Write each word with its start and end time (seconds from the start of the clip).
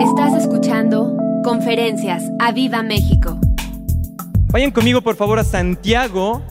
Estás 0.00 0.34
escuchando 0.34 1.16
Conferencias 1.42 2.22
a 2.38 2.52
Viva 2.52 2.82
México. 2.82 3.40
Vayan 4.52 4.70
conmigo 4.70 5.00
por 5.00 5.16
favor 5.16 5.38
a 5.38 5.44
Santiago, 5.44 6.42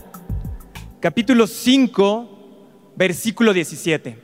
capítulo 0.98 1.46
5, 1.46 2.92
versículo 2.96 3.52
17. 3.52 4.18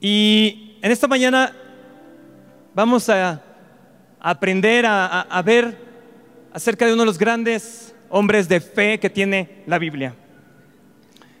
Y 0.00 0.76
en 0.82 0.90
esta 0.90 1.06
mañana 1.06 1.54
vamos 2.74 3.08
a 3.08 3.40
aprender 4.18 4.84
a, 4.84 5.42
ver 5.44 5.78
acerca 6.52 6.86
de 6.86 6.94
uno 6.94 7.02
de 7.02 7.06
los 7.06 7.18
grandes 7.18 7.94
hombres 8.10 8.48
de 8.48 8.60
fe 8.60 8.98
que 8.98 9.08
tiene 9.08 9.62
la 9.66 9.78
Biblia. 9.78 10.16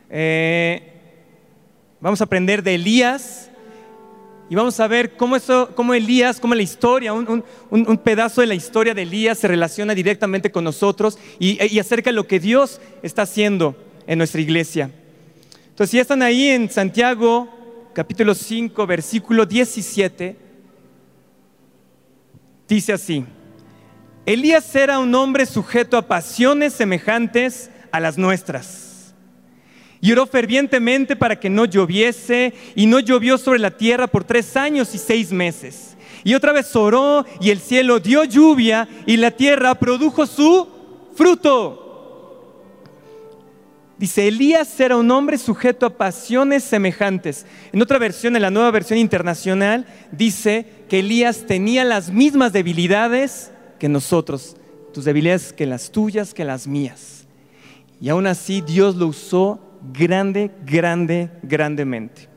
Eh, 0.08 0.92
vamos 2.00 2.20
a 2.20 2.24
aprender 2.24 2.62
de 2.62 2.76
Elías 2.76 3.51
y 4.50 4.54
vamos 4.54 4.78
a 4.80 4.86
ver 4.86 5.16
cómo, 5.16 5.36
eso, 5.36 5.70
cómo 5.74 5.94
Elías, 5.94 6.38
cómo 6.38 6.54
la 6.54 6.62
historia, 6.62 7.12
un, 7.12 8.00
pedazo 8.04 8.40
de 8.40 8.46
la 8.46 8.54
historia 8.54 8.92
de 8.92 9.02
Elías 9.02 9.38
se 9.38 9.48
relaciona 9.48 9.94
directamente 9.94 10.50
con 10.50 10.64
nosotros 10.64 11.18
y, 11.38 11.78
acerca 11.78 12.10
de 12.10 12.16
lo 12.16 12.26
que 12.26 12.40
Dios 12.40 12.80
está 13.02 13.22
haciendo 13.22 13.76
en 14.06 14.18
nuestra 14.18 14.40
iglesia. 14.40 14.90
Entonces, 15.70 15.90
si 15.90 15.98
están 15.98 16.22
ahí 16.22 16.48
en 16.48 16.70
Santiago, 16.70 17.48
capítulo 17.94 18.34
5, 18.34 18.86
versículo 18.86 19.46
17, 19.46 20.36
dice 22.68 22.92
así. 22.92 23.24
Elías 24.26 24.74
era 24.76 24.98
un 24.98 25.14
hombre 25.14 25.46
sujeto 25.46 25.96
a 25.96 26.02
pasiones 26.02 26.74
semejantes 26.74 27.70
a 27.90 28.00
las 28.00 28.18
nuestras. 28.18 28.91
Y 30.02 30.12
oró 30.12 30.26
fervientemente 30.26 31.16
para 31.16 31.38
que 31.38 31.48
no 31.48 31.64
lloviese, 31.64 32.52
y 32.74 32.86
no 32.86 32.98
llovió 32.98 33.38
sobre 33.38 33.60
la 33.60 33.70
tierra 33.70 34.08
por 34.08 34.24
tres 34.24 34.56
años 34.56 34.94
y 34.94 34.98
seis 34.98 35.32
meses. 35.32 35.96
Y 36.24 36.34
otra 36.34 36.52
vez 36.52 36.74
oró, 36.76 37.24
y 37.40 37.50
el 37.50 37.60
cielo 37.60 38.00
dio 38.00 38.24
lluvia, 38.24 38.88
y 39.06 39.16
la 39.16 39.30
tierra 39.30 39.76
produjo 39.76 40.26
su 40.26 40.68
fruto. 41.14 41.78
Dice, 43.96 44.26
Elías 44.26 44.80
era 44.80 44.96
un 44.96 45.08
hombre 45.12 45.38
sujeto 45.38 45.86
a 45.86 45.96
pasiones 45.96 46.64
semejantes. 46.64 47.46
En 47.72 47.80
otra 47.80 47.98
versión, 47.98 48.34
en 48.34 48.42
la 48.42 48.50
nueva 48.50 48.72
versión 48.72 48.98
internacional, 48.98 49.86
dice 50.10 50.66
que 50.88 50.98
Elías 50.98 51.46
tenía 51.46 51.84
las 51.84 52.10
mismas 52.10 52.52
debilidades 52.52 53.52
que 53.78 53.88
nosotros, 53.88 54.56
tus 54.92 55.04
debilidades 55.04 55.52
que 55.52 55.66
las 55.66 55.92
tuyas, 55.92 56.34
que 56.34 56.44
las 56.44 56.66
mías. 56.66 57.26
Y 58.00 58.08
aún 58.08 58.26
así 58.26 58.60
Dios 58.60 58.96
lo 58.96 59.06
usó 59.06 59.60
grande, 59.92 60.50
grande, 60.64 61.30
grandemente. 61.42 62.28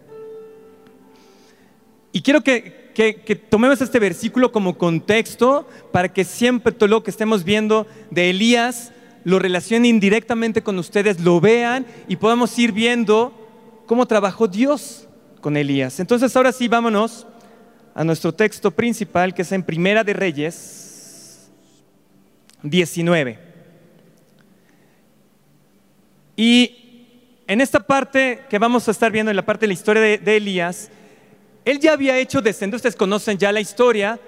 Y 2.11 2.21
quiero 2.21 2.41
que, 2.41 2.91
que- 2.95 3.35
tomemos 3.35 3.81
este 3.81 3.99
versículo 3.99 4.51
como 4.51 4.77
contexto 4.77 5.67
para 5.91 6.11
que 6.11 6.23
siempre 6.23 6.71
todo 6.71 6.87
lo 6.87 7.03
que 7.03 7.11
estemos 7.11 7.43
viendo 7.43 7.85
de 8.09 8.29
Elías 8.29 8.91
lo 9.25 9.37
relacionen 9.39 9.85
indirectamente 9.85 10.61
con 10.63 10.79
ustedes, 10.79 11.19
lo 11.19 11.41
vean 11.41 11.85
y 12.07 12.15
podamos 12.15 12.57
ir 12.57 12.71
viendo 12.71 13.33
cómo 13.85 14.05
trabajó 14.05 14.47
Dios 14.47 15.09
con 15.41 15.57
Elías. 15.57 15.99
Entonces 15.99 16.33
ahora 16.35 16.51
sí, 16.51 16.67
vámonos 16.67 17.27
a 17.93 18.03
nuestro 18.03 18.33
texto 18.33 18.71
principal 18.71 19.33
que 19.33 19.41
es 19.41 19.51
en 19.51 19.63
Primera 19.63 20.03
de 20.03 20.13
Reyes 20.13 21.49
19. 22.63 23.39
Y 26.37 26.84
en 27.47 27.61
esta 27.61 27.79
parte 27.79 28.41
que 28.49 28.57
vamos 28.59 28.87
a 28.87 28.91
estar 28.91 29.11
viendo, 29.11 29.29
en 29.29 29.35
la 29.35 29.45
parte 29.45 29.61
de 29.61 29.67
la 29.67 29.73
historia 29.73 30.01
de, 30.01 30.37
Elías, 30.37 30.89
él 31.63 31.79
ya 31.79 31.93
había 31.93 32.17
hecho 32.17 32.41
descender, 32.41 32.75
ustedes 32.75 32.95
conocen 32.95 33.37
ya 33.37 33.51
la 33.51 33.59
historia, 33.61 34.19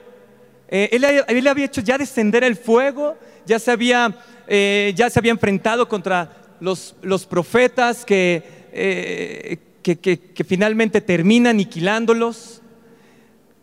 eh, 0.70 0.90
él, 0.92 1.04
él 1.28 1.48
había 1.48 1.66
hecho 1.66 1.82
ya 1.82 1.98
descender 1.98 2.44
el 2.44 2.56
fuego, 2.56 3.18
ya 3.45 3.58
se 3.60 3.72
había, 3.72 4.16
eh, 4.48 4.94
ya 4.95 5.10
se 5.10 5.20
había 5.20 5.32
enfrentado 5.32 5.88
contra 5.88 6.32
los, 6.60 6.95
los 7.02 7.26
profetas 7.26 8.06
que, 8.06 8.44
eh, 8.72 9.58
que, 9.82 9.98
que- 9.98 10.44
finalmente 10.44 11.00
termina 11.02 11.52
aniquilándolos, 11.52 12.61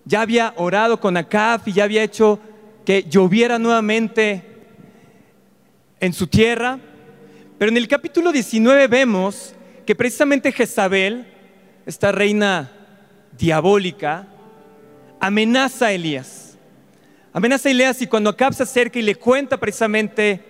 ya 0.04 0.22
había 0.22 0.52
orado 0.56 0.98
con 1.00 1.16
Acab 1.16 1.62
y 1.66 1.72
ya 1.72 1.84
había 1.84 2.02
hecho 2.02 2.40
que 2.84 3.04
lloviera 3.04 3.58
nuevamente 3.58 4.42
en 6.00 6.12
su 6.12 6.26
tierra. 6.26 6.78
Pero 7.64 7.72
en 7.72 7.78
el 7.78 7.88
capítulo 7.88 8.30
19 8.30 8.88
vemos 8.88 9.54
que 9.86 9.94
precisamente 9.94 10.52
Jezabel, 10.52 11.24
esta 11.86 12.12
reina 12.12 12.70
diabólica, 13.38 14.28
amenaza 15.18 15.86
a 15.86 15.92
Elías. 15.92 16.58
Amenaza 17.32 17.70
a 17.70 17.72
Elías 17.72 18.02
y 18.02 18.06
cuando 18.06 18.28
Acab 18.28 18.52
se 18.52 18.64
acerca 18.64 18.98
y 18.98 19.02
le 19.02 19.14
cuenta 19.14 19.56
precisamente 19.56 20.44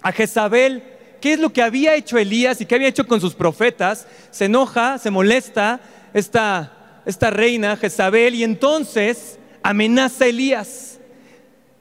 a 0.00 0.12
Jezabel 0.12 0.82
qué 1.20 1.34
es 1.34 1.40
lo 1.40 1.52
que 1.52 1.60
había 1.60 1.94
hecho 1.94 2.16
Elías 2.16 2.58
y 2.62 2.64
qué 2.64 2.76
había 2.76 2.88
hecho 2.88 3.06
con 3.06 3.20
sus 3.20 3.34
profetas, 3.34 4.06
se 4.30 4.46
enoja, 4.46 4.96
se 4.96 5.10
molesta 5.10 5.78
esta, 6.14 7.02
esta 7.04 7.28
reina 7.28 7.76
Jezabel 7.76 8.34
y 8.34 8.44
entonces 8.44 9.38
amenaza 9.62 10.24
a 10.24 10.28
Elías. 10.28 11.00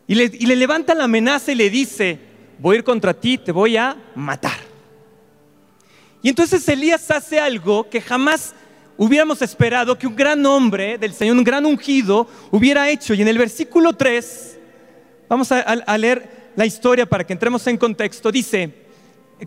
Y 0.05 0.21
y 0.21 0.45
le 0.47 0.55
levanta 0.57 0.95
la 0.95 1.05
amenaza 1.05 1.53
y 1.53 1.55
le 1.55 1.69
dice, 1.69 2.27
voy 2.59 2.75
a 2.75 2.79
ir 2.79 2.83
contra 2.83 3.13
ti, 3.13 3.37
te 3.37 3.51
voy 3.51 3.77
a 3.77 3.95
matar. 4.15 4.57
Y 6.21 6.29
entonces 6.29 6.67
Elías 6.67 7.09
hace 7.11 7.39
algo 7.39 7.89
que 7.89 8.01
jamás 8.01 8.53
hubiéramos 8.97 9.41
esperado 9.41 9.97
que 9.97 10.05
un 10.05 10.15
gran 10.15 10.45
hombre 10.45 10.97
del 10.97 11.13
Señor, 11.13 11.37
un 11.37 11.43
gran 11.43 11.65
ungido, 11.65 12.27
hubiera 12.51 12.89
hecho. 12.89 13.13
Y 13.13 13.21
en 13.21 13.29
el 13.29 13.37
versículo 13.37 13.93
3, 13.93 14.57
vamos 15.29 15.49
a, 15.51 15.97
leer 15.97 16.51
la 16.57 16.65
historia 16.65 17.05
para 17.05 17.25
que 17.25 17.31
entremos 17.31 17.65
en 17.67 17.77
contexto. 17.77 18.29
Dice, 18.29 18.73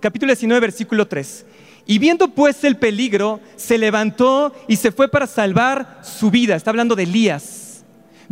capítulo 0.00 0.31
19, 0.33 0.61
versículo 0.61 1.06
3. 1.06 1.44
Y 1.84 1.99
viendo 1.99 2.29
pues 2.29 2.65
el 2.65 2.77
peligro, 2.77 3.41
se 3.56 3.77
levantó 3.77 4.55
y 4.69 4.77
se 4.77 4.91
fue 4.91 5.09
para 5.09 5.27
salvar 5.27 6.00
su 6.03 6.31
vida. 6.31 6.56
Está 6.56 6.71
hablando 6.71 6.94
de 6.94 7.03
Elías. 7.03 7.62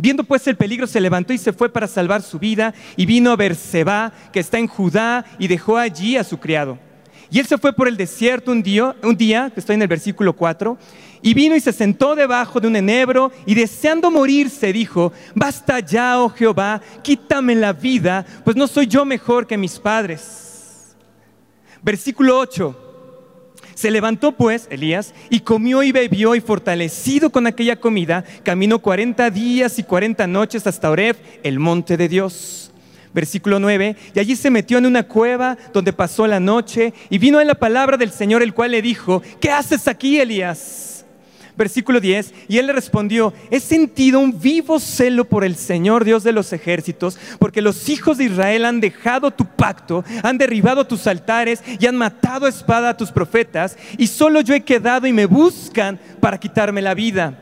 Viendo 0.01 0.23
pues 0.23 0.47
el 0.47 0.57
peligro, 0.57 0.87
se 0.87 0.99
levantó 0.99 1.31
y 1.31 1.37
se 1.37 1.53
fue 1.53 1.69
para 1.69 1.87
salvar 1.87 2.23
su 2.23 2.39
vida 2.39 2.73
y 2.97 3.05
vino 3.05 3.29
a 3.29 3.35
Berseba, 3.35 4.11
que 4.33 4.39
está 4.39 4.57
en 4.57 4.65
Judá, 4.65 5.23
y 5.37 5.47
dejó 5.47 5.77
allí 5.77 6.17
a 6.17 6.23
su 6.23 6.39
criado. 6.39 6.79
Y 7.29 7.37
él 7.37 7.45
se 7.45 7.59
fue 7.59 7.71
por 7.71 7.87
el 7.87 7.95
desierto 7.95 8.51
un 8.51 8.63
día, 8.63 8.95
un 9.03 9.15
día, 9.15 9.51
que 9.53 9.59
estoy 9.59 9.75
en 9.75 9.83
el 9.83 9.87
versículo 9.87 10.33
4, 10.33 10.75
y 11.21 11.35
vino 11.35 11.55
y 11.55 11.59
se 11.59 11.71
sentó 11.71 12.15
debajo 12.15 12.59
de 12.59 12.67
un 12.67 12.75
enebro 12.77 13.31
y 13.45 13.53
deseando 13.53 14.09
morirse 14.09 14.73
dijo, 14.73 15.13
basta 15.35 15.79
ya, 15.81 16.19
oh 16.19 16.29
Jehová, 16.29 16.81
quítame 17.03 17.53
la 17.53 17.71
vida, 17.71 18.25
pues 18.43 18.57
no 18.57 18.65
soy 18.65 18.87
yo 18.87 19.05
mejor 19.05 19.45
que 19.45 19.55
mis 19.55 19.77
padres. 19.77 20.95
Versículo 21.83 22.39
8. 22.39 22.90
Se 23.73 23.91
levantó 23.91 24.31
pues 24.31 24.67
Elías 24.69 25.13
y 25.29 25.41
comió 25.41 25.83
y 25.83 25.91
bebió 25.91 26.35
y 26.35 26.41
fortalecido 26.41 27.29
con 27.29 27.47
aquella 27.47 27.75
comida, 27.75 28.23
caminó 28.43 28.79
40 28.79 29.29
días 29.29 29.79
y 29.79 29.83
40 29.83 30.27
noches 30.27 30.67
hasta 30.67 30.89
Oreb, 30.89 31.15
el 31.43 31.59
monte 31.59 31.97
de 31.97 32.07
Dios. 32.07 32.71
Versículo 33.13 33.59
9, 33.59 33.97
y 34.15 34.19
allí 34.19 34.37
se 34.37 34.49
metió 34.49 34.77
en 34.77 34.85
una 34.85 35.03
cueva 35.03 35.57
donde 35.73 35.91
pasó 35.91 36.27
la 36.27 36.39
noche 36.39 36.93
y 37.09 37.17
vino 37.17 37.39
a 37.39 37.43
la 37.43 37.55
palabra 37.55 37.97
del 37.97 38.11
Señor, 38.11 38.41
el 38.41 38.53
cual 38.53 38.71
le 38.71 38.81
dijo, 38.81 39.21
¿qué 39.41 39.51
haces 39.51 39.89
aquí, 39.89 40.17
Elías? 40.17 40.90
Versículo 41.57 41.99
10, 41.99 42.33
y 42.47 42.57
él 42.57 42.67
le 42.67 42.73
respondió, 42.73 43.33
he 43.49 43.59
sentido 43.59 44.19
un 44.19 44.39
vivo 44.39 44.79
celo 44.79 45.25
por 45.25 45.43
el 45.43 45.55
Señor 45.55 46.05
Dios 46.05 46.23
de 46.23 46.31
los 46.31 46.53
ejércitos, 46.53 47.17
porque 47.39 47.61
los 47.61 47.89
hijos 47.89 48.17
de 48.17 48.25
Israel 48.25 48.65
han 48.65 48.79
dejado 48.79 49.31
tu 49.31 49.45
pacto, 49.45 50.03
han 50.23 50.37
derribado 50.37 50.87
tus 50.87 51.07
altares 51.07 51.61
y 51.79 51.85
han 51.87 51.97
matado 51.97 52.45
a 52.45 52.49
espada 52.49 52.89
a 52.89 52.97
tus 52.97 53.11
profetas, 53.11 53.77
y 53.97 54.07
solo 54.07 54.41
yo 54.41 54.53
he 54.53 54.61
quedado 54.61 55.07
y 55.07 55.13
me 55.13 55.25
buscan 55.25 55.99
para 56.19 56.39
quitarme 56.39 56.81
la 56.81 56.93
vida. 56.93 57.37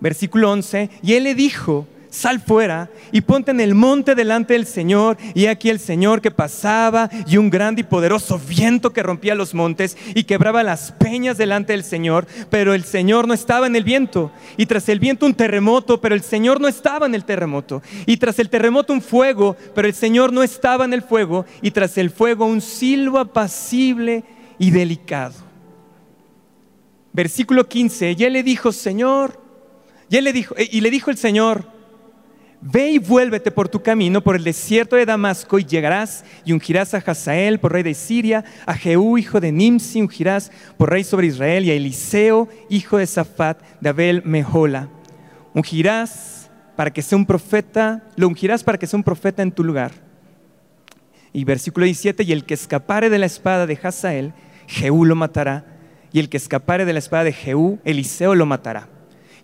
Versículo 0.00 0.50
11, 0.52 0.90
y 1.02 1.14
él 1.14 1.24
le 1.24 1.34
dijo, 1.34 1.86
sal 2.10 2.40
fuera 2.40 2.90
y 3.12 3.20
ponte 3.20 3.50
en 3.50 3.60
el 3.60 3.74
monte 3.74 4.14
delante 4.14 4.54
del 4.54 4.66
Señor. 4.66 5.16
Y 5.34 5.46
aquí 5.46 5.70
el 5.70 5.78
Señor 5.78 6.20
que 6.20 6.30
pasaba 6.30 7.10
y 7.26 7.36
un 7.36 7.50
grande 7.50 7.82
y 7.82 7.84
poderoso 7.84 8.38
viento 8.38 8.92
que 8.92 9.02
rompía 9.02 9.34
los 9.34 9.54
montes 9.54 9.96
y 10.14 10.24
quebraba 10.24 10.62
las 10.62 10.92
peñas 10.92 11.38
delante 11.38 11.72
del 11.72 11.84
Señor. 11.84 12.26
Pero 12.50 12.74
el 12.74 12.84
Señor 12.84 13.28
no 13.28 13.34
estaba 13.34 13.66
en 13.66 13.76
el 13.76 13.84
viento. 13.84 14.30
Y 14.56 14.66
tras 14.66 14.88
el 14.88 15.00
viento 15.00 15.26
un 15.26 15.34
terremoto, 15.34 16.00
pero 16.00 16.14
el 16.14 16.22
Señor 16.22 16.60
no 16.60 16.68
estaba 16.68 17.06
en 17.06 17.14
el 17.14 17.24
terremoto. 17.24 17.82
Y 18.06 18.16
tras 18.16 18.38
el 18.38 18.48
terremoto 18.48 18.92
un 18.92 19.02
fuego, 19.02 19.56
pero 19.74 19.88
el 19.88 19.94
Señor 19.94 20.32
no 20.32 20.42
estaba 20.42 20.84
en 20.84 20.92
el 20.92 21.02
fuego. 21.02 21.44
Y 21.62 21.70
tras 21.70 21.98
el 21.98 22.10
fuego 22.10 22.46
un 22.46 22.60
silbo 22.60 23.18
apacible 23.18 24.24
y 24.58 24.70
delicado. 24.70 25.34
Versículo 27.12 27.68
15. 27.68 28.16
Y 28.18 28.24
él 28.24 28.32
le 28.34 28.42
dijo, 28.42 28.72
Señor, 28.72 29.40
y 30.10 30.16
él 30.16 30.24
le 30.24 30.32
dijo, 30.32 30.54
y 30.58 30.80
le 30.80 30.90
dijo 30.90 31.10
el 31.10 31.16
Señor, 31.16 31.77
Ve 32.60 32.90
y 32.90 32.98
vuélvete 32.98 33.52
por 33.52 33.68
tu 33.68 33.82
camino 33.82 34.20
por 34.20 34.34
el 34.34 34.42
desierto 34.42 34.96
de 34.96 35.06
Damasco 35.06 35.60
y 35.60 35.64
llegarás 35.64 36.24
y 36.44 36.52
ungirás 36.52 36.92
a 36.92 36.98
Hazael 36.98 37.60
por 37.60 37.72
rey 37.72 37.84
de 37.84 37.94
Siria, 37.94 38.44
a 38.66 38.74
Jehú 38.74 39.16
hijo 39.16 39.40
de 39.40 39.52
Nimsi 39.52 40.00
ungirás 40.00 40.50
por 40.76 40.90
rey 40.90 41.04
sobre 41.04 41.28
Israel 41.28 41.64
y 41.64 41.70
a 41.70 41.74
Eliseo 41.74 42.48
hijo 42.68 42.98
de 42.98 43.06
Safat 43.06 43.62
de 43.80 43.88
Abel 43.88 44.22
Mehola. 44.24 44.88
Ungirás 45.54 46.50
para 46.74 46.92
que 46.92 47.02
sea 47.02 47.16
un 47.16 47.26
profeta, 47.26 48.04
lo 48.16 48.26
ungirás 48.26 48.64
para 48.64 48.76
que 48.76 48.86
sea 48.88 48.96
un 48.96 49.04
profeta 49.04 49.42
en 49.42 49.52
tu 49.52 49.62
lugar. 49.62 49.92
Y 51.32 51.44
versículo 51.44 51.84
17, 51.84 52.24
y 52.24 52.32
el 52.32 52.44
que 52.44 52.54
escapare 52.54 53.10
de 53.10 53.18
la 53.18 53.26
espada 53.26 53.66
de 53.66 53.78
Hazael, 53.80 54.32
Jehú 54.66 55.04
lo 55.04 55.14
matará, 55.14 55.64
y 56.12 56.20
el 56.20 56.28
que 56.28 56.36
escapare 56.36 56.84
de 56.84 56.92
la 56.92 56.98
espada 56.98 57.24
de 57.24 57.32
Jehú, 57.32 57.78
Eliseo 57.84 58.34
lo 58.34 58.46
matará. 58.46 58.88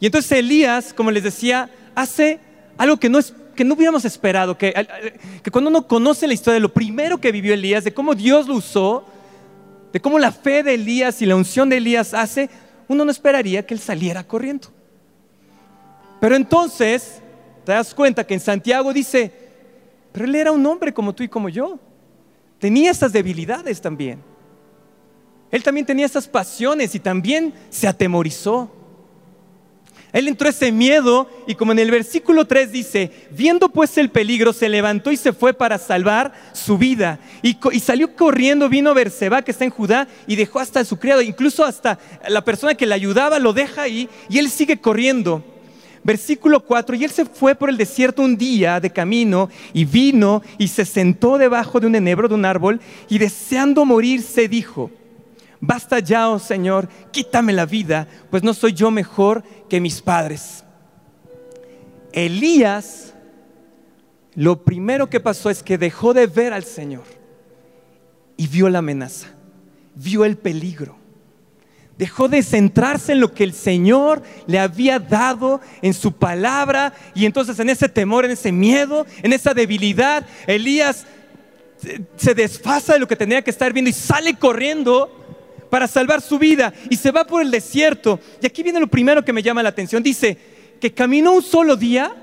Y 0.00 0.06
entonces 0.06 0.32
Elías, 0.32 0.94
como 0.94 1.10
les 1.10 1.22
decía, 1.22 1.70
hace 1.94 2.40
algo 2.76 2.96
que 2.96 3.08
no, 3.08 3.18
es, 3.18 3.34
que 3.54 3.64
no 3.64 3.74
hubiéramos 3.74 4.04
esperado, 4.04 4.58
que, 4.58 4.74
que 5.42 5.50
cuando 5.50 5.70
uno 5.70 5.86
conoce 5.86 6.26
la 6.26 6.34
historia 6.34 6.54
de 6.54 6.60
lo 6.60 6.72
primero 6.72 7.18
que 7.18 7.32
vivió 7.32 7.54
Elías, 7.54 7.84
de 7.84 7.94
cómo 7.94 8.14
Dios 8.14 8.48
lo 8.48 8.54
usó, 8.54 9.04
de 9.92 10.00
cómo 10.00 10.18
la 10.18 10.32
fe 10.32 10.62
de 10.62 10.74
Elías 10.74 11.22
y 11.22 11.26
la 11.26 11.36
unción 11.36 11.68
de 11.68 11.76
Elías 11.76 12.14
hace, 12.14 12.50
uno 12.88 13.04
no 13.04 13.10
esperaría 13.10 13.64
que 13.64 13.74
él 13.74 13.80
saliera 13.80 14.24
corriendo. 14.24 14.68
Pero 16.20 16.36
entonces 16.36 17.20
te 17.64 17.72
das 17.72 17.94
cuenta 17.94 18.26
que 18.26 18.34
en 18.34 18.40
Santiago 18.40 18.92
dice, 18.92 19.32
pero 20.12 20.24
él 20.24 20.34
era 20.34 20.52
un 20.52 20.64
hombre 20.66 20.92
como 20.92 21.14
tú 21.14 21.22
y 21.22 21.28
como 21.28 21.48
yo. 21.48 21.78
Tenía 22.58 22.90
esas 22.90 23.12
debilidades 23.12 23.80
también. 23.80 24.22
Él 25.50 25.62
también 25.62 25.86
tenía 25.86 26.06
esas 26.06 26.26
pasiones 26.26 26.94
y 26.94 27.00
también 27.00 27.54
se 27.70 27.86
atemorizó. 27.86 28.70
Él 30.14 30.28
entró 30.28 30.48
ese 30.48 30.70
miedo 30.70 31.28
y 31.48 31.56
como 31.56 31.72
en 31.72 31.80
el 31.80 31.90
versículo 31.90 32.44
3 32.44 32.70
dice, 32.70 33.10
viendo 33.32 33.68
pues 33.68 33.98
el 33.98 34.10
peligro, 34.10 34.52
se 34.52 34.68
levantó 34.68 35.10
y 35.10 35.16
se 35.16 35.32
fue 35.32 35.52
para 35.52 35.76
salvar 35.76 36.32
su 36.52 36.78
vida. 36.78 37.18
Y, 37.42 37.56
salió 37.80 38.14
corriendo, 38.14 38.68
vino 38.68 38.90
a 38.90 38.94
Berseba, 38.94 39.42
que 39.42 39.50
está 39.50 39.64
en 39.64 39.72
Judá, 39.72 40.06
y 40.28 40.36
dejó 40.36 40.60
hasta 40.60 40.84
su 40.84 41.00
criado, 41.00 41.20
incluso 41.20 41.64
hasta 41.64 41.98
la 42.28 42.44
persona 42.44 42.76
que 42.76 42.86
le 42.86 42.94
ayudaba 42.94 43.40
lo 43.40 43.52
deja 43.52 43.82
ahí 43.82 44.08
y 44.28 44.38
él 44.38 44.48
sigue 44.50 44.80
corriendo. 44.80 45.44
Versículo 46.04 46.60
4, 46.60 46.94
y 46.94 47.02
él 47.02 47.10
se 47.10 47.24
fue 47.24 47.56
por 47.56 47.68
el 47.68 47.76
desierto 47.76 48.22
un 48.22 48.36
día 48.36 48.78
de 48.78 48.90
camino 48.90 49.50
y 49.72 49.84
vino 49.84 50.42
y 50.58 50.68
se 50.68 50.84
sentó 50.84 51.38
debajo 51.38 51.80
de 51.80 51.88
un 51.88 51.96
enebro 51.96 52.28
de 52.28 52.34
un 52.34 52.44
árbol 52.44 52.80
y 53.08 53.18
deseando 53.18 53.84
morir 53.84 54.22
se 54.22 54.46
dijo, 54.46 54.92
Basta 55.66 55.98
ya, 55.98 56.28
oh 56.28 56.38
Señor, 56.38 56.90
quítame 57.10 57.54
la 57.54 57.64
vida, 57.64 58.06
pues 58.30 58.42
no 58.42 58.52
soy 58.52 58.74
yo 58.74 58.90
mejor 58.90 59.42
que 59.70 59.80
mis 59.80 60.02
padres. 60.02 60.62
Elías, 62.12 63.14
lo 64.34 64.62
primero 64.62 65.08
que 65.08 65.20
pasó 65.20 65.48
es 65.48 65.62
que 65.62 65.78
dejó 65.78 66.12
de 66.12 66.26
ver 66.26 66.52
al 66.52 66.64
Señor 66.64 67.04
y 68.36 68.46
vio 68.46 68.68
la 68.68 68.80
amenaza, 68.80 69.28
vio 69.94 70.26
el 70.26 70.36
peligro. 70.36 70.98
Dejó 71.96 72.28
de 72.28 72.42
centrarse 72.42 73.12
en 73.12 73.20
lo 73.20 73.32
que 73.32 73.44
el 73.44 73.54
Señor 73.54 74.22
le 74.46 74.58
había 74.58 74.98
dado 74.98 75.62
en 75.80 75.94
su 75.94 76.12
palabra 76.12 76.92
y 77.14 77.24
entonces 77.24 77.58
en 77.58 77.70
ese 77.70 77.88
temor, 77.88 78.26
en 78.26 78.32
ese 78.32 78.52
miedo, 78.52 79.06
en 79.22 79.32
esa 79.32 79.54
debilidad, 79.54 80.26
Elías 80.46 81.06
se 82.16 82.34
desfasa 82.34 82.94
de 82.94 82.98
lo 82.98 83.08
que 83.08 83.16
tenía 83.16 83.42
que 83.42 83.50
estar 83.50 83.72
viendo 83.72 83.88
y 83.88 83.94
sale 83.94 84.34
corriendo 84.34 85.23
para 85.74 85.88
salvar 85.88 86.20
su 86.20 86.38
vida 86.38 86.72
y 86.88 86.94
se 86.94 87.10
va 87.10 87.26
por 87.26 87.42
el 87.42 87.50
desierto. 87.50 88.20
Y 88.40 88.46
aquí 88.46 88.62
viene 88.62 88.78
lo 88.78 88.86
primero 88.86 89.24
que 89.24 89.32
me 89.32 89.42
llama 89.42 89.60
la 89.60 89.70
atención. 89.70 90.04
Dice 90.04 90.38
que 90.80 90.94
caminó 90.94 91.32
un 91.32 91.42
solo 91.42 91.74
día 91.74 92.14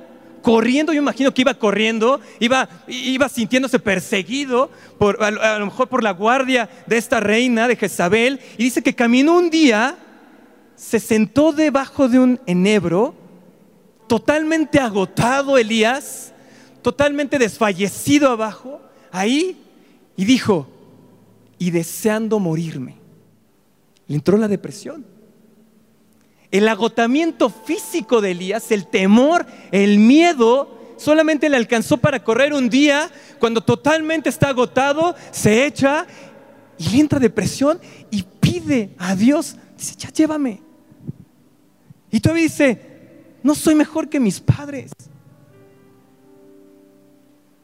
corriendo, 0.41 0.93
yo 0.93 1.01
imagino 1.01 1.33
que 1.33 1.41
iba 1.41 1.53
corriendo, 1.53 2.21
iba, 2.39 2.69
iba 2.87 3.27
sintiéndose 3.27 3.77
perseguido 3.77 4.71
por, 4.97 5.21
a, 5.21 5.59
lo 5.59 5.65
mejor 5.65 5.89
por 5.89 6.01
la 6.01 6.11
guardia 6.11 6.69
de 6.87 6.95
esta 6.95 7.19
reina 7.19 7.67
de 7.67 7.75
Jezabel, 7.75 8.39
y 8.57 8.63
dice 8.63 8.81
que 8.81 8.95
caminó 8.95 9.35
un 9.35 9.49
día, 9.49 9.97
se 10.77 11.01
sentó 11.01 11.51
debajo 11.51 12.07
de 12.07 12.19
un 12.19 12.39
enebro, 12.45 13.13
totalmente 14.07 14.79
agotado 14.79 15.57
Elías, 15.57 16.31
totalmente 16.81 17.37
desfallecido 17.37 18.29
abajo, 18.29 18.79
ahí, 19.11 19.61
y 20.15 20.23
dijo, 20.23 20.69
y 21.59 21.71
deseando 21.71 22.39
morirme. 22.39 23.00
Le 24.11 24.17
entró 24.17 24.37
la 24.37 24.49
depresión. 24.49 25.05
El 26.51 26.67
agotamiento 26.67 27.49
físico 27.49 28.19
de 28.19 28.31
Elías, 28.31 28.69
el 28.71 28.87
temor, 28.87 29.45
el 29.71 29.99
miedo, 29.99 30.95
solamente 30.97 31.47
le 31.47 31.55
alcanzó 31.55 31.95
para 31.95 32.21
correr 32.21 32.53
un 32.53 32.69
día 32.69 33.09
cuando 33.39 33.61
totalmente 33.61 34.27
está 34.27 34.49
agotado, 34.49 35.15
se 35.31 35.65
echa 35.65 36.05
y 36.77 36.89
le 36.89 36.99
entra 36.99 37.19
depresión 37.19 37.79
y 38.09 38.23
pide 38.41 38.89
a 38.97 39.15
Dios, 39.15 39.55
dice, 39.77 39.95
ya 39.97 40.09
llévame. 40.09 40.59
Y 42.11 42.19
todavía 42.19 42.43
dice, 42.43 42.81
no 43.41 43.55
soy 43.55 43.75
mejor 43.75 44.09
que 44.09 44.19
mis 44.19 44.41
padres. 44.41 44.91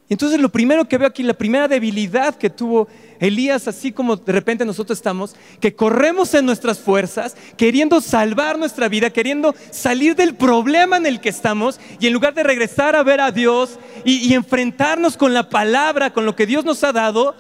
Y 0.08 0.14
entonces 0.14 0.40
lo 0.40 0.48
primero 0.48 0.88
que 0.88 0.98
veo 0.98 1.10
aquí, 1.10 1.24
la 1.24 1.34
primera 1.34 1.68
debilidad 1.68 2.36
que 2.36 2.50
tuvo 2.50 2.88
Elías, 3.20 3.68
así 3.68 3.92
como 3.92 4.16
de 4.16 4.32
repente 4.32 4.66
nosotros 4.66 4.98
estamos, 4.98 5.36
que 5.60 5.76
corremos 5.76 6.34
en 6.34 6.46
nuestras 6.46 6.80
fuerzas, 6.80 7.36
queriendo 7.58 8.02
salvar 8.02 8.60
nuestra 8.60 8.88
vida, 8.88 9.10
queriendo 9.10 9.56
salir 9.72 10.16
del 10.16 10.36
problema 10.36 10.98
en 10.98 11.06
el 11.06 11.20
que 11.20 11.30
estamos, 11.30 11.80
y 12.00 12.08
en 12.08 12.14
lugar 12.14 12.34
de 12.34 12.44
regresar 12.44 12.96
a 12.96 13.04
ver 13.04 13.22
a 13.22 13.32
Dios 13.32 13.80
y, 14.06 14.34
enfrentarnos 14.34 15.18
con 15.18 15.34
la 15.34 15.50
palabra, 15.50 16.14
con 16.14 16.26
lo 16.26 16.36
que 16.36 16.46
Dios 16.46 16.64
nos 16.64 16.84
ha 16.84 16.92
dado, 16.92 17.36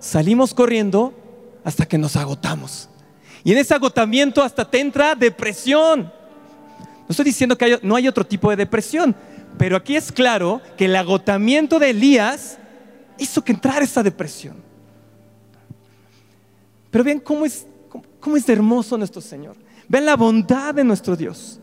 salimos 0.00 0.54
corriendo 0.54 1.14
hasta 1.64 1.86
que 1.86 1.98
nos 1.98 2.16
agotamos. 2.16 2.88
Y 3.44 3.52
en 3.52 3.58
ese 3.58 3.74
agotamiento 3.74 4.42
hasta 4.42 4.68
te 4.68 4.80
entra 4.80 5.14
depresión. 5.14 6.02
No 6.02 7.06
estoy 7.08 7.24
diciendo 7.24 7.56
que 7.56 7.78
no 7.82 7.96
hay 7.96 8.08
otro 8.08 8.26
tipo 8.26 8.50
de 8.50 8.56
depresión, 8.56 9.14
pero 9.58 9.76
aquí 9.76 9.96
es 9.96 10.12
claro 10.12 10.60
que 10.76 10.86
el 10.86 10.96
agotamiento 10.96 11.78
de 11.78 11.90
Elías 11.90 12.58
hizo 13.18 13.42
que 13.42 13.52
entrara 13.52 13.84
esa 13.84 14.02
depresión. 14.02 14.69
Pero 16.90 17.04
vean 17.04 17.20
cómo 17.20 17.44
es, 17.44 17.66
cómo, 18.20 18.36
es 18.36 18.48
hermoso 18.48 18.98
nuestro 18.98 19.20
Señor. 19.20 19.56
Vean 19.88 20.04
la 20.04 20.16
bondad 20.16 20.74
de 20.74 20.84
nuestro 20.84 21.16
Dios. 21.16 21.60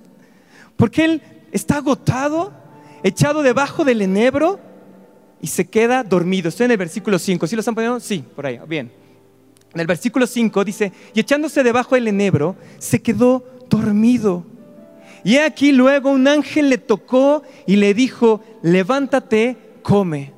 Porque 0.75 1.05
Él 1.05 1.21
está 1.51 1.77
agotado, 1.77 2.53
echado 3.03 3.41
debajo 3.41 3.83
del 3.83 4.01
enebro 4.01 4.59
y 5.41 5.47
se 5.47 5.67
queda 5.67 6.03
dormido. 6.03 6.49
Estoy 6.49 6.65
en 6.65 6.71
el 6.71 6.77
versículo 6.77 7.19
5. 7.19 7.47
¿Sí 7.47 7.55
lo 7.55 7.59
están 7.59 7.75
poniendo? 7.75 7.99
Sí, 7.99 8.23
por 8.35 8.45
ahí. 8.45 8.59
Bien. 8.67 8.91
En 9.73 9.81
el 9.81 9.87
versículo 9.87 10.25
5 10.25 10.63
dice, 10.63 10.91
y 11.13 11.19
echándose 11.19 11.63
debajo 11.63 11.95
del 11.95 12.07
enebro, 12.07 12.55
se 12.79 13.01
quedó 13.01 13.45
dormido. 13.69 14.45
Y 15.23 15.37
aquí 15.37 15.71
luego 15.71 16.09
un 16.09 16.27
ángel 16.27 16.69
le 16.69 16.77
tocó 16.77 17.43
y 17.65 17.75
le 17.75 17.93
dijo, 17.93 18.41
levántate, 18.61 19.57
come. 19.83 20.33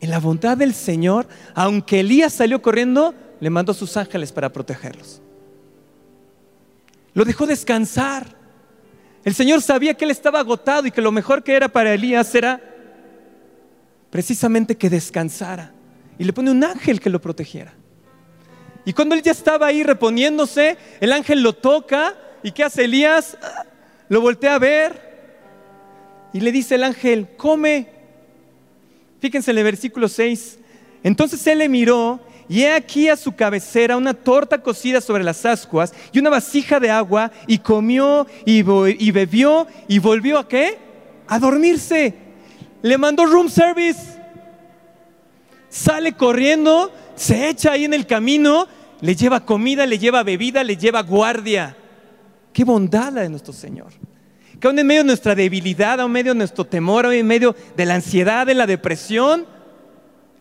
En 0.00 0.10
la 0.10 0.20
bondad 0.20 0.56
del 0.56 0.74
Señor, 0.74 1.28
aunque 1.54 2.00
Elías 2.00 2.32
salió 2.32 2.62
corriendo, 2.62 3.14
le 3.40 3.50
mandó 3.50 3.74
sus 3.74 3.96
ángeles 3.96 4.32
para 4.32 4.52
protegerlos. 4.52 5.20
Lo 7.14 7.24
dejó 7.24 7.46
descansar. 7.46 8.26
El 9.24 9.34
Señor 9.34 9.62
sabía 9.62 9.94
que 9.94 10.04
él 10.04 10.10
estaba 10.10 10.40
agotado 10.40 10.86
y 10.86 10.90
que 10.90 11.00
lo 11.00 11.12
mejor 11.12 11.42
que 11.42 11.54
era 11.54 11.68
para 11.68 11.92
Elías 11.92 12.34
era 12.34 12.60
precisamente 14.10 14.76
que 14.76 14.90
descansara. 14.90 15.72
Y 16.18 16.24
le 16.24 16.32
pone 16.32 16.50
un 16.50 16.62
ángel 16.64 17.00
que 17.00 17.10
lo 17.10 17.20
protegiera. 17.20 17.74
Y 18.84 18.92
cuando 18.92 19.14
él 19.14 19.22
ya 19.22 19.32
estaba 19.32 19.66
ahí 19.66 19.82
reponiéndose, 19.82 20.78
el 21.00 21.12
ángel 21.12 21.42
lo 21.42 21.52
toca. 21.54 22.14
¿Y 22.42 22.52
qué 22.52 22.64
hace 22.64 22.84
Elías? 22.84 23.36
lo 24.08 24.20
voltea 24.20 24.54
a 24.54 24.58
ver 24.58 25.06
y 26.32 26.40
le 26.40 26.52
dice 26.52 26.74
el 26.74 26.84
ángel, 26.84 27.28
come. 27.36 27.88
Fíjense 29.20 29.50
en 29.50 29.58
el 29.58 29.64
versículo 29.64 30.08
6. 30.08 30.58
Entonces 31.02 31.44
él 31.46 31.58
le 31.58 31.68
miró 31.68 32.20
y 32.48 32.62
he 32.62 32.72
aquí 32.72 33.08
a 33.08 33.16
su 33.16 33.34
cabecera 33.34 33.96
una 33.96 34.14
torta 34.14 34.62
cocida 34.62 35.00
sobre 35.00 35.24
las 35.24 35.44
ascuas 35.44 35.92
y 36.12 36.18
una 36.18 36.30
vasija 36.30 36.78
de 36.78 36.90
agua 36.90 37.32
y 37.46 37.58
comió 37.58 38.26
y, 38.44 38.58
y 38.58 39.10
bebió 39.10 39.66
y 39.88 39.98
volvió 39.98 40.38
a 40.38 40.48
qué? 40.48 40.78
A 41.26 41.38
dormirse. 41.38 42.14
Le 42.82 42.98
mandó 42.98 43.26
room 43.26 43.48
service. 43.48 44.16
Sale 45.68 46.12
corriendo, 46.12 46.92
se 47.16 47.48
echa 47.48 47.72
ahí 47.72 47.84
en 47.84 47.94
el 47.94 48.06
camino, 48.06 48.68
le 49.00 49.16
lleva 49.16 49.44
comida, 49.44 49.84
le 49.84 49.98
lleva 49.98 50.22
bebida, 50.22 50.62
le 50.62 50.76
lleva 50.76 51.02
guardia. 51.02 51.76
Qué 52.52 52.64
bondad 52.64 53.12
la 53.12 53.22
de 53.22 53.28
nuestro 53.28 53.52
Señor. 53.52 53.88
Que 54.60 54.68
aún 54.68 54.78
en 54.78 54.86
medio 54.86 55.02
de 55.02 55.08
nuestra 55.08 55.34
debilidad, 55.34 56.00
aún 56.00 56.10
en 56.10 56.12
medio 56.12 56.32
de 56.32 56.38
nuestro 56.38 56.64
temor, 56.64 57.04
aún 57.04 57.14
en 57.14 57.26
medio 57.26 57.54
de 57.76 57.84
la 57.84 57.96
ansiedad, 57.96 58.46
de 58.46 58.54
la 58.54 58.66
depresión, 58.66 59.46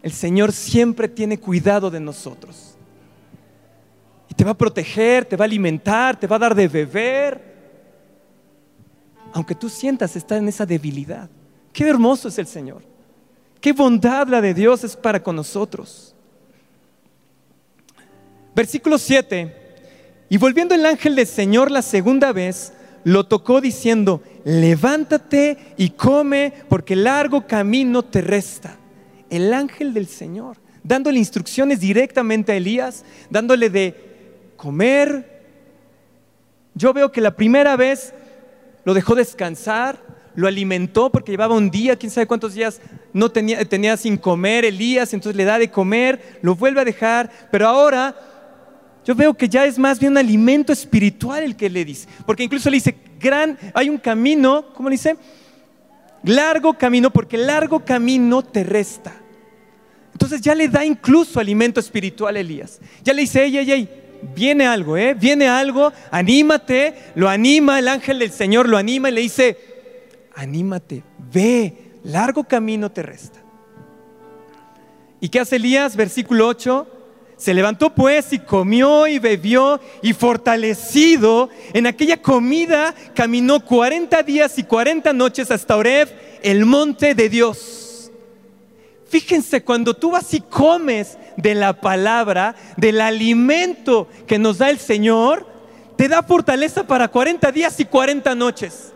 el 0.06 0.12
Señor 0.12 0.52
siempre 0.52 1.08
tiene 1.08 1.40
cuidado 1.40 1.90
de 1.90 2.00
nosotros. 2.00 2.76
Y 4.30 4.36
te 4.36 4.44
va 4.44 4.52
a 4.52 4.58
proteger, 4.58 5.26
te 5.26 5.36
va 5.36 5.46
a 5.46 5.48
alimentar, 5.48 6.16
te 6.20 6.28
va 6.28 6.36
a 6.36 6.40
dar 6.40 6.54
de 6.54 6.68
beber. 6.68 7.42
Aunque 9.34 9.56
tú 9.56 9.68
sientas 9.68 10.16
estar 10.16 10.38
en 10.38 10.48
esa 10.48 10.64
debilidad. 10.64 11.28
Qué 11.74 11.90
hermoso 11.90 12.28
es 12.28 12.38
el 12.38 12.46
Señor. 12.46 12.84
Qué 13.60 13.74
bondad 13.74 14.28
la 14.28 14.42
de 14.42 14.54
Dios 14.54 14.84
es 14.84 14.96
para 14.96 15.24
con 15.24 15.38
nosotros. 15.38 16.14
Versículo 18.56 19.00
7. 19.00 19.56
Y 20.30 20.38
volviendo 20.38 20.76
el 20.76 20.86
ángel 20.86 21.16
del 21.16 21.26
Señor 21.26 21.72
la 21.72 21.82
segunda 21.82 22.32
vez, 22.32 22.74
lo 23.06 23.26
tocó 23.26 23.60
diciendo, 23.60 24.22
levántate 24.44 25.74
y 25.78 25.90
come 25.90 26.54
porque 26.70 26.96
largo 26.96 27.48
camino 27.48 28.04
te 28.04 28.22
resta. 28.22 28.78
El 29.36 29.54
ángel 29.54 29.94
del 29.94 30.08
Señor, 30.08 30.58
dándole 30.84 31.20
instrucciones 31.20 31.80
directamente 31.80 32.52
a 32.52 32.56
Elías, 32.56 33.04
dándole 33.30 33.70
de 33.70 33.96
comer. 34.56 35.44
Yo 36.74 36.94
veo 36.94 37.12
que 37.12 37.22
la 37.22 37.36
primera 37.36 37.76
vez 37.76 38.14
lo 38.84 38.94
dejó 38.94 39.16
descansar, 39.16 40.00
lo 40.36 40.48
alimentó 40.48 41.12
porque 41.12 41.32
llevaba 41.32 41.56
un 41.56 41.72
día, 41.72 41.96
quién 41.96 42.12
sabe 42.12 42.28
cuántos 42.28 42.54
días 42.54 42.82
no 43.14 43.32
tenía, 43.32 43.64
tenía 43.66 43.98
sin 43.98 44.18
comer 44.18 44.66
Elías, 44.66 45.14
entonces 45.14 45.36
le 45.36 45.46
da 45.46 45.58
de 45.58 45.72
comer, 45.72 46.40
lo 46.42 46.56
vuelve 46.56 46.82
a 46.82 46.86
dejar, 46.86 47.32
pero 47.52 47.68
ahora 47.68 48.16
yo 49.06 49.16
veo 49.16 49.34
que 49.34 49.50
ya 49.50 49.66
es 49.66 49.80
más 49.80 50.00
bien 50.00 50.14
un 50.14 50.18
alimento 50.18 50.74
espiritual 50.74 51.44
el 51.44 51.56
que 51.56 51.70
le 51.70 51.86
dice, 51.86 52.08
porque 52.26 52.44
incluso 52.44 52.70
le 52.70 52.78
dice, 52.78 52.96
gran, 53.20 53.58
hay 53.74 53.90
un 53.90 53.98
camino, 53.98 54.74
¿cómo 54.74 54.90
le 54.90 54.94
dice? 54.96 55.16
Largo 56.24 56.74
camino, 56.74 57.12
porque 57.12 57.38
largo 57.38 57.86
camino 57.86 58.44
te 58.44 58.64
resta. 58.64 59.14
Entonces 60.16 60.40
ya 60.40 60.56
le 60.56 60.70
da 60.70 60.86
incluso 60.86 61.42
alimento 61.42 61.82
espiritual 61.82 62.38
a 62.38 62.40
Elías. 62.40 62.80
Ya 63.04 63.14
le 63.14 63.24
dice, 63.24 63.44
ey, 63.44 63.58
ey, 63.58 63.70
ey, 63.70 63.90
viene 64.34 64.66
algo, 64.66 64.96
¿eh? 64.96 65.14
Viene 65.14 65.50
algo, 65.50 65.92
anímate, 66.10 66.94
lo 67.16 67.28
anima, 67.28 67.80
el 67.80 67.90
ángel 67.90 68.20
del 68.20 68.32
Señor 68.32 68.70
lo 68.70 68.78
anima 68.78 69.10
y 69.10 69.12
le 69.12 69.20
dice, 69.20 69.58
anímate, 70.34 71.04
ve, 71.34 71.74
largo 72.06 72.46
camino 72.46 72.90
te 72.90 73.04
resta. 73.04 73.44
¿Y 75.20 75.28
qué 75.28 75.42
hace 75.42 75.58
Elías? 75.58 75.98
Versículo 75.98 76.48
8. 76.48 76.88
Se 77.36 77.54
levantó 77.54 77.94
pues 77.94 78.32
y 78.32 78.40
comió 78.40 79.08
y 79.08 79.20
bebió 79.20 79.82
y 80.02 80.14
fortalecido 80.14 81.50
en 81.74 81.88
aquella 81.88 82.22
comida 82.22 82.96
caminó 83.14 83.60
40 83.60 84.24
días 84.24 84.58
y 84.60 84.64
40 84.64 85.12
noches 85.12 85.52
hasta 85.52 85.76
Oreb, 85.76 86.08
el 86.42 86.66
monte 86.66 87.16
de 87.16 87.28
Dios. 87.28 87.85
Fíjense, 89.08 89.64
cuando 89.64 89.94
tú 89.94 90.12
vas 90.12 90.34
y 90.34 90.42
comes 90.42 91.18
de 91.38 91.56
la 91.56 91.80
palabra, 91.80 92.56
del 92.78 93.02
alimento 93.02 94.08
que 94.26 94.40
nos 94.40 94.58
da 94.58 94.70
el 94.70 94.80
Señor, 94.80 95.48
te 95.96 96.08
da 96.08 96.24
fortaleza 96.24 96.86
para 96.86 97.08
40 97.08 97.52
días 97.52 97.80
y 97.80 97.86
40 97.86 98.36
noches. 98.36 98.94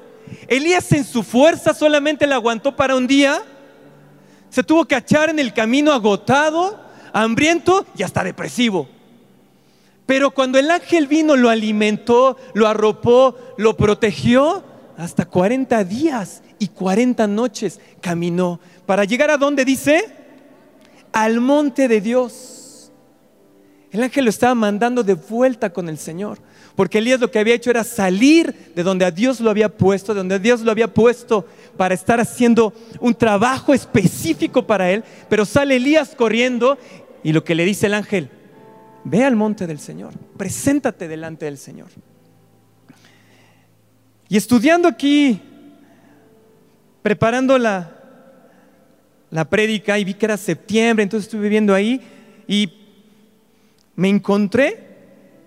Elías 0.47 0.91
en 0.91 1.05
su 1.05 1.23
fuerza 1.23 1.73
solamente 1.73 2.27
la 2.27 2.35
aguantó 2.35 2.75
para 2.75 2.95
un 2.95 3.07
día. 3.07 3.41
Se 4.49 4.63
tuvo 4.63 4.85
que 4.85 4.95
echar 4.95 5.29
en 5.29 5.39
el 5.39 5.53
camino 5.53 5.91
agotado, 5.91 6.79
hambriento 7.13 7.85
y 7.95 8.03
hasta 8.03 8.23
depresivo. 8.23 8.89
Pero 10.05 10.31
cuando 10.31 10.57
el 10.57 10.71
ángel 10.71 11.05
vino, 11.05 11.35
lo 11.35 11.49
alimentó, 11.49 12.35
lo 12.55 12.67
arropó, 12.67 13.35
lo 13.57 13.77
protegió, 13.77 14.63
hasta 14.97 15.25
40 15.25 15.83
días 15.83 16.41
y 16.57 16.67
40 16.69 17.27
noches 17.27 17.79
caminó. 18.01 18.59
¿Para 18.89 19.03
llegar 19.03 19.29
a 19.29 19.37
dónde 19.37 19.65
dice? 19.65 20.03
Al 21.13 21.39
monte 21.41 21.87
de 21.87 22.01
Dios. 22.01 22.91
El 23.91 24.01
ángel 24.01 24.25
lo 24.25 24.31
estaba 24.31 24.55
mandando 24.55 25.03
de 25.03 25.13
vuelta 25.13 25.71
con 25.71 25.89
el 25.89 25.99
Señor. 25.99 26.39
Porque 26.75 26.97
Elías 26.97 27.19
lo 27.19 27.29
que 27.29 27.37
había 27.37 27.53
hecho 27.53 27.69
era 27.69 27.83
salir 27.83 28.71
de 28.73 28.81
donde 28.81 29.05
a 29.05 29.11
Dios 29.11 29.41
lo 29.41 29.51
había 29.51 29.69
puesto, 29.69 30.15
de 30.15 30.21
donde 30.21 30.39
Dios 30.39 30.61
lo 30.61 30.71
había 30.71 30.91
puesto 30.91 31.45
para 31.77 31.93
estar 31.93 32.19
haciendo 32.19 32.73
un 32.99 33.13
trabajo 33.13 33.75
específico 33.75 34.65
para 34.65 34.89
él. 34.89 35.03
Pero 35.29 35.45
sale 35.45 35.75
Elías 35.75 36.15
corriendo 36.15 36.79
y 37.21 37.31
lo 37.31 37.43
que 37.43 37.53
le 37.53 37.65
dice 37.65 37.85
el 37.85 37.93
ángel, 37.93 38.31
ve 39.03 39.23
al 39.23 39.35
monte 39.35 39.67
del 39.67 39.79
Señor, 39.79 40.15
preséntate 40.35 41.07
delante 41.07 41.45
del 41.45 41.59
Señor. 41.59 41.89
Y 44.29 44.35
estudiando 44.35 44.87
aquí, 44.87 45.39
preparando 47.03 47.59
la, 47.59 47.98
la 49.31 49.45
prédica 49.49 49.99
y 49.99 50.03
vi 50.03 50.13
que 50.13 50.25
era 50.25 50.37
septiembre, 50.37 51.03
entonces 51.03 51.27
estuve 51.27 51.49
viendo 51.49 51.73
ahí 51.73 52.01
y 52.47 52.73
me 53.95 54.09
encontré 54.09 54.87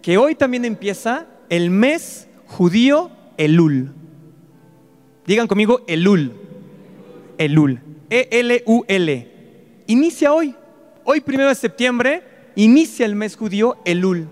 que 0.02 0.18
hoy 0.18 0.34
también 0.34 0.64
empieza 0.64 1.26
el 1.48 1.70
mes 1.70 2.28
judío 2.46 3.10
Elul. 3.36 3.92
Digan 5.26 5.46
conmigo 5.46 5.84
Elul. 5.86 6.32
Elul. 7.38 7.80
E-L-U-L. 8.10 9.32
Inicia 9.86 10.32
hoy. 10.32 10.54
Hoy, 11.04 11.20
primero 11.20 11.48
de 11.48 11.54
septiembre, 11.54 12.22
inicia 12.54 13.06
el 13.06 13.14
mes 13.14 13.36
judío 13.36 13.78
Elul. 13.84 14.28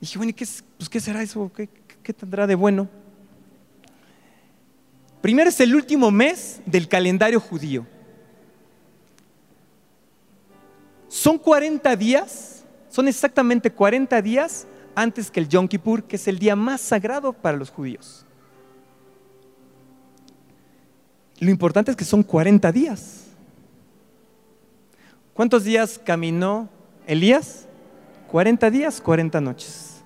Dije, 0.00 0.18
bueno, 0.18 0.30
¿y 0.30 0.34
qué, 0.34 0.46
pues, 0.76 0.88
¿qué 0.88 1.00
será 1.00 1.22
eso? 1.22 1.50
¿Qué, 1.56 1.68
¿Qué 2.02 2.12
tendrá 2.12 2.46
de 2.46 2.54
bueno? 2.54 2.88
Primero 5.24 5.48
es 5.48 5.58
el 5.60 5.74
último 5.74 6.10
mes 6.10 6.60
del 6.66 6.86
calendario 6.86 7.40
judío. 7.40 7.86
Son 11.08 11.38
40 11.38 11.96
días 11.96 12.54
son 12.94 13.08
exactamente 13.08 13.72
40 13.72 14.20
días 14.20 14.68
antes 14.94 15.28
que 15.28 15.40
el 15.40 15.48
Yom 15.48 15.66
Kippur, 15.66 16.04
que 16.04 16.14
es 16.14 16.28
el 16.28 16.38
día 16.38 16.54
más 16.54 16.80
sagrado 16.80 17.32
para 17.32 17.56
los 17.56 17.68
judíos. 17.68 18.24
Lo 21.40 21.50
importante 21.50 21.90
es 21.90 21.96
que 21.96 22.04
son 22.04 22.22
40 22.22 22.70
días. 22.70 23.24
¿Cuántos 25.32 25.64
días 25.64 26.00
caminó 26.04 26.68
Elías? 27.04 27.66
40 28.30 28.70
días, 28.70 29.00
40 29.00 29.40
noches. 29.40 30.04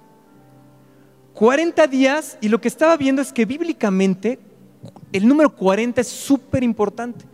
40 1.35 1.87
días 1.89 2.39
y 2.41 2.49
lo 2.49 2.59
que 2.59 2.69
estaba 2.69 2.97
viendo 2.97 3.21
es 3.21 3.35
que 3.35 3.45
bíblicamente 3.45 4.39
el 5.13 5.27
número 5.27 5.55
40 5.55 6.01
es 6.01 6.09
súper 6.09 6.63
importante. 6.63 7.25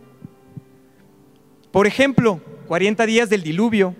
Por 1.71 1.87
ejemplo, 1.87 2.39
40 2.67 3.05
días 3.05 3.29
del 3.29 3.43
diluvio, 3.43 3.95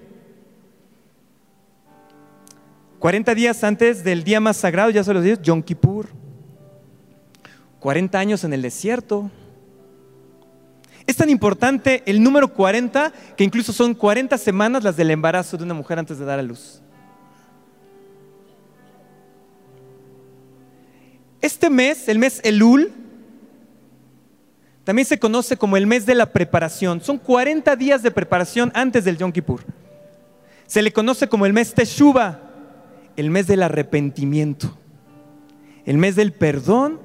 40 3.00 3.36
días 3.36 3.64
antes 3.64 4.04
del 4.04 4.24
día 4.24 4.40
más 4.40 4.58
sagrado, 4.58 4.90
ya 4.90 5.04
se 5.04 5.14
los 5.14 5.24
digo, 5.24 5.42
Yom 5.42 5.62
Kippur. 5.62 6.08
40 7.80 8.18
años 8.18 8.44
en 8.44 8.54
el 8.54 8.64
desierto. 8.64 9.30
Es 11.06 11.16
tan 11.16 11.30
importante 11.30 12.02
el 12.08 12.24
número 12.24 12.52
40 12.52 13.14
que 13.38 13.44
incluso 13.44 13.72
son 13.72 13.94
40 13.94 14.38
semanas 14.40 14.84
las 14.84 14.98
del 14.98 15.12
embarazo 15.12 15.56
de 15.56 15.66
una 15.66 15.76
mujer 15.76 16.00
antes 16.00 16.18
de 16.18 16.26
dar 16.26 16.40
a 16.40 16.42
luz. 16.42 16.82
Este 21.42 21.70
mes, 21.70 22.10
el 22.10 22.18
mes 22.18 22.42
Elul, 22.44 22.92
también 24.86 25.06
se 25.06 25.20
conoce 25.20 25.58
como 25.58 25.76
el 25.76 25.88
mes 25.88 26.06
de 26.06 26.16
la 26.16 26.32
preparación. 26.32 27.02
Son 27.02 27.18
40 27.18 27.76
días 27.76 28.02
de 28.02 28.12
preparación 28.12 28.72
antes 28.74 29.04
del 29.04 29.18
Yom 29.18 29.34
Kippur. 29.34 29.62
Se 30.66 30.82
le 30.82 30.94
conoce 30.94 31.28
como 31.28 31.46
el 31.46 31.52
mes 31.54 31.74
Teshuvah 31.74 32.46
el 33.16 33.30
mes 33.30 33.48
del 33.48 33.64
arrepentimiento, 33.64 34.78
el 35.86 35.98
mes 35.98 36.16
del 36.16 36.34
perdón, 36.34 37.00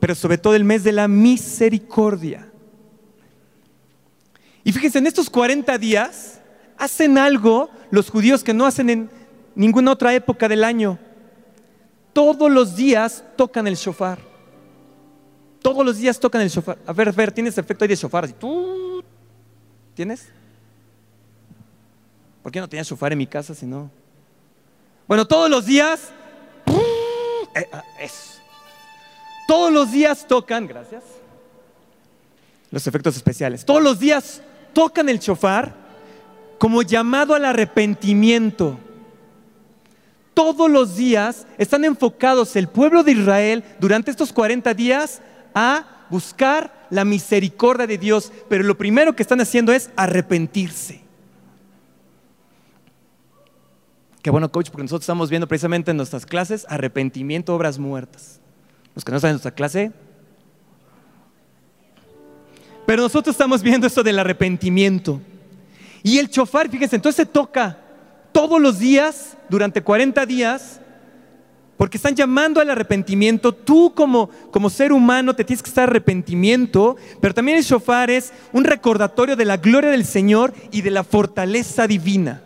pero 0.00 0.14
sobre 0.14 0.38
todo 0.38 0.54
el 0.54 0.64
mes 0.64 0.82
de 0.82 0.92
la 0.92 1.08
misericordia. 1.08 2.48
Y 4.64 4.72
fíjense, 4.72 4.98
en 4.98 5.06
estos 5.06 5.30
40 5.30 5.76
días 5.78 6.40
hacen 6.76 7.18
algo 7.18 7.70
los 7.90 8.10
judíos 8.10 8.42
que 8.42 8.54
no 8.54 8.66
hacen 8.66 8.90
en 8.90 9.10
ninguna 9.54 9.92
otra 9.92 10.14
época 10.14 10.48
del 10.48 10.64
año. 10.64 10.98
Todos 12.12 12.50
los 12.50 12.76
días 12.76 13.24
tocan 13.36 13.66
el 13.66 13.76
shofar. 13.76 14.31
Todos 15.62 15.86
los 15.86 15.96
días 15.96 16.18
tocan 16.18 16.42
el 16.42 16.48
shofar. 16.48 16.76
A 16.84 16.92
ver, 16.92 17.08
a 17.08 17.12
ver, 17.12 17.30
tienes 17.30 17.56
efecto 17.56 17.84
ahí 17.84 17.88
de 17.88 17.96
shofar. 17.96 18.30
¿Tú 18.32 19.02
tienes? 19.94 20.28
¿Por 22.42 22.50
qué 22.50 22.60
no 22.60 22.68
tenía 22.68 22.82
shofar 22.82 23.12
en 23.12 23.18
mi 23.18 23.26
casa 23.26 23.54
si 23.54 23.64
no? 23.64 23.90
Bueno, 25.06 25.26
todos 25.26 25.48
los 25.48 25.64
días, 25.64 26.10
eh, 27.54 27.68
ah, 27.72 27.84
todos 29.46 29.72
los 29.72 29.92
días 29.92 30.26
tocan, 30.26 30.66
gracias, 30.66 31.04
los 32.70 32.86
efectos 32.86 33.16
especiales. 33.16 33.64
Todos 33.64 33.82
los 33.82 34.00
días 34.00 34.42
tocan 34.72 35.08
el 35.08 35.20
chofar 35.20 35.74
como 36.58 36.82
llamado 36.82 37.34
al 37.34 37.44
arrepentimiento. 37.44 38.78
Todos 40.34 40.70
los 40.70 40.96
días 40.96 41.46
están 41.58 41.84
enfocados 41.84 42.56
el 42.56 42.68
pueblo 42.68 43.02
de 43.02 43.12
Israel 43.12 43.64
durante 43.78 44.10
estos 44.10 44.32
40 44.32 44.72
días 44.74 45.20
a 45.54 46.06
buscar 46.10 46.86
la 46.90 47.04
misericordia 47.04 47.86
de 47.86 47.98
Dios, 47.98 48.32
pero 48.48 48.62
lo 48.62 48.76
primero 48.76 49.16
que 49.16 49.22
están 49.22 49.40
haciendo 49.40 49.72
es 49.72 49.90
arrepentirse. 49.96 51.00
Qué 54.22 54.30
bueno, 54.30 54.52
coach, 54.52 54.70
porque 54.70 54.84
nosotros 54.84 55.02
estamos 55.02 55.30
viendo 55.30 55.48
precisamente 55.48 55.90
en 55.90 55.96
nuestras 55.96 56.26
clases 56.26 56.64
arrepentimiento, 56.68 57.54
obras 57.54 57.78
muertas. 57.78 58.40
Los 58.94 59.04
que 59.04 59.10
no 59.10 59.16
están 59.16 59.30
en 59.30 59.34
nuestra 59.34 59.50
clase. 59.50 59.90
Pero 62.86 63.02
nosotros 63.02 63.34
estamos 63.34 63.62
viendo 63.62 63.86
esto 63.86 64.02
del 64.02 64.18
arrepentimiento. 64.18 65.20
Y 66.02 66.18
el 66.18 66.28
chofar, 66.28 66.68
fíjense, 66.68 66.96
entonces 66.96 67.16
se 67.16 67.26
toca 67.26 67.78
todos 68.32 68.60
los 68.60 68.78
días, 68.78 69.36
durante 69.48 69.82
40 69.82 70.26
días, 70.26 70.80
porque 71.82 71.96
están 71.96 72.14
llamando 72.14 72.60
al 72.60 72.70
arrepentimiento. 72.70 73.52
Tú 73.52 73.92
como, 73.92 74.30
como 74.52 74.70
ser 74.70 74.92
humano 74.92 75.34
te 75.34 75.42
tienes 75.42 75.64
que 75.64 75.68
estar 75.68 75.88
arrepentimiento, 75.88 76.94
pero 77.20 77.34
también 77.34 77.58
el 77.58 77.64
shofar 77.64 78.08
es 78.08 78.32
un 78.52 78.62
recordatorio 78.62 79.34
de 79.34 79.44
la 79.44 79.56
gloria 79.56 79.90
del 79.90 80.04
Señor 80.04 80.54
y 80.70 80.82
de 80.82 80.92
la 80.92 81.02
fortaleza 81.02 81.88
divina. 81.88 82.40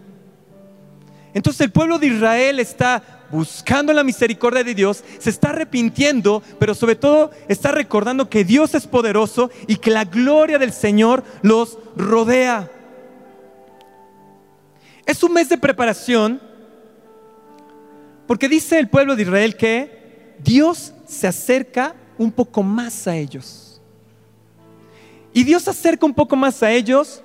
Entonces 1.34 1.60
el 1.60 1.70
pueblo 1.70 1.98
de 1.98 2.06
Israel 2.06 2.60
está 2.60 3.26
buscando 3.30 3.92
la 3.92 4.04
misericordia 4.04 4.64
de 4.64 4.74
Dios, 4.74 5.04
se 5.18 5.28
está 5.28 5.50
arrepintiendo, 5.50 6.42
pero 6.58 6.74
sobre 6.74 6.96
todo 6.96 7.30
está 7.46 7.72
recordando 7.72 8.30
que 8.30 8.42
Dios 8.42 8.74
es 8.74 8.86
poderoso 8.86 9.50
y 9.66 9.76
que 9.76 9.90
la 9.90 10.06
gloria 10.06 10.58
del 10.58 10.72
Señor 10.72 11.22
los 11.42 11.76
rodea. 11.94 12.70
Es 15.04 15.22
un 15.22 15.34
mes 15.34 15.50
de 15.50 15.58
preparación 15.58 16.40
porque 18.26 18.48
dice 18.48 18.78
el 18.78 18.88
pueblo 18.88 19.16
de 19.16 19.22
Israel 19.22 19.56
que 19.56 20.34
Dios 20.42 20.92
se 21.06 21.26
acerca 21.26 21.94
un 22.18 22.32
poco 22.32 22.62
más 22.62 23.06
a 23.06 23.16
ellos. 23.16 23.80
Y 25.32 25.44
Dios 25.44 25.62
se 25.62 25.70
acerca 25.70 26.06
un 26.06 26.14
poco 26.14 26.34
más 26.34 26.62
a 26.62 26.70
ellos 26.70 27.22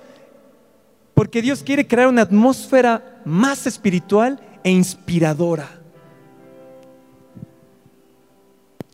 porque 1.14 1.42
Dios 1.42 1.62
quiere 1.62 1.86
crear 1.86 2.08
una 2.08 2.22
atmósfera 2.22 3.20
más 3.24 3.66
espiritual 3.66 4.40
e 4.64 4.70
inspiradora. 4.70 5.68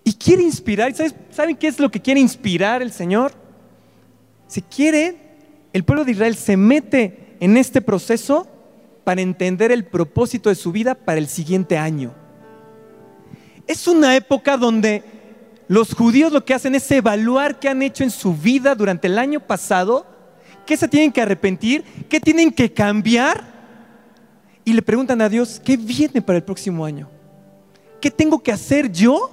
Y 0.04 0.14
quiere 0.14 0.42
inspirar, 0.42 0.92
¿saben 1.30 1.56
qué 1.56 1.68
es 1.68 1.78
lo 1.78 1.90
que 1.90 2.00
quiere 2.00 2.20
inspirar 2.20 2.80
el 2.80 2.92
Señor? 2.92 3.32
Si 4.46 4.62
quiere, 4.62 5.16
el 5.72 5.84
pueblo 5.84 6.04
de 6.04 6.12
Israel 6.12 6.34
se 6.34 6.56
mete 6.56 7.36
en 7.40 7.56
este 7.56 7.82
proceso 7.82 8.48
para 9.08 9.22
entender 9.22 9.72
el 9.72 9.86
propósito 9.86 10.50
de 10.50 10.54
su 10.54 10.70
vida 10.70 10.94
para 10.94 11.16
el 11.16 11.28
siguiente 11.28 11.78
año. 11.78 12.12
Es 13.66 13.88
una 13.88 14.14
época 14.14 14.58
donde 14.58 15.02
los 15.66 15.94
judíos 15.94 16.30
lo 16.30 16.44
que 16.44 16.52
hacen 16.52 16.74
es 16.74 16.90
evaluar 16.90 17.58
qué 17.58 17.70
han 17.70 17.80
hecho 17.80 18.04
en 18.04 18.10
su 18.10 18.34
vida 18.34 18.74
durante 18.74 19.06
el 19.06 19.18
año 19.18 19.40
pasado, 19.40 20.04
qué 20.66 20.76
se 20.76 20.88
tienen 20.88 21.10
que 21.10 21.22
arrepentir, 21.22 21.84
qué 22.10 22.20
tienen 22.20 22.52
que 22.52 22.70
cambiar 22.70 23.42
y 24.62 24.74
le 24.74 24.82
preguntan 24.82 25.22
a 25.22 25.30
Dios, 25.30 25.58
¿qué 25.64 25.78
viene 25.78 26.20
para 26.20 26.36
el 26.36 26.44
próximo 26.44 26.84
año? 26.84 27.08
¿Qué 28.02 28.10
tengo 28.10 28.42
que 28.42 28.52
hacer 28.52 28.92
yo 28.92 29.30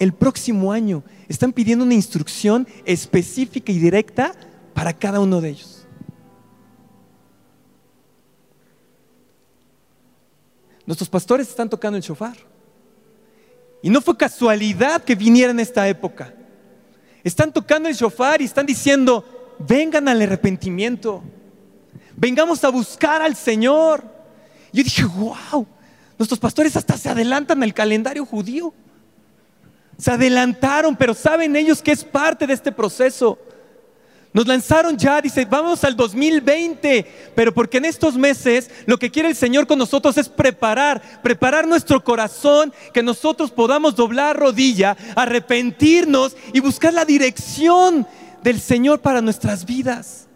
el 0.00 0.12
próximo 0.12 0.70
año? 0.70 1.02
Están 1.30 1.54
pidiendo 1.54 1.86
una 1.86 1.94
instrucción 1.94 2.68
específica 2.84 3.72
y 3.72 3.78
directa 3.78 4.34
para 4.74 4.92
cada 4.92 5.18
uno 5.18 5.40
de 5.40 5.48
ellos. 5.48 5.83
Nuestros 10.86 11.08
pastores 11.08 11.48
están 11.48 11.68
tocando 11.68 11.96
el 11.96 12.02
shofar. 12.02 12.36
Y 13.82 13.90
no 13.90 14.00
fue 14.00 14.16
casualidad 14.16 15.02
que 15.02 15.14
viniera 15.14 15.50
en 15.50 15.60
esta 15.60 15.88
época. 15.88 16.34
Están 17.22 17.52
tocando 17.52 17.88
el 17.88 17.94
shofar 17.94 18.40
y 18.40 18.44
están 18.44 18.66
diciendo, 18.66 19.56
vengan 19.58 20.08
al 20.08 20.20
arrepentimiento. 20.22 21.22
Vengamos 22.16 22.62
a 22.64 22.68
buscar 22.68 23.22
al 23.22 23.34
Señor. 23.34 24.04
Yo 24.72 24.82
dije, 24.82 25.04
wow, 25.04 25.66
nuestros 26.18 26.38
pastores 26.38 26.76
hasta 26.76 26.96
se 26.96 27.08
adelantan 27.08 27.62
al 27.62 27.74
calendario 27.74 28.24
judío. 28.24 28.74
Se 29.98 30.10
adelantaron, 30.10 30.96
pero 30.96 31.14
saben 31.14 31.54
ellos 31.56 31.80
que 31.80 31.92
es 31.92 32.04
parte 32.04 32.46
de 32.46 32.54
este 32.54 32.72
proceso. 32.72 33.38
Nos 34.34 34.48
lanzaron 34.48 34.98
ya, 34.98 35.22
dice, 35.22 35.44
vamos 35.44 35.84
al 35.84 35.94
2020, 35.94 37.06
pero 37.36 37.54
porque 37.54 37.78
en 37.78 37.84
estos 37.84 38.16
meses 38.16 38.68
lo 38.84 38.98
que 38.98 39.08
quiere 39.08 39.28
el 39.28 39.36
Señor 39.36 39.68
con 39.68 39.78
nosotros 39.78 40.18
es 40.18 40.28
preparar, 40.28 41.22
preparar 41.22 41.68
nuestro 41.68 42.02
corazón, 42.02 42.72
que 42.92 43.00
nosotros 43.00 43.52
podamos 43.52 43.94
doblar 43.94 44.36
rodilla, 44.36 44.96
arrepentirnos 45.14 46.36
y 46.52 46.58
buscar 46.58 46.92
la 46.92 47.04
dirección 47.04 48.08
del 48.42 48.60
Señor 48.60 49.00
para 49.00 49.20
nuestras 49.20 49.64
vidas. 49.64 50.26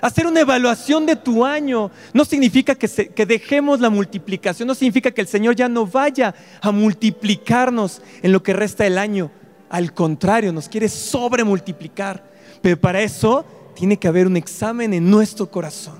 Hacer 0.00 0.26
una 0.26 0.40
evaluación 0.40 1.06
de 1.06 1.14
tu 1.14 1.44
año 1.44 1.92
no 2.12 2.24
significa 2.24 2.74
que, 2.74 2.88
que 2.88 3.24
dejemos 3.24 3.78
la 3.78 3.88
multiplicación, 3.88 4.66
no 4.66 4.74
significa 4.74 5.12
que 5.12 5.20
el 5.20 5.28
Señor 5.28 5.54
ya 5.54 5.68
no 5.68 5.86
vaya 5.86 6.34
a 6.60 6.72
multiplicarnos 6.72 8.02
en 8.20 8.32
lo 8.32 8.42
que 8.42 8.52
resta 8.52 8.82
del 8.82 8.98
año. 8.98 9.30
Al 9.72 9.94
contrario, 9.94 10.52
nos 10.52 10.68
quiere 10.68 10.86
sobremultiplicar. 10.86 12.22
Pero 12.60 12.78
para 12.78 13.00
eso 13.00 13.42
tiene 13.74 13.96
que 13.96 14.06
haber 14.06 14.26
un 14.26 14.36
examen 14.36 14.92
en 14.92 15.10
nuestro 15.10 15.50
corazón. 15.50 15.98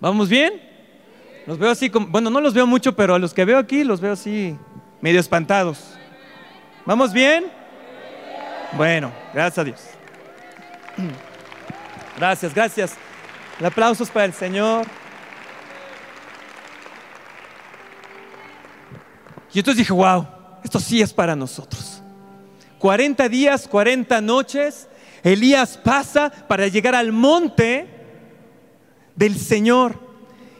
¿Vamos 0.00 0.30
bien? 0.30 0.54
Los 1.46 1.58
veo 1.58 1.70
así, 1.70 1.90
como, 1.90 2.06
bueno, 2.06 2.30
no 2.30 2.40
los 2.40 2.54
veo 2.54 2.66
mucho, 2.66 2.96
pero 2.96 3.14
a 3.14 3.18
los 3.18 3.34
que 3.34 3.44
veo 3.44 3.58
aquí 3.58 3.84
los 3.84 4.00
veo 4.00 4.14
así, 4.14 4.56
medio 5.02 5.20
espantados. 5.20 5.98
¿Vamos 6.86 7.12
bien? 7.12 7.44
Bueno, 8.72 9.12
gracias 9.34 9.58
a 9.58 9.64
Dios. 9.64 9.80
Gracias, 12.16 12.52
gracias. 12.52 12.96
El 13.60 13.66
aplauso 13.66 14.02
es 14.02 14.10
para 14.10 14.24
el 14.24 14.32
Señor. 14.32 14.84
Y 19.58 19.60
entonces 19.60 19.78
dije, 19.78 19.92
wow, 19.92 20.24
esto 20.62 20.78
sí 20.78 21.02
es 21.02 21.12
para 21.12 21.34
nosotros. 21.34 22.00
40 22.78 23.28
días, 23.28 23.66
40 23.66 24.20
noches, 24.20 24.86
Elías 25.24 25.76
pasa 25.76 26.30
para 26.30 26.68
llegar 26.68 26.94
al 26.94 27.10
monte 27.10 27.88
del 29.16 29.36
Señor. 29.36 29.98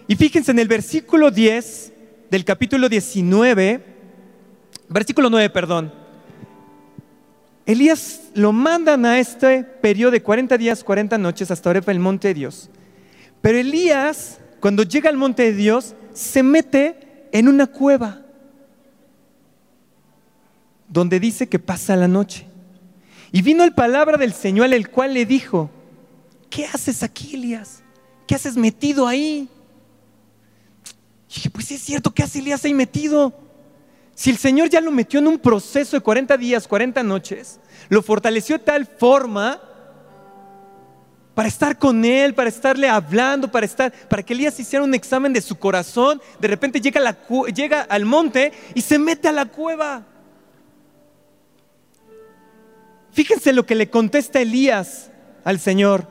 Y 0.08 0.16
fíjense 0.16 0.50
en 0.50 0.58
el 0.58 0.66
versículo 0.66 1.30
10 1.30 1.92
del 2.28 2.44
capítulo 2.44 2.88
19, 2.88 3.84
versículo 4.88 5.30
9, 5.30 5.48
perdón. 5.50 5.94
Elías 7.66 8.22
lo 8.34 8.52
mandan 8.52 9.06
a 9.06 9.20
este 9.20 9.62
periodo 9.62 10.10
de 10.10 10.24
40 10.24 10.58
días, 10.58 10.82
40 10.82 11.16
noches 11.18 11.52
hasta 11.52 11.68
ahora 11.68 11.82
el 11.86 12.00
monte 12.00 12.26
de 12.26 12.34
Dios. 12.34 12.68
Pero 13.42 13.58
Elías, 13.58 14.40
cuando 14.58 14.82
llega 14.82 15.08
al 15.08 15.16
monte 15.16 15.44
de 15.44 15.52
Dios, 15.52 15.94
se 16.14 16.42
mete 16.42 17.28
en 17.30 17.46
una 17.46 17.68
cueva 17.68 18.24
donde 20.88 21.20
dice 21.20 21.48
que 21.48 21.58
pasa 21.58 21.96
la 21.96 22.08
noche. 22.08 22.46
Y 23.30 23.42
vino 23.42 23.64
el 23.64 23.74
palabra 23.74 24.16
del 24.16 24.32
Señor, 24.32 24.72
el 24.72 24.88
cual 24.88 25.14
le 25.14 25.26
dijo, 25.26 25.70
¿qué 26.48 26.66
haces 26.66 27.02
aquí, 27.02 27.34
Elías? 27.34 27.82
¿Qué 28.26 28.34
haces 28.34 28.56
metido 28.56 29.06
ahí? 29.06 29.48
Y 31.30 31.34
dije, 31.34 31.50
pues 31.50 31.70
es 31.70 31.82
cierto, 31.82 32.12
¿qué 32.12 32.22
hace 32.22 32.38
Elías 32.38 32.64
ahí 32.64 32.72
metido? 32.72 33.34
Si 34.14 34.30
el 34.30 34.38
Señor 34.38 34.70
ya 34.70 34.80
lo 34.80 34.90
metió 34.90 35.20
en 35.20 35.28
un 35.28 35.38
proceso 35.38 35.96
de 35.96 36.00
40 36.00 36.36
días, 36.38 36.66
40 36.66 37.02
noches, 37.02 37.60
lo 37.88 38.02
fortaleció 38.02 38.58
de 38.58 38.64
tal 38.64 38.86
forma 38.86 39.60
para 41.34 41.48
estar 41.48 41.78
con 41.78 42.04
él, 42.04 42.34
para 42.34 42.48
estarle 42.48 42.88
hablando, 42.88 43.48
para 43.48 43.64
estar, 43.64 43.92
para 44.08 44.24
que 44.24 44.32
Elías 44.32 44.58
hiciera 44.58 44.84
un 44.84 44.92
examen 44.92 45.32
de 45.32 45.40
su 45.40 45.56
corazón. 45.56 46.20
De 46.40 46.48
repente 46.48 46.80
llega, 46.80 47.16
llega 47.54 47.82
al 47.82 48.04
monte 48.06 48.52
y 48.74 48.80
se 48.80 48.98
mete 48.98 49.28
a 49.28 49.32
la 49.32 49.46
cueva. 49.46 50.04
Fíjense 53.12 53.52
lo 53.52 53.66
que 53.66 53.74
le 53.74 53.90
contesta 53.90 54.40
Elías 54.40 55.10
al 55.44 55.58
Señor 55.58 56.06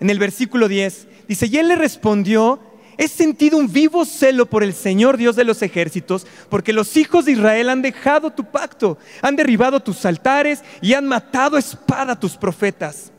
en 0.00 0.10
el 0.10 0.18
versículo 0.18 0.68
10. 0.68 1.06
Dice, 1.28 1.46
y 1.46 1.58
él 1.58 1.68
le 1.68 1.76
respondió, 1.76 2.60
he 2.98 3.08
sentido 3.08 3.56
un 3.56 3.72
vivo 3.72 4.04
celo 4.04 4.46
por 4.46 4.62
el 4.62 4.74
Señor 4.74 5.16
Dios 5.16 5.36
de 5.36 5.44
los 5.44 5.62
ejércitos, 5.62 6.26
porque 6.48 6.72
los 6.72 6.96
hijos 6.96 7.24
de 7.24 7.32
Israel 7.32 7.68
han 7.68 7.82
dejado 7.82 8.30
tu 8.30 8.44
pacto, 8.44 8.98
han 9.22 9.36
derribado 9.36 9.80
tus 9.80 10.04
altares 10.04 10.62
y 10.82 10.94
han 10.94 11.06
matado 11.06 11.56
espada 11.56 12.14
a 12.14 12.20
tus 12.20 12.36
profetas. 12.36 13.12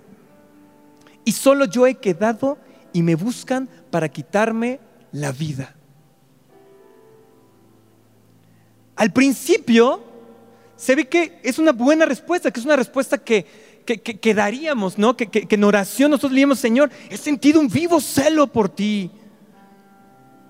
Y 1.23 1.31
solo 1.31 1.65
yo 1.65 1.87
he 1.87 1.95
quedado 1.95 2.57
y 2.93 3.01
me 3.03 3.15
buscan 3.15 3.69
para 3.89 4.09
quitarme 4.09 4.79
la 5.11 5.31
vida. 5.31 5.75
Al 8.95 9.11
principio 9.11 10.10
se 10.81 10.95
ve 10.95 11.07
que 11.07 11.39
es 11.43 11.59
una 11.59 11.73
buena 11.73 12.07
respuesta, 12.07 12.49
que 12.49 12.59
es 12.59 12.65
una 12.65 12.75
respuesta 12.75 13.19
que, 13.19 13.45
que, 13.85 14.33
daríamos, 14.33 14.97
¿no? 14.97 15.15
Que, 15.15 15.27
que, 15.27 15.45
en 15.47 15.63
oración 15.63 16.09
nosotros 16.09 16.31
leíamos, 16.31 16.57
Señor, 16.57 16.89
he 17.11 17.17
sentido 17.17 17.59
un 17.59 17.67
vivo 17.67 18.01
celo 18.01 18.47
por 18.47 18.67
ti. 18.67 19.11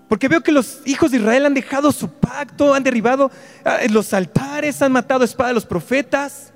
Porque 0.07 0.29
veo 0.29 0.41
que 0.41 0.53
los 0.53 0.83
hijos 0.85 1.11
de 1.11 1.17
Israel 1.17 1.47
han 1.47 1.53
dejado 1.53 1.91
su 1.91 2.09
pacto, 2.09 2.73
han 2.73 2.81
derribado 2.81 3.29
ah, 3.65 3.79
los 3.89 4.13
altares, 4.13 4.81
han 4.81 4.93
matado 4.93 5.23
a 5.23 5.25
espada 5.25 5.49
a 5.49 5.53
los 5.53 5.65
profetas. 5.65 6.53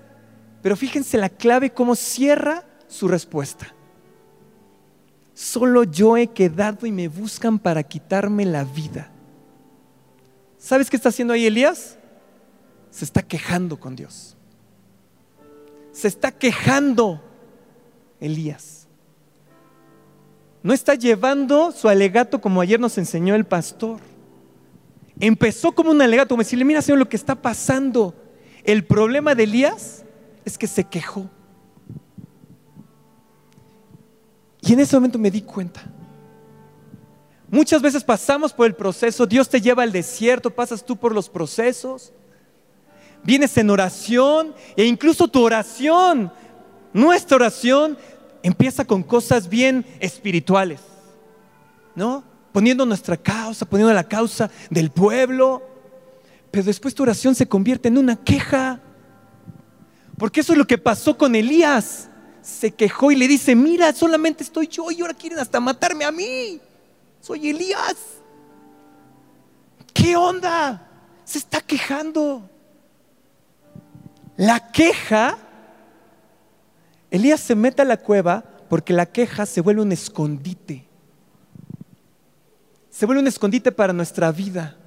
Pero 0.61 0.77
fíjense 0.77 1.17
la 1.17 1.27
clave, 1.27 1.71
cómo 1.71 1.97
cierra 1.97 2.63
su 2.87 3.09
respuesta. 3.09 3.75
Solo 5.33 5.83
yo 5.83 6.15
he 6.15 6.27
quedado 6.27 6.85
y 6.85 6.93
me 6.93 7.09
buscan 7.09 7.59
para 7.59 7.83
quitarme 7.83 8.45
la 8.45 8.63
vida. 8.63 9.11
¿Sabes 10.57 10.89
qué 10.89 10.95
está 10.95 11.09
haciendo 11.09 11.33
ahí 11.33 11.45
Elías? 11.45 11.97
Se 12.95 13.03
está 13.03 13.23
quejando 13.23 13.77
con 13.77 13.93
Dios. 13.93 14.37
Se 15.91 16.07
está 16.07 16.31
quejando 16.31 17.21
Elías. 18.21 18.87
No 20.63 20.71
está 20.71 20.95
llevando 20.95 21.73
su 21.73 21.89
alegato 21.89 22.39
como 22.39 22.61
ayer 22.61 22.79
nos 22.79 22.97
enseñó 22.97 23.35
el 23.35 23.43
pastor. 23.43 23.99
empezó 25.19 25.73
como 25.73 25.91
un 25.91 26.01
alegato, 26.01 26.29
como 26.29 26.43
decirle, 26.43 26.63
mira 26.63 26.81
Señor 26.81 26.99
lo 26.99 27.09
que 27.09 27.17
está 27.17 27.35
pasando. 27.35 28.15
El 28.63 28.85
problema 28.85 29.35
de 29.35 29.43
Elías 29.43 30.05
es 30.45 30.57
que 30.57 30.65
se 30.65 30.85
quejó. 30.85 31.29
Y 34.61 34.71
en 34.71 34.79
ese 34.79 34.95
momento 34.95 35.19
me 35.19 35.29
di 35.29 35.41
cuenta. 35.41 35.83
Muchas 37.49 37.81
veces 37.81 38.05
pasamos 38.05 38.53
por 38.53 38.67
el 38.67 38.73
proceso, 38.73 39.25
Dios 39.25 39.49
te 39.49 39.59
lleva 39.59 39.83
al 39.83 39.91
desierto, 39.91 40.49
pasas 40.49 40.85
tú 40.85 40.95
por 40.95 41.13
los 41.13 41.29
procesos, 41.29 42.13
vienes 43.25 43.57
en 43.57 43.69
oración 43.69 44.53
e 44.75 44.85
incluso 44.85 45.27
tu 45.27 45.41
oración, 45.43 46.31
nuestra 46.93 47.35
oración 47.35 47.97
empieza 48.43 48.85
con 48.85 49.03
cosas 49.03 49.49
bien 49.49 49.85
espirituales, 49.99 50.79
¿no? 51.95 52.23
Poniendo 52.51 52.85
nuestra 52.85 53.17
causa, 53.17 53.65
poniendo 53.65 53.93
la 53.93 54.07
causa 54.07 54.49
del 54.69 54.91
pueblo, 54.91 55.61
pero 56.51 56.63
después 56.63 56.95
tu 56.95 57.03
oración 57.03 57.35
se 57.35 57.47
convierte 57.47 57.89
en 57.89 57.97
una 57.97 58.15
queja, 58.15 58.79
porque 60.17 60.39
eso 60.39 60.53
es 60.53 60.57
lo 60.57 60.67
que 60.67 60.77
pasó 60.77 61.17
con 61.17 61.35
Elías 61.35 62.09
se 62.45 62.71
quejó 62.71 63.11
y 63.11 63.15
le 63.15 63.27
dice, 63.27 63.55
mira, 63.55 63.91
solamente 63.91 64.43
estoy 64.43 64.67
yo 64.67 64.91
y 64.91 65.01
ahora 65.01 65.15
quieren 65.15 65.39
hasta 65.39 65.59
matarme 65.59 66.05
a 66.05 66.11
mí. 66.11 66.61
Soy 67.19 67.49
Elías. 67.49 67.95
¿Qué 69.91 70.15
onda? 70.15 70.87
Se 71.23 71.39
está 71.39 71.59
quejando. 71.59 72.47
La 74.37 74.71
queja, 74.71 75.37
Elías 77.09 77.39
se 77.39 77.55
mete 77.55 77.81
a 77.81 77.85
la 77.85 77.97
cueva 77.97 78.43
porque 78.69 78.93
la 78.93 79.05
queja 79.05 79.45
se 79.45 79.61
vuelve 79.61 79.81
un 79.81 79.91
escondite. 79.91 80.85
Se 82.89 83.05
vuelve 83.05 83.21
un 83.21 83.27
escondite 83.27 83.71
para 83.71 83.93
nuestra 83.93 84.31
vida. 84.31 84.77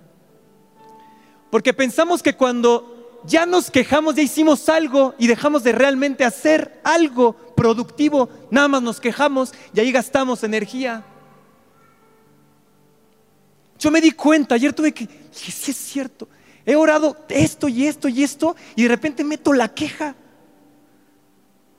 Porque 1.51 1.73
pensamos 1.73 2.23
que 2.23 2.35
cuando 2.35 3.21
ya 3.25 3.47
nos 3.47 3.71
quejamos, 3.71 4.15
ya 4.15 4.23
hicimos 4.23 4.69
algo 4.69 5.15
y 5.19 5.27
dejamos 5.27 5.63
de 5.63 5.73
realmente 5.73 6.25
hacer 6.25 6.81
algo 6.85 7.35
productivo, 7.57 8.29
nada 8.51 8.69
más 8.69 8.83
nos 8.83 9.01
quejamos 9.01 9.53
y 9.75 9.81
ahí 9.81 9.93
gastamos 9.93 10.45
energía. 10.45 11.05
Yo 13.79 13.91
me 13.91 14.01
di 14.01 14.11
cuenta, 14.11 14.57
ayer 14.57 14.73
tuve 14.73 14.93
que, 14.93 15.07
dije, 15.07 15.53
sí 15.53 15.71
es 15.71 15.77
cierto, 15.77 16.29
he 16.69 16.77
orado 16.77 17.17
esto 17.31 17.67
y 17.67 17.87
esto 17.87 18.09
y 18.09 18.23
esto 18.23 18.55
y 18.77 18.83
de 18.83 18.89
repente 18.89 19.25
meto 19.25 19.55
la 19.55 19.69
queja. 19.69 20.15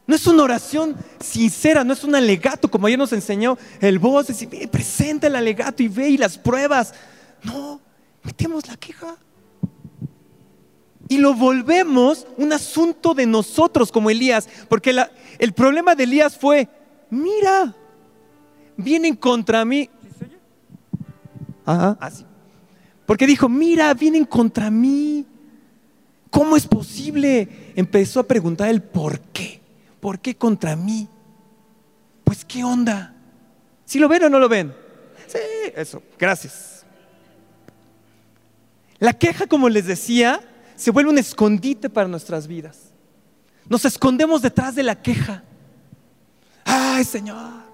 No 0.07 0.15
es 0.15 0.25
una 0.25 0.41
oración 0.41 0.95
sincera, 1.19 1.83
no 1.83 1.93
es 1.93 2.03
un 2.03 2.15
alegato 2.15 2.71
como 2.71 2.87
ayer 2.87 2.97
nos 2.97 3.13
enseñó 3.13 3.55
el 3.79 3.99
voz, 3.99 4.25
decir, 4.25 4.49
presenta 4.71 5.27
el 5.27 5.35
alegato 5.35 5.83
y 5.83 5.87
ve 5.87 6.09
y 6.09 6.17
las 6.17 6.39
pruebas. 6.39 6.95
No, 7.43 7.79
metemos 8.23 8.67
la 8.67 8.77
queja 8.77 9.15
y 11.07 11.19
lo 11.19 11.35
volvemos 11.35 12.25
un 12.37 12.51
asunto 12.51 13.13
de 13.13 13.27
nosotros 13.27 13.91
como 13.91 14.09
Elías, 14.09 14.49
porque 14.69 14.95
el 15.37 15.53
problema 15.53 15.93
de 15.93 16.05
Elías 16.05 16.35
fue, 16.35 16.67
mira, 17.11 17.75
vienen 18.75 19.15
contra 19.15 19.63
mí. 19.65 19.87
Ajá, 21.63 21.95
así. 22.01 22.25
Porque 23.09 23.25
dijo, 23.25 23.49
mira, 23.49 23.91
vienen 23.95 24.23
contra 24.23 24.69
mí. 24.69 25.25
¿Cómo 26.29 26.55
es 26.55 26.67
posible? 26.67 27.71
Empezó 27.75 28.19
a 28.19 28.27
preguntar 28.27 28.69
el 28.69 28.83
por 28.83 29.19
qué. 29.19 29.61
¿Por 29.99 30.19
qué 30.19 30.35
contra 30.35 30.75
mí? 30.75 31.07
Pues, 32.23 32.45
¿qué 32.45 32.63
onda? 32.63 33.15
¿Si 33.83 33.97
lo 33.97 34.07
ven 34.07 34.25
o 34.25 34.29
no 34.29 34.37
lo 34.37 34.47
ven? 34.47 34.75
Sí, 35.25 35.39
eso, 35.75 36.03
gracias. 36.19 36.85
La 38.99 39.13
queja, 39.13 39.47
como 39.47 39.69
les 39.69 39.87
decía, 39.87 40.41
se 40.75 40.91
vuelve 40.91 41.09
un 41.09 41.17
escondite 41.17 41.89
para 41.89 42.07
nuestras 42.07 42.45
vidas. 42.45 42.93
Nos 43.67 43.85
escondemos 43.85 44.43
detrás 44.43 44.75
de 44.75 44.83
la 44.83 45.01
queja. 45.01 45.43
Ay, 46.63 47.03
Señor. 47.03 47.68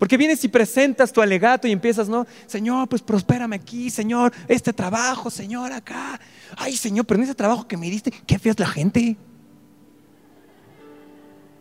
Porque 0.00 0.16
vienes 0.16 0.42
y 0.44 0.48
presentas 0.48 1.12
tu 1.12 1.20
alegato 1.20 1.68
y 1.68 1.72
empiezas, 1.72 2.08
¿no? 2.08 2.26
Señor, 2.46 2.88
pues 2.88 3.02
prospérame 3.02 3.56
aquí, 3.56 3.90
Señor, 3.90 4.32
este 4.48 4.72
trabajo, 4.72 5.30
Señor, 5.30 5.70
acá. 5.72 6.18
Ay, 6.56 6.74
Señor, 6.74 7.04
pero 7.04 7.20
en 7.20 7.24
ese 7.24 7.34
trabajo 7.34 7.68
que 7.68 7.76
me 7.76 7.90
diste, 7.90 8.10
qué 8.10 8.38
fea 8.38 8.54
la 8.56 8.66
gente. 8.66 9.18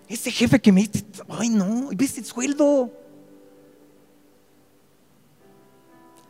Ese 0.08 0.32
jefe 0.32 0.58
que 0.62 0.72
me 0.72 0.80
diste, 0.80 1.04
ay, 1.28 1.50
no, 1.50 1.90
¿viste 1.90 2.22
el 2.22 2.26
sueldo? 2.26 2.90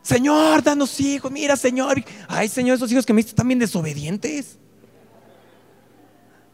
Señor, 0.02 0.64
danos 0.64 0.98
hijos, 0.98 1.30
mira, 1.30 1.56
Señor. 1.56 2.02
Ay, 2.26 2.48
Señor, 2.48 2.74
esos 2.74 2.90
hijos 2.90 3.06
que 3.06 3.12
me 3.12 3.22
diste 3.22 3.36
también 3.36 3.60
desobedientes. 3.60 4.58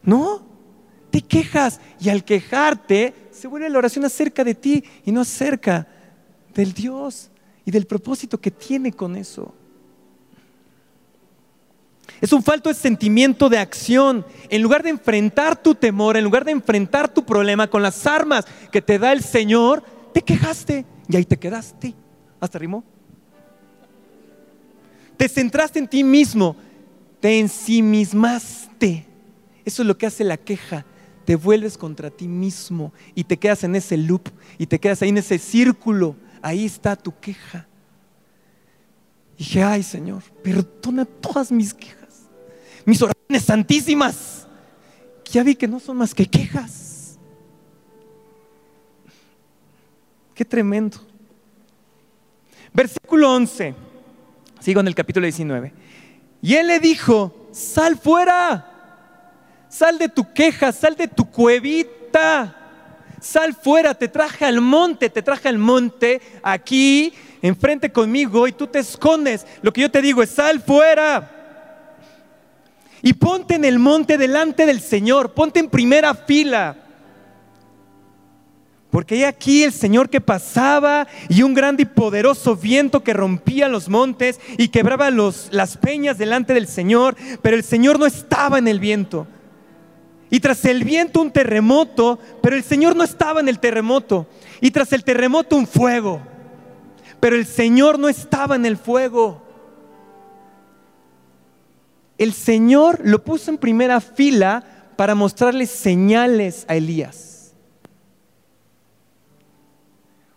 No, 0.02 0.46
te 1.10 1.22
quejas 1.22 1.80
y 1.98 2.10
al 2.10 2.26
quejarte 2.26 3.14
se 3.36 3.48
vuelve 3.48 3.68
la 3.68 3.78
oración 3.78 4.04
acerca 4.04 4.42
de 4.42 4.54
ti 4.54 4.82
y 5.04 5.12
no 5.12 5.20
acerca 5.20 5.86
del 6.54 6.72
Dios 6.72 7.30
y 7.64 7.70
del 7.70 7.86
propósito 7.86 8.38
que 8.38 8.50
tiene 8.50 8.92
con 8.92 9.16
eso. 9.16 9.54
Es 12.20 12.32
un 12.32 12.42
falto 12.42 12.68
de 12.68 12.74
sentimiento 12.74 13.48
de 13.48 13.58
acción. 13.58 14.24
En 14.48 14.62
lugar 14.62 14.82
de 14.82 14.90
enfrentar 14.90 15.62
tu 15.62 15.74
temor, 15.74 16.16
en 16.16 16.24
lugar 16.24 16.44
de 16.44 16.52
enfrentar 16.52 17.12
tu 17.12 17.26
problema 17.26 17.68
con 17.68 17.82
las 17.82 18.06
armas 18.06 18.46
que 18.72 18.80
te 18.80 18.98
da 18.98 19.12
el 19.12 19.22
Señor, 19.22 19.84
te 20.14 20.22
quejaste 20.22 20.86
y 21.08 21.16
ahí 21.16 21.24
te 21.24 21.36
quedaste. 21.36 21.94
¿Hasta 22.40 22.58
rimó? 22.58 22.84
Te 25.16 25.28
centraste 25.28 25.78
en 25.78 25.88
ti 25.88 26.04
mismo, 26.04 26.56
te 27.20 27.38
ensimismaste. 27.38 29.06
Eso 29.64 29.82
es 29.82 29.88
lo 29.88 29.98
que 29.98 30.06
hace 30.06 30.24
la 30.24 30.36
queja. 30.36 30.86
Te 31.26 31.36
vuelves 31.36 31.76
contra 31.76 32.08
ti 32.08 32.28
mismo 32.28 32.92
y 33.14 33.24
te 33.24 33.36
quedas 33.36 33.64
en 33.64 33.74
ese 33.74 33.96
loop 33.96 34.28
y 34.58 34.66
te 34.66 34.78
quedas 34.78 35.02
ahí 35.02 35.10
en 35.10 35.18
ese 35.18 35.38
círculo. 35.38 36.16
Ahí 36.40 36.64
está 36.64 36.94
tu 36.94 37.12
queja. 37.18 37.66
Y 39.36 39.44
dije, 39.44 39.62
ay 39.62 39.82
Señor, 39.82 40.22
perdona 40.42 41.04
todas 41.04 41.52
mis 41.52 41.74
quejas, 41.74 42.28
mis 42.84 43.02
oraciones 43.02 43.42
santísimas. 43.42 44.46
Ya 45.30 45.42
vi 45.42 45.56
que 45.56 45.66
no 45.66 45.80
son 45.80 45.96
más 45.96 46.14
que 46.14 46.26
quejas. 46.26 47.18
Qué 50.32 50.44
tremendo. 50.44 50.98
Versículo 52.72 53.34
11. 53.34 53.74
Sigo 54.60 54.80
en 54.80 54.86
el 54.86 54.94
capítulo 54.94 55.24
19. 55.24 55.72
Y 56.40 56.54
él 56.54 56.68
le 56.68 56.78
dijo, 56.78 57.48
sal 57.50 57.98
fuera, 57.98 58.75
sal 59.76 59.98
de 59.98 60.08
tu 60.08 60.32
queja, 60.32 60.72
sal 60.72 60.96
de 60.96 61.06
tu 61.06 61.30
cuevita, 61.30 62.56
sal 63.20 63.54
fuera, 63.54 63.92
te 63.92 64.08
traje 64.08 64.46
al 64.46 64.62
monte, 64.62 65.10
te 65.10 65.20
traje 65.20 65.48
al 65.48 65.58
monte 65.58 66.22
aquí, 66.42 67.12
enfrente 67.42 67.92
conmigo, 67.92 68.48
y 68.48 68.52
tú 68.52 68.66
te 68.66 68.78
escondes. 68.78 69.46
Lo 69.60 69.72
que 69.72 69.82
yo 69.82 69.90
te 69.90 70.00
digo 70.00 70.22
es, 70.22 70.30
sal 70.30 70.62
fuera. 70.62 71.30
Y 73.02 73.12
ponte 73.12 73.56
en 73.56 73.66
el 73.66 73.78
monte 73.78 74.16
delante 74.16 74.64
del 74.64 74.80
Señor, 74.80 75.34
ponte 75.34 75.60
en 75.60 75.68
primera 75.68 76.14
fila. 76.14 76.78
Porque 78.90 79.16
hay 79.16 79.24
aquí 79.24 79.62
el 79.62 79.74
Señor 79.74 80.08
que 80.08 80.22
pasaba 80.22 81.06
y 81.28 81.42
un 81.42 81.52
grande 81.52 81.82
y 81.82 81.86
poderoso 81.86 82.56
viento 82.56 83.04
que 83.04 83.12
rompía 83.12 83.68
los 83.68 83.90
montes 83.90 84.40
y 84.56 84.68
quebraba 84.68 85.10
los, 85.10 85.48
las 85.50 85.76
peñas 85.76 86.16
delante 86.16 86.54
del 86.54 86.66
Señor, 86.66 87.14
pero 87.42 87.56
el 87.56 87.62
Señor 87.62 87.98
no 87.98 88.06
estaba 88.06 88.56
en 88.56 88.68
el 88.68 88.80
viento. 88.80 89.26
Y 90.30 90.40
tras 90.40 90.64
el 90.64 90.84
viento 90.84 91.20
un 91.20 91.30
terremoto, 91.30 92.18
pero 92.42 92.56
el 92.56 92.64
Señor 92.64 92.96
no 92.96 93.04
estaba 93.04 93.40
en 93.40 93.48
el 93.48 93.60
terremoto. 93.60 94.26
Y 94.60 94.70
tras 94.70 94.92
el 94.92 95.04
terremoto 95.04 95.56
un 95.56 95.66
fuego, 95.66 96.20
pero 97.20 97.36
el 97.36 97.46
Señor 97.46 97.98
no 97.98 98.08
estaba 98.08 98.56
en 98.56 98.66
el 98.66 98.76
fuego. 98.76 99.42
El 102.18 102.32
Señor 102.32 103.00
lo 103.04 103.22
puso 103.22 103.50
en 103.50 103.58
primera 103.58 104.00
fila 104.00 104.64
para 104.96 105.14
mostrarle 105.14 105.66
señales 105.66 106.64
a 106.68 106.76
Elías. 106.76 107.52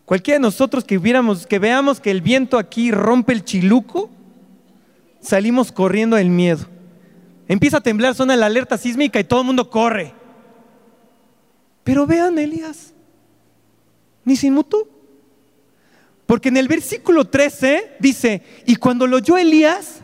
Cualquiera 0.05 0.39
de 0.39 0.41
nosotros 0.41 0.83
que 0.83 0.97
viéramos, 0.97 1.45
que 1.45 1.59
veamos 1.59 1.99
que 1.99 2.11
el 2.11 2.21
viento 2.21 2.57
aquí 2.57 2.91
rompe 2.91 3.31
el 3.31 3.45
chiluco, 3.45 4.09
salimos 5.21 5.71
corriendo 5.71 6.15
del 6.15 6.29
miedo. 6.29 6.65
Empieza 7.49 7.77
a 7.77 7.81
temblar, 7.81 8.13
suena 8.13 8.35
la 8.35 8.45
alerta 8.45 8.77
sísmica 8.77 9.19
y 9.19 9.23
todo 9.23 9.41
el 9.41 9.47
mundo 9.47 9.71
corre. 9.71 10.13
Pero 11.83 12.05
vean, 12.05 12.37
Elías, 12.37 12.93
ni 14.23 14.35
se 14.35 14.47
inmutó. 14.47 14.87
Porque 16.27 16.49
en 16.49 16.57
el 16.57 16.67
versículo 16.67 17.25
13 17.25 17.95
dice, 17.99 18.43
y 18.67 18.75
cuando 18.75 19.07
lo 19.07 19.17
oyó 19.17 19.35
Elías, 19.35 20.01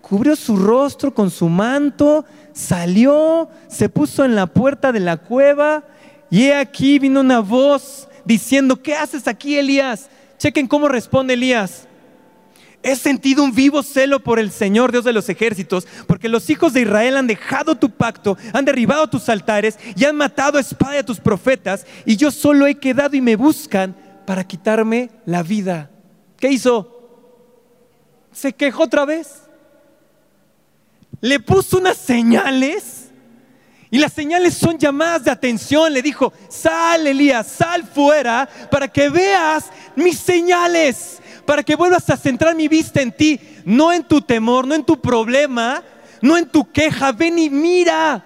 cubrió 0.00 0.34
su 0.34 0.56
rostro 0.56 1.12
con 1.12 1.30
su 1.30 1.50
manto, 1.50 2.24
salió, 2.54 3.50
se 3.68 3.90
puso 3.90 4.24
en 4.24 4.34
la 4.34 4.46
puerta 4.46 4.92
de 4.92 5.00
la 5.00 5.18
cueva, 5.18 5.84
y 6.30 6.44
he 6.44 6.54
aquí 6.54 6.98
vino 6.98 7.20
una 7.20 7.40
voz 7.40 8.08
diciendo, 8.24 8.82
¿qué 8.82 8.94
haces 8.94 9.28
aquí, 9.28 9.58
Elías? 9.58 10.08
Chequen 10.38 10.66
cómo 10.66 10.88
responde 10.88 11.34
Elías. 11.34 11.86
He 12.82 12.96
sentido 12.96 13.44
un 13.44 13.54
vivo 13.54 13.82
celo 13.82 14.20
por 14.20 14.38
el 14.38 14.50
Señor, 14.50 14.90
Dios 14.90 15.04
de 15.04 15.12
los 15.12 15.28
ejércitos, 15.28 15.86
porque 16.06 16.28
los 16.28 16.50
hijos 16.50 16.72
de 16.72 16.82
Israel 16.82 17.16
han 17.16 17.28
dejado 17.28 17.76
tu 17.76 17.90
pacto, 17.90 18.36
han 18.52 18.64
derribado 18.64 19.08
tus 19.08 19.28
altares 19.28 19.78
y 19.94 20.04
han 20.04 20.16
matado 20.16 20.58
a 20.58 20.60
espada 20.60 20.98
a 20.98 21.04
tus 21.04 21.20
profetas, 21.20 21.86
y 22.04 22.16
yo 22.16 22.30
solo 22.30 22.66
he 22.66 22.74
quedado 22.74 23.14
y 23.14 23.20
me 23.20 23.36
buscan 23.36 23.94
para 24.26 24.44
quitarme 24.44 25.10
la 25.26 25.42
vida. 25.42 25.90
¿Qué 26.38 26.48
hizo? 26.48 26.88
Se 28.32 28.52
quejó 28.52 28.84
otra 28.84 29.04
vez. 29.04 29.42
Le 31.20 31.38
puso 31.38 31.78
unas 31.78 31.98
señales 31.98 33.10
y 33.92 33.98
las 33.98 34.12
señales 34.14 34.54
son 34.54 34.78
llamadas 34.78 35.24
de 35.24 35.30
atención. 35.30 35.92
Le 35.92 36.02
dijo, 36.02 36.32
sal 36.48 37.06
Elías, 37.06 37.46
sal 37.46 37.84
fuera 37.84 38.48
para 38.70 38.88
que 38.88 39.08
veas 39.08 39.66
mis 39.94 40.18
señales 40.18 41.21
para 41.52 41.62
que 41.62 41.76
vuelvas 41.76 42.08
a 42.08 42.16
centrar 42.16 42.56
mi 42.56 42.66
vista 42.66 43.02
en 43.02 43.12
ti, 43.12 43.38
no 43.66 43.92
en 43.92 44.04
tu 44.04 44.22
temor, 44.22 44.66
no 44.66 44.74
en 44.74 44.82
tu 44.82 44.98
problema, 44.98 45.84
no 46.22 46.38
en 46.38 46.48
tu 46.48 46.72
queja, 46.72 47.12
ven 47.12 47.38
y 47.38 47.50
mira. 47.50 48.24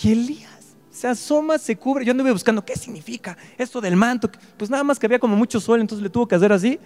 Y 0.00 0.12
Elías 0.12 0.76
se 0.92 1.08
asoma, 1.08 1.58
se 1.58 1.74
cubre. 1.74 2.04
Yo 2.04 2.12
anduve 2.12 2.30
buscando 2.30 2.64
qué 2.64 2.76
significa 2.76 3.36
esto 3.58 3.80
del 3.80 3.96
manto. 3.96 4.30
Pues 4.56 4.70
nada 4.70 4.84
más 4.84 5.00
que 5.00 5.06
había 5.06 5.18
como 5.18 5.34
mucho 5.34 5.58
sol, 5.58 5.80
entonces 5.80 6.00
le 6.00 6.10
tuvo 6.10 6.28
que 6.28 6.36
hacer 6.36 6.52
así. 6.52 6.78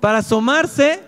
Para 0.00 0.18
asomarse, 0.18 0.98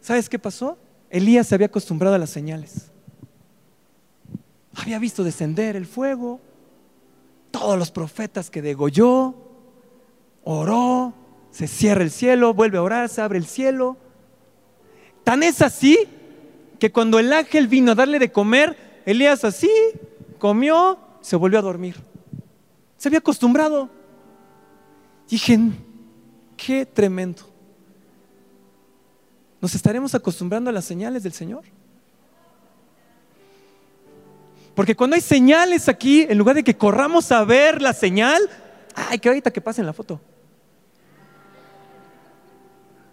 ¿sabes 0.00 0.28
qué 0.28 0.38
pasó? 0.38 0.78
Elías 1.10 1.48
se 1.48 1.56
había 1.56 1.66
acostumbrado 1.66 2.14
a 2.14 2.18
las 2.18 2.30
señales. 2.30 2.92
Había 4.76 5.00
visto 5.00 5.24
descender 5.24 5.74
el 5.74 5.84
fuego, 5.84 6.40
todos 7.50 7.76
los 7.76 7.90
profetas 7.90 8.50
que 8.50 8.62
degolló, 8.62 9.45
oró, 10.48 11.12
se 11.50 11.66
cierra 11.66 12.04
el 12.04 12.10
cielo, 12.12 12.54
vuelve 12.54 12.78
a 12.78 12.82
orar, 12.82 13.08
se 13.08 13.20
abre 13.20 13.36
el 13.36 13.46
cielo. 13.46 13.96
Tan 15.24 15.42
es 15.42 15.60
así 15.60 15.98
que 16.78 16.92
cuando 16.92 17.18
el 17.18 17.32
ángel 17.32 17.66
vino 17.66 17.92
a 17.92 17.94
darle 17.96 18.20
de 18.20 18.30
comer, 18.30 19.02
Elías 19.04 19.44
así 19.44 19.70
comió, 20.38 20.98
se 21.20 21.34
volvió 21.34 21.58
a 21.58 21.62
dormir. 21.62 21.96
Se 22.96 23.08
había 23.08 23.18
acostumbrado. 23.18 23.90
Dije, 25.28 25.58
qué 26.56 26.86
tremendo. 26.86 27.42
¿Nos 29.60 29.74
estaremos 29.74 30.14
acostumbrando 30.14 30.70
a 30.70 30.72
las 30.72 30.84
señales 30.84 31.24
del 31.24 31.32
Señor? 31.32 31.64
Porque 34.76 34.94
cuando 34.94 35.16
hay 35.16 35.22
señales 35.22 35.88
aquí, 35.88 36.22
en 36.28 36.38
lugar 36.38 36.54
de 36.54 36.62
que 36.62 36.76
corramos 36.76 37.32
a 37.32 37.42
ver 37.44 37.82
la 37.82 37.92
señal, 37.92 38.48
ay, 38.94 39.18
que 39.18 39.28
ahorita 39.28 39.50
que 39.50 39.60
pasen 39.60 39.86
la 39.86 39.92
foto. 39.92 40.20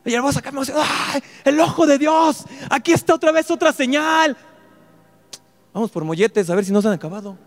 Y 0.06 0.16
vamos 0.16 0.36
a 0.36 0.42
sacar 0.42 0.54
¡Ay, 0.76 1.24
el 1.46 1.60
ojo 1.60 1.86
de 1.86 1.98
Dios. 1.98 2.44
Aquí 2.70 2.92
está 2.92 3.16
otra 3.16 3.32
vez 3.32 3.50
otra 3.50 3.72
señal. 3.72 4.36
Vamos 5.74 5.90
por 5.90 6.04
molletes 6.04 6.50
a 6.50 6.56
ver 6.56 6.66
si 6.66 6.72
no 6.72 6.82
se 6.82 6.88
han 6.90 6.94
acabado. 6.94 7.38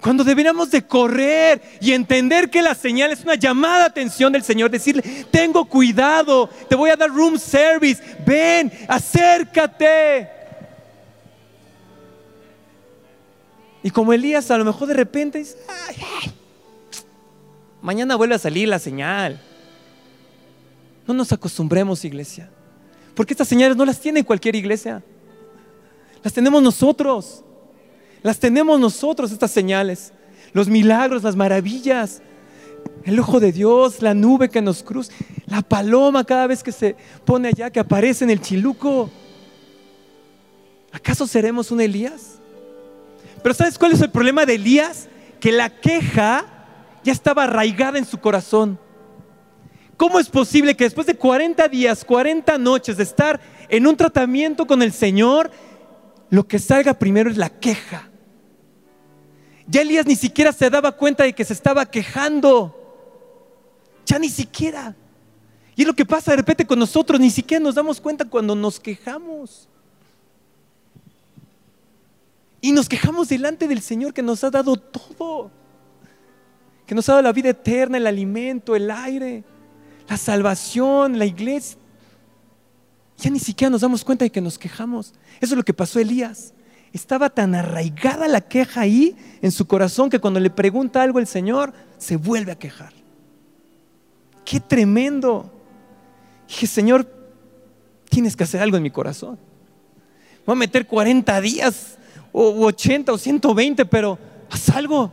Cuando 0.00 0.22
deberíamos 0.22 0.70
de 0.70 0.86
correr 0.86 1.60
y 1.80 1.92
entender 1.92 2.50
que 2.50 2.62
la 2.62 2.74
señal 2.74 3.10
es 3.10 3.22
una 3.24 3.34
llamada 3.34 3.80
de 3.80 3.86
atención 3.86 4.32
del 4.32 4.44
Señor, 4.44 4.70
decirle, 4.70 5.02
tengo 5.30 5.64
cuidado, 5.64 6.48
te 6.68 6.76
voy 6.76 6.90
a 6.90 6.96
dar 6.96 7.10
room 7.10 7.36
service, 7.36 8.00
ven, 8.24 8.72
acércate. 8.86 10.30
Y 13.82 13.90
como 13.90 14.12
Elías 14.12 14.48
a 14.52 14.58
lo 14.58 14.64
mejor 14.64 14.86
de 14.86 14.94
repente 14.94 15.38
dice, 15.38 15.56
mañana 17.82 18.14
vuelve 18.14 18.36
a 18.36 18.38
salir 18.38 18.68
la 18.68 18.78
señal. 18.78 19.40
No 21.08 21.14
nos 21.14 21.32
acostumbremos, 21.32 22.04
iglesia. 22.04 22.50
Porque 23.14 23.32
estas 23.32 23.48
señales 23.48 23.78
no 23.78 23.86
las 23.86 23.98
tiene 23.98 24.22
cualquier 24.24 24.54
iglesia. 24.54 25.02
Las 26.22 26.34
tenemos 26.34 26.62
nosotros. 26.62 27.42
Las 28.22 28.38
tenemos 28.38 28.78
nosotros, 28.78 29.32
estas 29.32 29.50
señales. 29.50 30.12
Los 30.52 30.68
milagros, 30.68 31.22
las 31.22 31.34
maravillas. 31.34 32.20
El 33.04 33.18
ojo 33.18 33.40
de 33.40 33.52
Dios, 33.52 34.02
la 34.02 34.12
nube 34.12 34.50
que 34.50 34.60
nos 34.60 34.82
cruza. 34.82 35.10
La 35.46 35.62
paloma 35.62 36.24
cada 36.24 36.46
vez 36.46 36.62
que 36.62 36.72
se 36.72 36.94
pone 37.24 37.48
allá, 37.48 37.70
que 37.70 37.80
aparece 37.80 38.24
en 38.24 38.30
el 38.30 38.42
chiluco. 38.42 39.10
¿Acaso 40.92 41.26
seremos 41.26 41.70
un 41.70 41.80
Elías? 41.80 42.38
Pero 43.42 43.54
¿sabes 43.54 43.78
cuál 43.78 43.92
es 43.92 44.02
el 44.02 44.10
problema 44.10 44.44
de 44.44 44.56
Elías? 44.56 45.08
Que 45.40 45.52
la 45.52 45.70
queja 45.70 46.44
ya 47.02 47.12
estaba 47.12 47.44
arraigada 47.44 47.96
en 47.96 48.04
su 48.04 48.18
corazón. 48.18 48.78
¿Cómo 49.98 50.20
es 50.20 50.28
posible 50.28 50.76
que 50.76 50.84
después 50.84 51.08
de 51.08 51.16
40 51.16 51.66
días, 51.68 52.04
40 52.04 52.56
noches 52.56 52.96
de 52.96 53.02
estar 53.02 53.40
en 53.68 53.84
un 53.84 53.96
tratamiento 53.96 54.64
con 54.64 54.80
el 54.80 54.92
Señor, 54.92 55.50
lo 56.30 56.46
que 56.46 56.60
salga 56.60 56.94
primero 56.94 57.28
es 57.28 57.36
la 57.36 57.50
queja? 57.50 58.08
Ya 59.66 59.80
Elías 59.80 60.06
ni 60.06 60.14
siquiera 60.14 60.52
se 60.52 60.70
daba 60.70 60.92
cuenta 60.92 61.24
de 61.24 61.32
que 61.32 61.44
se 61.44 61.52
estaba 61.52 61.84
quejando. 61.84 62.76
Ya 64.06 64.20
ni 64.20 64.28
siquiera. 64.28 64.94
Y 65.74 65.82
es 65.82 65.88
lo 65.88 65.94
que 65.94 66.06
pasa 66.06 66.30
de 66.30 66.36
repente 66.36 66.64
con 66.64 66.78
nosotros, 66.78 67.18
ni 67.18 67.30
siquiera 67.30 67.62
nos 67.62 67.74
damos 67.74 68.00
cuenta 68.00 68.24
cuando 68.24 68.54
nos 68.54 68.78
quejamos. 68.78 69.68
Y 72.60 72.70
nos 72.70 72.88
quejamos 72.88 73.30
delante 73.30 73.66
del 73.66 73.80
Señor 73.80 74.14
que 74.14 74.22
nos 74.22 74.44
ha 74.44 74.50
dado 74.50 74.76
todo. 74.76 75.50
Que 76.86 76.94
nos 76.94 77.08
ha 77.08 77.14
dado 77.14 77.22
la 77.22 77.32
vida 77.32 77.48
eterna, 77.48 77.98
el 77.98 78.06
alimento, 78.06 78.76
el 78.76 78.92
aire 78.92 79.42
la 80.08 80.16
salvación, 80.16 81.18
la 81.18 81.26
iglesia. 81.26 81.78
Ya 83.18 83.30
ni 83.30 83.40
siquiera 83.40 83.70
nos 83.70 83.80
damos 83.80 84.04
cuenta 84.04 84.24
de 84.24 84.30
que 84.30 84.40
nos 84.40 84.58
quejamos. 84.58 85.12
Eso 85.40 85.54
es 85.54 85.56
lo 85.56 85.64
que 85.64 85.74
pasó 85.74 85.98
a 85.98 86.02
Elías. 86.02 86.54
Estaba 86.92 87.28
tan 87.30 87.54
arraigada 87.54 88.28
la 88.28 88.40
queja 88.40 88.82
ahí 88.82 89.16
en 89.42 89.50
su 89.50 89.66
corazón 89.66 90.08
que 90.08 90.20
cuando 90.20 90.40
le 90.40 90.50
pregunta 90.50 91.02
algo 91.02 91.18
el 91.18 91.26
Señor, 91.26 91.74
se 91.98 92.16
vuelve 92.16 92.52
a 92.52 92.58
quejar. 92.58 92.92
Qué 94.44 94.60
tremendo. 94.60 95.52
Dije, 96.46 96.66
Señor, 96.66 97.06
tienes 98.08 98.36
que 98.36 98.44
hacer 98.44 98.62
algo 98.62 98.76
en 98.76 98.82
mi 98.84 98.90
corazón. 98.90 99.38
Voy 100.46 100.54
a 100.54 100.58
meter 100.58 100.86
40 100.86 101.40
días, 101.42 101.98
o 102.32 102.64
80, 102.66 103.12
o 103.12 103.18
120, 103.18 103.84
pero 103.84 104.18
haz 104.50 104.70
algo. 104.70 105.12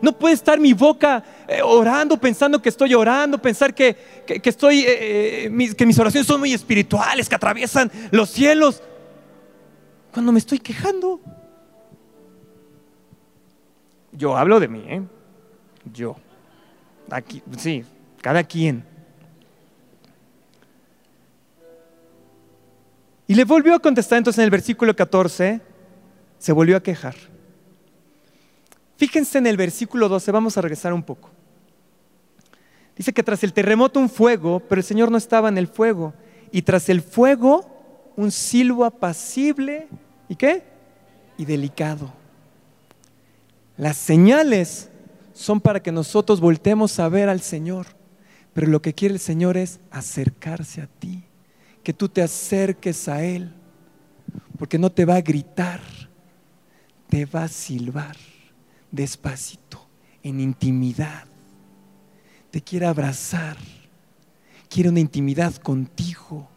No 0.00 0.12
puede 0.12 0.34
estar 0.34 0.58
mi 0.58 0.72
boca 0.72 1.22
eh, 1.46 1.60
orando, 1.62 2.16
pensando 2.16 2.60
que 2.60 2.68
estoy 2.68 2.94
orando, 2.94 3.38
pensar 3.38 3.74
que, 3.74 3.96
estoy, 4.26 4.80
eh, 4.80 5.46
eh, 5.46 5.74
que 5.76 5.86
mis 5.86 5.98
oraciones 5.98 6.26
son 6.26 6.40
muy 6.40 6.52
espirituales, 6.52 7.28
que 7.28 7.34
atraviesan 7.34 7.90
los 8.10 8.30
cielos, 8.30 8.82
cuando 10.12 10.32
me 10.32 10.38
estoy 10.38 10.58
quejando. 10.58 11.20
Yo 14.12 14.36
hablo 14.36 14.58
de 14.58 14.68
mí. 14.68 14.84
Yo. 15.92 16.16
Aquí, 17.10 17.42
sí, 17.58 17.84
cada 18.20 18.42
quien. 18.44 18.84
Y 23.26 23.34
le 23.34 23.44
volvió 23.44 23.74
a 23.74 23.78
contestar 23.78 24.18
entonces 24.18 24.38
en 24.38 24.44
el 24.44 24.50
versículo 24.50 24.96
14, 24.96 25.60
se 26.38 26.52
volvió 26.52 26.76
a 26.76 26.82
quejar. 26.82 27.14
Fíjense 29.00 29.38
en 29.38 29.46
el 29.46 29.56
versículo 29.56 30.10
12, 30.10 30.30
vamos 30.30 30.58
a 30.58 30.60
regresar 30.60 30.92
un 30.92 31.02
poco. 31.02 31.30
Dice 32.94 33.14
que 33.14 33.22
tras 33.22 33.42
el 33.42 33.54
terremoto 33.54 33.98
un 33.98 34.10
fuego, 34.10 34.60
pero 34.60 34.78
el 34.78 34.84
Señor 34.84 35.10
no 35.10 35.16
estaba 35.16 35.48
en 35.48 35.56
el 35.56 35.68
fuego. 35.68 36.12
Y 36.52 36.60
tras 36.60 36.90
el 36.90 37.00
fuego 37.00 38.12
un 38.14 38.30
silbo 38.30 38.84
apacible. 38.84 39.88
¿Y 40.28 40.36
qué? 40.36 40.64
Y 41.38 41.46
delicado. 41.46 42.12
Las 43.78 43.96
señales 43.96 44.90
son 45.32 45.62
para 45.62 45.80
que 45.82 45.92
nosotros 45.92 46.38
voltemos 46.38 47.00
a 47.00 47.08
ver 47.08 47.30
al 47.30 47.40
Señor. 47.40 47.86
Pero 48.52 48.66
lo 48.66 48.82
que 48.82 48.92
quiere 48.92 49.14
el 49.14 49.20
Señor 49.20 49.56
es 49.56 49.80
acercarse 49.90 50.82
a 50.82 50.88
ti. 50.88 51.24
Que 51.82 51.94
tú 51.94 52.10
te 52.10 52.20
acerques 52.20 53.08
a 53.08 53.24
Él. 53.24 53.50
Porque 54.58 54.78
no 54.78 54.92
te 54.92 55.06
va 55.06 55.14
a 55.14 55.22
gritar, 55.22 55.80
te 57.08 57.24
va 57.24 57.44
a 57.44 57.48
silbar 57.48 58.14
despacito, 58.90 59.86
en 60.22 60.40
intimidad. 60.40 61.24
Te 62.50 62.60
quiere 62.60 62.86
abrazar, 62.86 63.56
quiere 64.68 64.88
una 64.88 65.00
intimidad 65.00 65.54
contigo. 65.56 66.48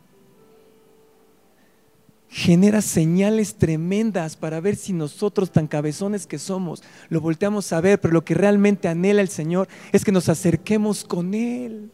Genera 2.30 2.82
señales 2.82 3.56
tremendas 3.56 4.36
para 4.36 4.60
ver 4.60 4.76
si 4.76 4.92
nosotros, 4.92 5.52
tan 5.52 5.68
cabezones 5.68 6.26
que 6.26 6.40
somos, 6.40 6.82
lo 7.10 7.22
volteamos 7.22 7.72
a 7.72 7.80
ver, 7.80 8.02
pero 8.02 8.12
lo 8.12 8.26
que 8.26 8.34
realmente 8.34 8.88
anhela 8.88 9.22
el 9.22 9.30
Señor 9.30 9.68
es 9.92 10.04
que 10.04 10.12
nos 10.12 10.30
acerquemos 10.30 11.04
con 11.04 11.36
Él, 11.36 11.92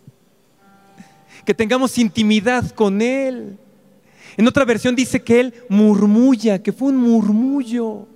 que 1.46 1.54
tengamos 1.54 1.98
intimidad 1.98 2.72
con 2.72 3.02
Él. 3.02 3.58
En 4.38 4.48
otra 4.48 4.64
versión 4.64 4.96
dice 4.96 5.22
que 5.22 5.42
Él 5.42 5.54
murmulla, 5.68 6.64
que 6.64 6.72
fue 6.72 6.88
un 6.88 6.98
murmullo. 6.98 8.08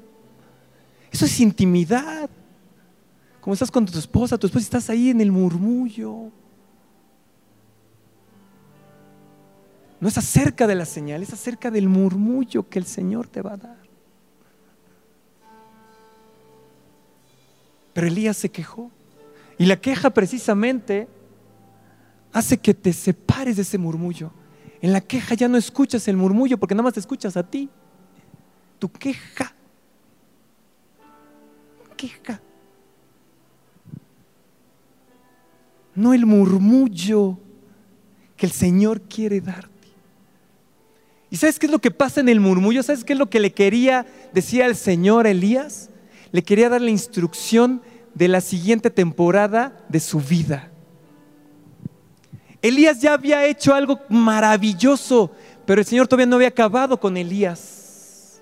Eso 1.13 1.25
es 1.25 1.39
intimidad. 1.39 2.29
Como 3.39 3.53
estás 3.53 3.69
con 3.69 3.85
tu 3.85 3.97
esposa, 3.99 4.37
tu 4.37 4.47
esposa 4.47 4.63
estás 4.63 4.89
ahí 4.89 5.11
en 5.11 5.21
el 5.21 5.31
murmullo. 5.31 6.31
No 9.99 10.07
es 10.07 10.17
acerca 10.17 10.65
de 10.65 10.75
la 10.75 10.85
señal, 10.85 11.21
es 11.21 11.31
acerca 11.31 11.69
del 11.69 11.87
murmullo 11.87 12.67
que 12.67 12.79
el 12.79 12.85
Señor 12.85 13.27
te 13.27 13.41
va 13.41 13.53
a 13.53 13.57
dar. 13.57 13.77
Pero 17.93 18.07
Elías 18.07 18.35
se 18.35 18.49
quejó. 18.49 18.89
Y 19.59 19.67
la 19.67 19.79
queja 19.79 20.09
precisamente 20.09 21.07
hace 22.31 22.57
que 22.57 22.73
te 22.73 22.91
separes 22.91 23.55
de 23.57 23.61
ese 23.61 23.77
murmullo. 23.77 24.31
En 24.81 24.91
la 24.91 24.99
queja 24.99 25.35
ya 25.35 25.47
no 25.47 25.57
escuchas 25.57 26.07
el 26.07 26.17
murmullo 26.17 26.57
porque 26.57 26.73
nada 26.73 26.83
más 26.83 26.93
te 26.95 26.99
escuchas 26.99 27.37
a 27.37 27.43
ti. 27.43 27.69
Tu 28.79 28.91
queja. 28.91 29.53
No 35.95 36.13
el 36.13 36.25
murmullo 36.25 37.37
que 38.35 38.45
el 38.45 38.51
Señor 38.51 39.01
quiere 39.01 39.41
darte. 39.41 39.69
¿Y 41.29 41.37
sabes 41.37 41.57
qué 41.57 41.65
es 41.65 41.71
lo 41.71 41.79
que 41.79 41.91
pasa 41.91 42.19
en 42.19 42.29
el 42.29 42.39
murmullo? 42.39 42.83
¿Sabes 42.83 43.03
qué 43.03 43.13
es 43.13 43.19
lo 43.19 43.29
que 43.29 43.39
le 43.39 43.53
quería 43.53 44.05
decir 44.33 44.63
al 44.63 44.75
Señor 44.75 45.27
Elías? 45.27 45.89
Le 46.31 46.43
quería 46.43 46.69
dar 46.69 46.81
la 46.81 46.91
instrucción 46.91 47.81
de 48.13 48.27
la 48.27 48.41
siguiente 48.41 48.89
temporada 48.89 49.77
de 49.89 49.99
su 49.99 50.19
vida. 50.19 50.69
Elías 52.61 53.01
ya 53.01 53.13
había 53.13 53.45
hecho 53.45 53.73
algo 53.73 53.99
maravilloso, 54.09 55.31
pero 55.65 55.81
el 55.81 55.87
Señor 55.87 56.07
todavía 56.07 56.27
no 56.27 56.35
había 56.35 56.47
acabado 56.49 56.99
con 56.99 57.17
Elías. 57.17 58.41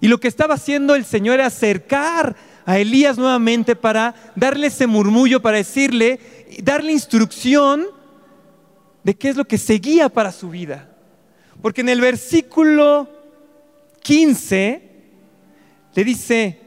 Y 0.00 0.08
lo 0.08 0.18
que 0.18 0.28
estaba 0.28 0.54
haciendo 0.54 0.94
el 0.94 1.04
Señor 1.04 1.34
era 1.34 1.46
acercar 1.46 2.36
a 2.66 2.78
Elías 2.78 3.16
nuevamente 3.16 3.76
para 3.76 4.14
darle 4.34 4.66
ese 4.66 4.88
murmullo, 4.88 5.40
para 5.40 5.58
decirle, 5.58 6.18
darle 6.62 6.92
instrucción 6.92 7.86
de 9.04 9.14
qué 9.14 9.28
es 9.28 9.36
lo 9.36 9.44
que 9.44 9.56
seguía 9.56 10.08
para 10.08 10.32
su 10.32 10.50
vida. 10.50 10.90
Porque 11.62 11.82
en 11.82 11.88
el 11.88 12.00
versículo 12.00 13.08
15 14.02 14.82
le 15.94 16.04
dice, 16.04 16.60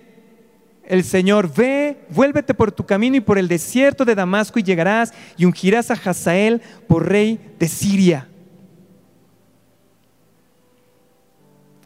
el 0.86 1.04
Señor, 1.04 1.54
ve, 1.54 2.06
vuélvete 2.10 2.54
por 2.54 2.72
tu 2.72 2.86
camino 2.86 3.18
y 3.18 3.22
por 3.22 3.38
el 3.38 3.50
desierto 3.50 4.06
de 4.06 4.16
Damasco 4.16 4.58
y 4.58 4.64
llegarás 4.64 5.14
y 5.38 5.44
ungirás 5.44 5.92
a 5.92 5.96
Hazael 5.96 6.62
por 6.88 7.10
rey 7.10 7.40
de 7.60 7.68
Siria. 7.68 8.30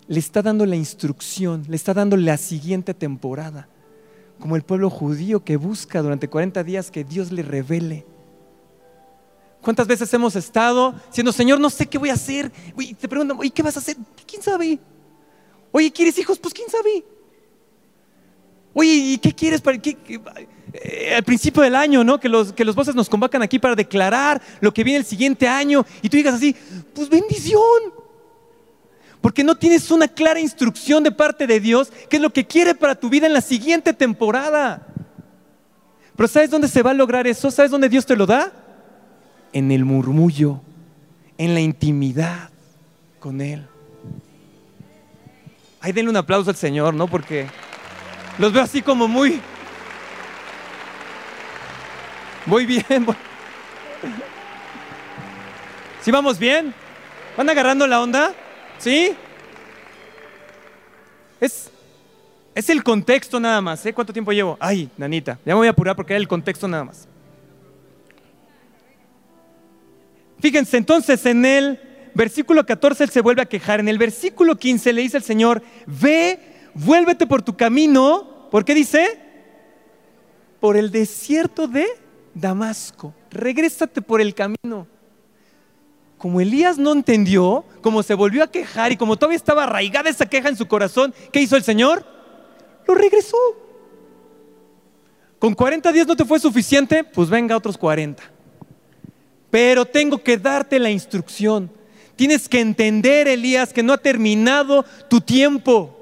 Le 0.07 0.19
está 0.19 0.43
dando 0.43 0.67
la 0.67 0.75
instrucción, 0.75 1.65
le 1.67 1.75
está 1.75 1.95
dando 1.95 2.15
la 2.15 2.37
siguiente 2.37 2.93
temporada, 2.93 3.67
como 4.43 4.57
el 4.57 4.63
pueblo 4.63 4.89
judío 4.89 5.45
que 5.45 5.55
busca 5.55 6.01
durante 6.01 6.27
40 6.27 6.65
días 6.65 6.91
que 6.91 7.05
Dios 7.05 7.31
le 7.31 7.43
revele. 7.43 8.05
¿Cuántas 9.61 9.87
veces 9.87 10.13
hemos 10.13 10.35
estado 10.35 10.93
diciendo, 11.07 11.31
Señor, 11.31 11.61
no 11.61 11.69
sé 11.69 11.87
qué 11.87 11.97
voy 11.97 12.09
a 12.09 12.15
hacer? 12.15 12.51
Y 12.77 12.93
te 12.93 13.07
preguntan, 13.07 13.37
¿y 13.41 13.49
qué 13.49 13.63
vas 13.63 13.77
a 13.77 13.79
hacer? 13.79 13.95
¿Quién 14.27 14.41
sabe? 14.41 14.79
Oye, 15.71 15.89
¿quieres 15.93 16.17
hijos? 16.17 16.37
Pues 16.39 16.53
quién 16.53 16.69
sabe. 16.69 17.05
Oye, 18.73 18.91
¿y 18.91 19.17
qué 19.17 19.33
quieres 19.33 19.61
para 19.61 19.77
qué, 19.77 19.97
eh, 20.73 21.15
al 21.15 21.23
principio 21.23 21.63
del 21.63 21.77
año, 21.77 22.03
¿no? 22.03 22.19
Que 22.19 22.27
los, 22.27 22.51
que 22.51 22.65
los 22.65 22.75
voces 22.75 22.95
nos 22.95 23.07
convocan 23.07 23.43
aquí 23.43 23.59
para 23.59 23.75
declarar 23.75 24.41
lo 24.59 24.73
que 24.73 24.83
viene 24.83 24.99
el 24.99 25.05
siguiente 25.05 25.47
año 25.47 25.85
y 26.01 26.09
tú 26.09 26.17
digas 26.17 26.35
así, 26.35 26.53
pues 26.93 27.07
bendición. 27.07 28.02
Porque 29.23 29.41
no 29.41 29.55
tienes 29.55 29.89
una 29.89 30.09
clara 30.09 30.41
instrucción 30.41 31.01
de 31.01 31.09
parte 31.09 31.47
de 31.47 31.61
Dios, 31.61 31.93
qué 32.09 32.17
es 32.17 32.21
lo 32.21 32.31
que 32.31 32.45
quiere 32.45 32.75
para 32.75 32.93
tu 32.93 33.09
vida 33.09 33.25
en 33.25 33.31
la 33.31 33.39
siguiente 33.39 33.93
temporada. 33.93 34.85
Pero 36.13 36.27
¿sabes 36.27 36.49
dónde 36.49 36.67
se 36.67 36.83
va 36.83 36.91
a 36.91 36.93
lograr 36.93 37.25
eso? 37.25 37.49
¿Sabes 37.49 37.71
dónde 37.71 37.87
Dios 37.87 38.05
te 38.05 38.17
lo 38.17 38.25
da? 38.25 38.51
En 39.53 39.71
el 39.71 39.85
murmullo, 39.85 40.59
en 41.37 41.53
la 41.53 41.61
intimidad 41.61 42.49
con 43.21 43.39
Él. 43.39 43.65
Ahí 45.79 45.93
denle 45.93 46.09
un 46.09 46.17
aplauso 46.17 46.49
al 46.49 46.57
Señor, 46.57 46.93
¿no? 46.93 47.07
Porque... 47.07 47.47
Los 48.39 48.51
veo 48.51 48.63
así 48.63 48.81
como 48.81 49.07
muy... 49.07 49.39
Muy 52.45 52.65
bien. 52.65 52.83
¿Sí 56.01 56.11
vamos 56.11 56.37
bien? 56.37 56.73
¿Van 57.37 57.49
agarrando 57.49 57.87
la 57.87 58.01
onda? 58.01 58.33
¿Sí? 58.83 59.15
Es, 61.39 61.71
es 62.53 62.69
el 62.69 62.83
contexto 62.83 63.39
nada 63.39 63.61
más. 63.61 63.85
¿eh? 63.85 63.93
¿Cuánto 63.93 64.11
tiempo 64.11 64.33
llevo? 64.33 64.57
Ay, 64.59 64.89
nanita, 64.97 65.39
ya 65.45 65.53
me 65.53 65.59
voy 65.59 65.67
a 65.67 65.69
apurar 65.69 65.95
porque 65.95 66.11
era 66.11 66.19
el 66.19 66.27
contexto 66.27 66.67
nada 66.67 66.83
más. 66.83 67.07
Fíjense, 70.39 70.75
entonces 70.75 71.25
en 71.25 71.45
el 71.45 71.79
versículo 72.13 72.65
14 72.65 73.05
él 73.05 73.09
se 73.09 73.21
vuelve 73.21 73.41
a 73.41 73.45
quejar. 73.45 73.79
En 73.79 73.87
el 73.87 73.97
versículo 73.97 74.57
15 74.57 74.91
le 74.91 75.01
dice 75.01 75.15
el 75.15 75.23
Señor, 75.23 75.63
ve 75.85 76.37
vuélvete 76.73 77.25
por 77.25 77.41
tu 77.41 77.55
camino, 77.55 78.49
¿por 78.51 78.65
qué 78.65 78.75
dice? 78.75 79.17
Por 80.59 80.75
el 80.75 80.91
desierto 80.91 81.69
de 81.69 81.87
Damasco. 82.33 83.13
Regrésate 83.31 84.01
por 84.01 84.19
el 84.19 84.35
camino. 84.35 84.87
Como 86.23 86.39
Elías 86.39 86.77
no 86.77 86.93
entendió, 86.93 87.65
como 87.81 88.01
se 88.01 88.13
volvió 88.13 88.45
a 88.45 88.47
quejar 88.47 88.93
y 88.93 88.95
como 88.95 89.17
todavía 89.17 89.35
estaba 89.35 89.65
arraigada 89.65 90.09
esa 90.09 90.25
queja 90.25 90.47
en 90.47 90.55
su 90.55 90.69
corazón, 90.69 91.13
¿qué 91.33 91.41
hizo 91.41 91.57
el 91.57 91.65
Señor? 91.65 92.05
Lo 92.87 92.95
regresó. 92.95 93.35
¿Con 95.37 95.53
40 95.53 95.91
días 95.91 96.07
no 96.07 96.15
te 96.15 96.23
fue 96.23 96.39
suficiente? 96.39 97.03
Pues 97.03 97.29
venga 97.29 97.57
otros 97.57 97.77
40. 97.77 98.23
Pero 99.51 99.83
tengo 99.83 100.23
que 100.23 100.37
darte 100.37 100.79
la 100.79 100.89
instrucción. 100.89 101.69
Tienes 102.15 102.47
que 102.47 102.61
entender, 102.61 103.27
Elías, 103.27 103.73
que 103.73 103.83
no 103.83 103.91
ha 103.91 103.97
terminado 103.97 104.85
tu 105.09 105.19
tiempo. 105.19 105.93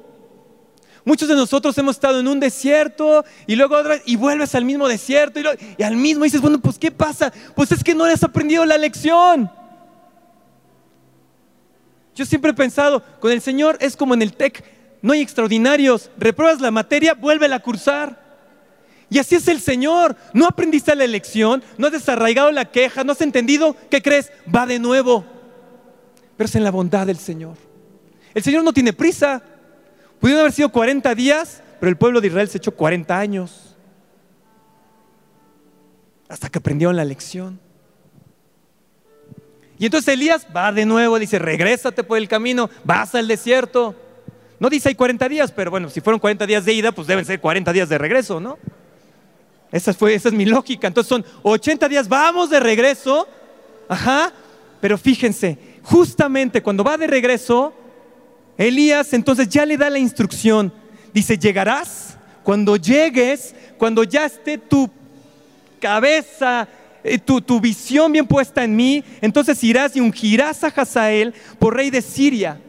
Muchos 1.03 1.29
de 1.29 1.35
nosotros 1.35 1.75
hemos 1.79 1.95
estado 1.95 2.19
en 2.19 2.27
un 2.27 2.39
desierto 2.39 3.25
y 3.47 3.55
luego 3.55 3.75
y 4.05 4.17
vuelves 4.17 4.53
al 4.53 4.65
mismo 4.65 4.87
desierto 4.87 5.39
y, 5.39 5.81
al 5.81 5.95
mismo 5.95 6.25
dices, 6.25 6.41
bueno, 6.41 6.61
pues 6.61 6.77
¿qué 6.77 6.91
pasa? 6.91 7.33
Pues 7.55 7.71
es 7.71 7.83
que 7.83 7.95
no 7.95 8.03
has 8.03 8.21
aprendido 8.21 8.63
la 8.65 8.77
lección. 8.77 9.49
Yo 12.15 12.25
siempre 12.25 12.51
he 12.51 12.53
pensado, 12.53 13.03
con 13.19 13.31
el 13.31 13.41
Señor 13.41 13.77
es 13.79 13.95
como 13.95 14.13
en 14.13 14.21
el 14.21 14.33
TEC, 14.33 14.63
no 15.01 15.13
hay 15.13 15.21
extraordinarios, 15.21 16.11
repruebas 16.17 16.61
la 16.61 16.71
materia, 16.71 17.13
vuelve 17.13 17.51
a 17.51 17.59
cursar. 17.59 18.21
Y 19.09 19.19
así 19.19 19.35
es 19.35 19.47
el 19.47 19.59
Señor. 19.59 20.15
No 20.33 20.45
aprendiste 20.45 20.95
la 20.95 21.05
lección, 21.07 21.63
no 21.77 21.87
has 21.87 21.93
desarraigado 21.93 22.51
la 22.51 22.71
queja, 22.71 23.03
no 23.03 23.11
has 23.11 23.21
entendido, 23.21 23.75
¿qué 23.89 24.01
crees? 24.01 24.31
Va 24.53 24.65
de 24.65 24.79
nuevo. 24.79 25.25
Pero 26.37 26.45
es 26.45 26.55
en 26.55 26.63
la 26.63 26.71
bondad 26.71 27.07
del 27.07 27.17
Señor. 27.17 27.57
El 28.33 28.43
Señor 28.43 28.63
no 28.63 28.71
tiene 28.71 28.93
prisa. 28.93 29.43
Pudieron 30.19 30.41
haber 30.41 30.53
sido 30.53 30.71
40 30.71 31.13
días, 31.15 31.61
pero 31.79 31.89
el 31.89 31.97
pueblo 31.97 32.21
de 32.21 32.27
Israel 32.27 32.47
se 32.47 32.59
echó 32.59 32.71
40 32.71 33.19
años. 33.19 33.75
Hasta 36.29 36.47
que 36.49 36.59
aprendieron 36.59 36.95
la 36.95 37.03
lección. 37.03 37.59
Y 39.81 39.85
entonces 39.85 40.13
Elías 40.13 40.45
va 40.55 40.71
de 40.71 40.85
nuevo, 40.85 41.17
dice, 41.17 41.39
regrésate 41.39 42.03
por 42.03 42.19
el 42.19 42.27
camino, 42.27 42.69
vas 42.83 43.15
al 43.15 43.27
desierto. 43.27 43.95
No 44.59 44.69
dice 44.69 44.89
hay 44.89 44.93
40 44.93 45.27
días, 45.27 45.51
pero 45.51 45.71
bueno, 45.71 45.89
si 45.89 46.01
fueron 46.01 46.19
40 46.19 46.45
días 46.45 46.63
de 46.65 46.73
ida, 46.73 46.91
pues 46.91 47.07
deben 47.07 47.25
ser 47.25 47.41
40 47.41 47.73
días 47.73 47.89
de 47.89 47.97
regreso, 47.97 48.39
¿no? 48.39 48.59
Esa, 49.71 49.91
fue, 49.95 50.13
esa 50.13 50.29
es 50.29 50.35
mi 50.35 50.45
lógica. 50.45 50.85
Entonces 50.85 51.09
son 51.09 51.25
80 51.41 51.89
días, 51.89 52.07
vamos 52.07 52.51
de 52.51 52.59
regreso. 52.59 53.27
Ajá. 53.89 54.31
Pero 54.81 54.99
fíjense, 54.99 55.57
justamente 55.81 56.61
cuando 56.61 56.83
va 56.83 56.95
de 56.95 57.07
regreso, 57.07 57.73
Elías 58.59 59.13
entonces 59.13 59.49
ya 59.49 59.65
le 59.65 59.77
da 59.77 59.89
la 59.89 59.97
instrucción. 59.97 60.71
Dice, 61.11 61.39
llegarás 61.39 62.19
cuando 62.43 62.75
llegues, 62.75 63.55
cuando 63.79 64.03
ya 64.03 64.27
esté 64.27 64.59
tu 64.59 64.91
cabeza, 65.79 66.67
tu, 67.25 67.41
tu, 67.41 67.59
visión 67.59 68.11
bien 68.11 68.27
puesta 68.27 68.63
en 68.63 68.75
mí, 68.75 69.03
entonces 69.21 69.63
irás 69.63 69.95
y 69.95 70.01
ungirás 70.01 70.63
a 70.63 70.67
Hazael 70.67 71.33
por 71.59 71.75
rey 71.75 71.89
de 71.89 72.01
Siria. 72.01 72.59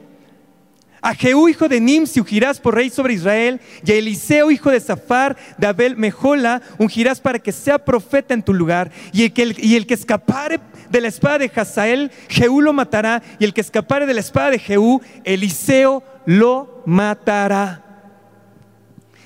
A 1.05 1.17
Jehú, 1.17 1.49
hijo 1.49 1.69
de 1.69 1.81
Nimsi, 1.81 2.21
ungirás 2.21 2.61
por 2.61 2.77
rey 2.77 2.89
sobre 2.89 3.15
Israel, 3.15 3.61
y 3.85 3.91
a 3.91 3.97
Eliseo, 3.97 4.53
hijo 4.53 4.71
de 4.71 4.79
Zafar, 4.79 5.37
de 5.59 5.67
Abel 5.67 5.97
Mejola, 5.97 6.63
ungirás 6.79 7.21
para 7.21 7.41
que 7.41 7.51
sea 7.51 7.85
profeta 7.85 8.35
en 8.35 8.43
tu 8.43 8.55
lugar. 8.55 8.93
Y 9.13 9.25
el 9.25 9.33
que, 9.33 9.53
y 9.59 9.75
el 9.75 9.85
que 9.85 9.95
escapare 9.95 10.61
de 10.91 11.01
la 11.01 11.09
espada 11.09 11.39
de 11.39 11.51
Hazael, 11.53 12.13
Jehú 12.29 12.61
lo 12.61 12.73
matará, 12.73 13.21
y 13.41 13.45
el 13.45 13.53
que 13.53 13.61
escapare 13.61 14.07
de 14.07 14.15
la 14.15 14.21
espada 14.21 14.51
de 14.53 14.61
Jehú, 14.61 15.03
Eliseo 15.25 16.05
lo 16.25 16.85
matará. 16.87 17.83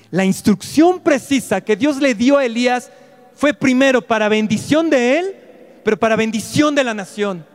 La 0.09 0.25
instrucción 0.25 0.99
precisa 0.99 1.61
que 1.61 1.75
Dios 1.75 1.97
le 1.97 2.15
dio 2.15 2.39
a 2.39 2.45
Elías 2.45 2.89
fue 3.37 3.53
primero 3.53 4.01
para 4.01 4.27
bendición 4.27 4.89
de 4.89 5.19
él, 5.19 5.35
pero 5.83 5.97
para 5.97 6.15
bendición 6.15 6.73
de 6.73 6.83
la 6.83 6.93
nación. 6.93 7.45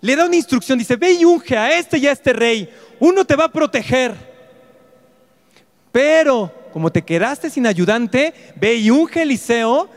Le 0.00 0.16
da 0.16 0.26
una 0.26 0.36
instrucción, 0.36 0.78
dice, 0.78 0.96
ve 0.96 1.12
y 1.12 1.24
unge 1.24 1.56
a 1.56 1.78
este 1.78 1.98
y 1.98 2.06
a 2.06 2.12
este 2.12 2.32
rey, 2.32 2.68
uno 2.98 3.24
te 3.24 3.36
va 3.36 3.44
a 3.44 3.52
proteger, 3.52 4.14
pero 5.92 6.52
como 6.72 6.90
te 6.90 7.02
quedaste 7.02 7.48
sin 7.48 7.66
ayudante, 7.68 8.34
ve 8.56 8.74
y 8.74 8.90
unge 8.90 9.22
Eliseo 9.22 9.88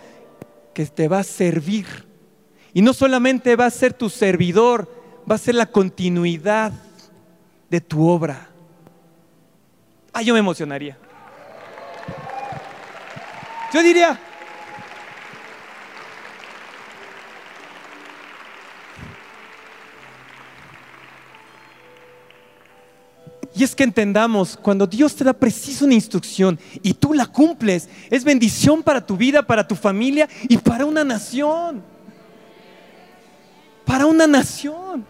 que 0.74 0.86
te 0.86 1.08
va 1.08 1.20
a 1.20 1.24
servir. 1.24 1.88
Y 2.74 2.84
no 2.84 2.94
solamente 2.94 3.56
va 3.56 3.66
a 3.66 3.72
ser 3.72 3.94
tu 3.94 4.10
servidor, 4.10 4.88
va 5.30 5.36
a 5.36 5.40
ser 5.40 5.56
la 5.56 5.66
continuidad 5.66 6.72
de 7.68 7.82
tu 7.82 8.08
obra. 8.08 8.50
Ah, 10.14 10.22
yo 10.22 10.34
me 10.36 10.40
emocionaría. 10.40 10.98
Yo 13.74 13.84
diría, 13.84 14.20
Y 23.58 23.64
es 23.64 23.74
que 23.74 23.84
entendamos, 23.84 24.56
cuando 24.56 24.86
Dios 24.86 25.16
te 25.16 25.24
da 25.24 25.34
preciso 25.34 25.86
una 25.86 25.96
instrucción 25.96 26.60
y 26.84 26.94
tú 26.94 27.16
la 27.16 27.26
cumples, 27.26 27.90
es 28.12 28.24
bendición 28.24 28.84
para 28.84 29.04
tu 29.04 29.18
vida, 29.18 29.42
para 29.42 29.68
tu 29.68 29.76
familia 29.76 30.30
y 30.48 30.58
para 30.58 30.86
una 30.86 31.04
nación. 31.04 31.82
Para 33.84 34.06
una 34.06 34.28
nación. 34.28 35.04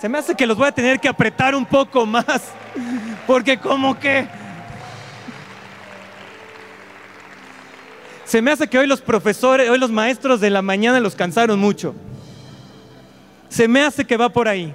Se 0.00 0.08
me 0.08 0.18
hace 0.18 0.36
que 0.36 0.46
los 0.46 0.56
voy 0.56 0.68
a 0.68 0.72
tener 0.72 1.00
que 1.00 1.08
apretar 1.08 1.56
un 1.56 1.66
poco 1.66 2.06
más, 2.06 2.40
porque 3.26 3.58
como 3.58 3.98
que... 3.98 4.43
Se 8.24 8.40
me 8.40 8.50
hace 8.50 8.68
que 8.68 8.78
hoy 8.78 8.86
los 8.86 9.00
profesores, 9.00 9.68
hoy 9.68 9.78
los 9.78 9.90
maestros 9.90 10.40
de 10.40 10.50
la 10.50 10.62
mañana 10.62 11.00
los 11.00 11.14
cansaron 11.14 11.58
mucho. 11.58 11.94
Se 13.48 13.68
me 13.68 13.82
hace 13.82 14.04
que 14.04 14.16
va 14.16 14.28
por 14.28 14.48
ahí. 14.48 14.74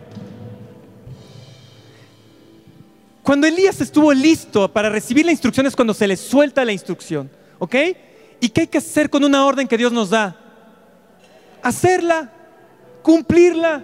Cuando 3.24 3.46
Elías 3.48 3.82
estuvo 3.82 4.14
listo 4.14 4.72
para 4.72 4.90
recibir 4.90 5.26
la 5.26 5.32
instrucción 5.32 5.66
es 5.66 5.76
cuando 5.76 5.94
se 5.94 6.08
le 6.08 6.16
suelta 6.16 6.66
la 6.66 6.72
instrucción. 6.72 7.30
¿Ok? 7.60 7.76
¿Y 8.40 8.50
qué 8.50 8.62
hay 8.62 8.68
que 8.68 8.78
hacer 8.78 9.10
con 9.10 9.24
una 9.24 9.46
orden 9.46 9.68
que 9.68 9.78
Dios 9.78 9.92
nos 9.92 10.10
da? 10.10 10.36
Hacerla, 11.62 12.32
cumplirla. 13.04 13.84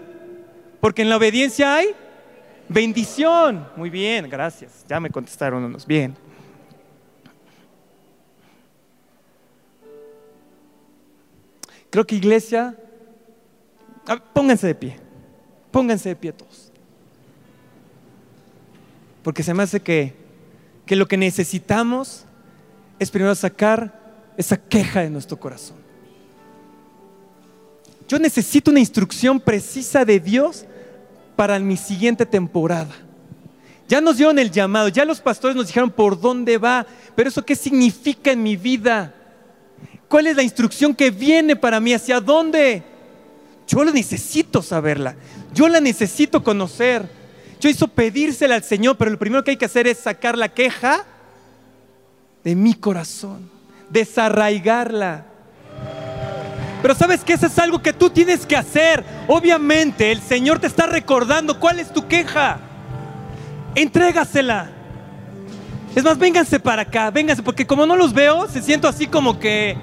Porque 0.79 1.01
en 1.01 1.09
la 1.09 1.17
obediencia 1.17 1.75
hay 1.75 1.87
bendición. 2.69 3.67
Muy 3.75 3.89
bien, 3.89 4.29
gracias. 4.29 4.85
Ya 4.87 4.99
me 4.99 5.09
contestaron 5.09 5.63
unos. 5.63 5.85
Bien. 5.85 6.15
Creo 11.95 12.05
que 12.05 12.15
iglesia, 12.15 12.75
pónganse 14.33 14.67
de 14.67 14.75
pie. 14.75 14.99
Pónganse 15.71 16.09
de 16.09 16.15
pie 16.17 16.33
todos 16.33 16.65
porque 19.25 19.41
se 19.41 19.55
me 19.55 19.63
hace 19.63 19.79
que, 19.79 20.13
que 20.85 20.95
lo 20.95 21.07
que 21.07 21.17
necesitamos 21.17 22.25
es 22.99 23.09
primero 23.09 23.33
sacar 23.33 23.99
esa 24.37 24.55
queja 24.55 25.01
de 25.01 25.09
nuestro 25.09 25.39
corazón. 25.39 25.77
Yo 28.07 28.19
necesito 28.19 28.69
una 28.69 28.79
instrucción 28.79 29.39
precisa 29.39 30.05
de 30.05 30.19
Dios 30.19 30.65
para 31.35 31.57
mi 31.57 31.75
siguiente 31.75 32.23
temporada. 32.27 32.93
Ya 33.87 33.99
nos 33.99 34.17
dieron 34.17 34.37
el 34.37 34.51
llamado, 34.51 34.89
ya 34.89 35.05
los 35.05 35.19
pastores 35.19 35.55
nos 35.55 35.65
dijeron 35.65 35.89
por 35.89 36.21
dónde 36.21 36.59
va, 36.59 36.85
pero 37.15 37.29
eso 37.29 37.43
qué 37.43 37.55
significa 37.55 38.31
en 38.31 38.43
mi 38.43 38.55
vida? 38.55 39.11
¿Cuál 40.15 40.27
es 40.27 40.37
la 40.37 40.43
instrucción 40.43 40.95
que 40.95 41.11
viene 41.11 41.57
para 41.57 41.81
mí? 41.81 41.93
¿Hacia 41.93 42.21
dónde? 42.21 42.83
Yo 43.67 43.83
la 43.83 43.91
necesito 43.91 44.61
saberla, 44.61 45.17
yo 45.53 45.67
la 45.67 45.81
necesito 45.81 46.41
conocer. 46.41 47.05
Yo 47.59 47.67
hizo 47.67 47.89
pedírsela 47.89 48.55
al 48.55 48.63
Señor, 48.63 48.95
pero 48.95 49.11
lo 49.11 49.19
primero 49.19 49.43
que 49.43 49.51
hay 49.51 49.57
que 49.57 49.65
hacer 49.65 49.87
es 49.87 49.97
sacar 49.97 50.37
la 50.37 50.47
queja 50.47 51.03
de 52.45 52.55
mi 52.55 52.75
corazón, 52.75 53.51
desarraigarla. 53.89 55.25
Pero 56.81 56.95
sabes 56.95 57.25
que 57.25 57.33
eso 57.33 57.47
es 57.47 57.59
algo 57.59 57.81
que 57.81 57.91
tú 57.91 58.09
tienes 58.09 58.45
que 58.45 58.55
hacer. 58.55 59.03
Obviamente 59.27 60.13
el 60.13 60.21
Señor 60.21 60.59
te 60.59 60.67
está 60.67 60.85
recordando 60.85 61.59
cuál 61.59 61.81
es 61.81 61.91
tu 61.91 62.07
queja. 62.07 62.61
Entrégasela. 63.75 64.69
Es 65.93 66.05
más, 66.05 66.17
vénganse 66.17 66.57
para 66.57 66.83
acá, 66.83 67.11
vénganse, 67.11 67.43
porque 67.43 67.67
como 67.67 67.85
no 67.85 67.97
los 67.97 68.13
veo, 68.13 68.47
se 68.47 68.61
siento 68.61 68.87
así 68.87 69.07
como 69.07 69.39
que, 69.39 69.77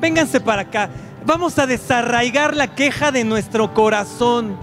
vénganse 0.00 0.40
para 0.40 0.62
acá. 0.62 0.90
Vamos 1.24 1.58
a 1.58 1.66
desarraigar 1.66 2.56
la 2.56 2.74
queja 2.74 3.12
de 3.12 3.24
nuestro 3.24 3.74
corazón. 3.74 4.56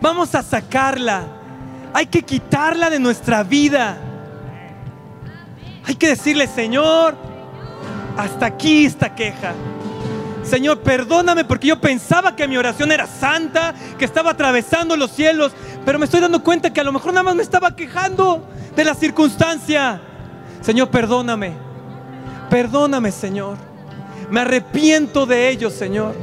Vamos 0.00 0.34
a 0.34 0.42
sacarla. 0.42 1.24
Hay 1.94 2.06
que 2.06 2.22
quitarla 2.22 2.90
de 2.90 2.98
nuestra 2.98 3.42
vida. 3.42 3.96
Hay 5.84 5.94
que 5.94 6.08
decirle, 6.08 6.46
Señor, 6.46 7.16
hasta 8.16 8.46
aquí 8.46 8.84
esta 8.84 9.14
queja. 9.14 9.54
Señor, 10.42 10.80
perdóname 10.80 11.44
porque 11.44 11.68
yo 11.68 11.80
pensaba 11.80 12.34
que 12.34 12.48
mi 12.48 12.56
oración 12.56 12.90
era 12.90 13.06
santa, 13.06 13.74
que 13.98 14.04
estaba 14.04 14.30
atravesando 14.30 14.96
los 14.96 15.10
cielos, 15.12 15.52
pero 15.84 15.98
me 15.98 16.06
estoy 16.06 16.20
dando 16.20 16.42
cuenta 16.42 16.72
que 16.72 16.80
a 16.80 16.84
lo 16.84 16.92
mejor 16.92 17.12
nada 17.12 17.22
más 17.22 17.34
me 17.34 17.42
estaba 17.42 17.76
quejando 17.76 18.46
de 18.74 18.84
la 18.84 18.94
circunstancia. 18.94 20.00
Señor, 20.60 20.90
perdóname. 20.90 21.52
Perdóname, 22.50 23.12
Señor. 23.12 23.67
Me 24.30 24.40
arrepiento 24.40 25.26
de 25.26 25.48
ello, 25.48 25.70
Señor. 25.70 26.14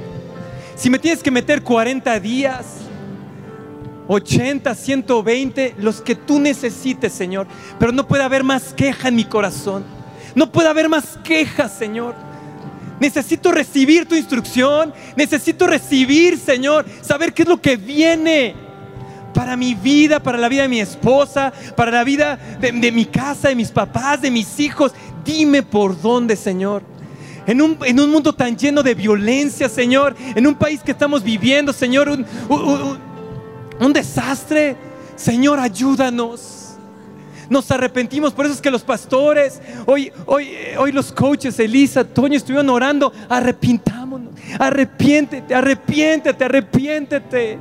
Si 0.76 0.89
me 0.89 0.99
tienes 0.99 1.24
que 1.24 1.32
meter 1.32 1.64
40 1.64 2.20
días, 2.20 2.66
80, 4.08 4.76
120, 4.76 5.76
los 5.80 6.01
que 6.01 6.16
tú 6.16 6.39
necesites, 6.39 7.14
Señor. 7.14 7.47
Pero 7.80 7.91
no 7.91 8.08
puede 8.08 8.24
haber 8.24 8.43
más 8.43 8.74
queja 8.74 9.08
en 9.08 9.16
mi 9.16 9.26
corazón. 9.26 9.84
No 10.36 10.51
puede 10.51 10.70
haber 10.70 10.89
más 10.89 11.18
queja, 11.24 11.70
Señor. 11.70 12.14
Necesito 12.99 13.51
recibir 13.51 14.08
tu 14.08 14.16
instrucción. 14.16 14.93
Necesito 15.16 15.66
recibir, 15.66 16.38
Señor, 16.38 16.86
saber 17.01 17.34
qué 17.34 17.43
es 17.43 17.49
lo 17.49 17.62
que 17.62 17.78
viene 17.78 18.56
para 19.34 19.58
mi 19.58 19.74
vida, 19.74 20.22
para 20.22 20.38
la 20.38 20.47
vida 20.47 20.62
de 20.64 20.70
mi 20.70 20.80
esposa, 20.80 21.51
para 21.76 21.91
la 21.91 22.03
vida 22.03 22.38
de, 22.60 22.91
mi 22.91 23.06
casa, 23.06 23.49
de 23.49 23.56
mis 23.56 23.72
papás, 23.72 24.22
de 24.22 24.32
mis 24.32 24.60
hijos. 24.60 24.93
Dime 25.26 25.64
por 25.64 25.99
dónde, 25.99 26.36
Señor. 26.36 26.95
En 27.48 27.62
un, 27.62 27.78
en 27.86 28.00
un, 28.00 28.10
mundo 28.10 28.34
tan 28.34 28.58
lleno 28.58 28.82
de 28.82 28.96
violencia, 28.96 29.70
Señor, 29.70 30.16
en 30.36 30.48
un 30.48 30.56
país 30.56 30.82
que 30.82 30.91
estamos 30.91 31.24
viviendo, 31.24 31.72
Señor, 31.74 32.10
un, 32.10 32.26
un 33.80 33.93
desastre. 33.93 34.76
Señor, 35.16 35.60
ayúdanos. 35.60 36.66
Nos 37.50 37.70
arrepentimos, 37.70 38.34
por 38.34 38.46
eso 38.46 38.56
es 38.56 38.62
que 38.62 38.72
los 38.72 38.82
pastores, 38.82 39.62
hoy, 39.86 40.12
hoy, 40.26 40.50
hoy 40.78 40.91
los 40.91 41.12
coaches, 41.12 41.60
Elisa, 41.60 42.04
Toño, 42.04 42.36
estuvieron 42.36 42.70
orando, 42.70 43.14
arrepintámonos, 43.30 44.34
arrepiéntete, 44.58 45.54
arrepiéntete, 45.54 46.43
arrepiéntete. 46.43 47.60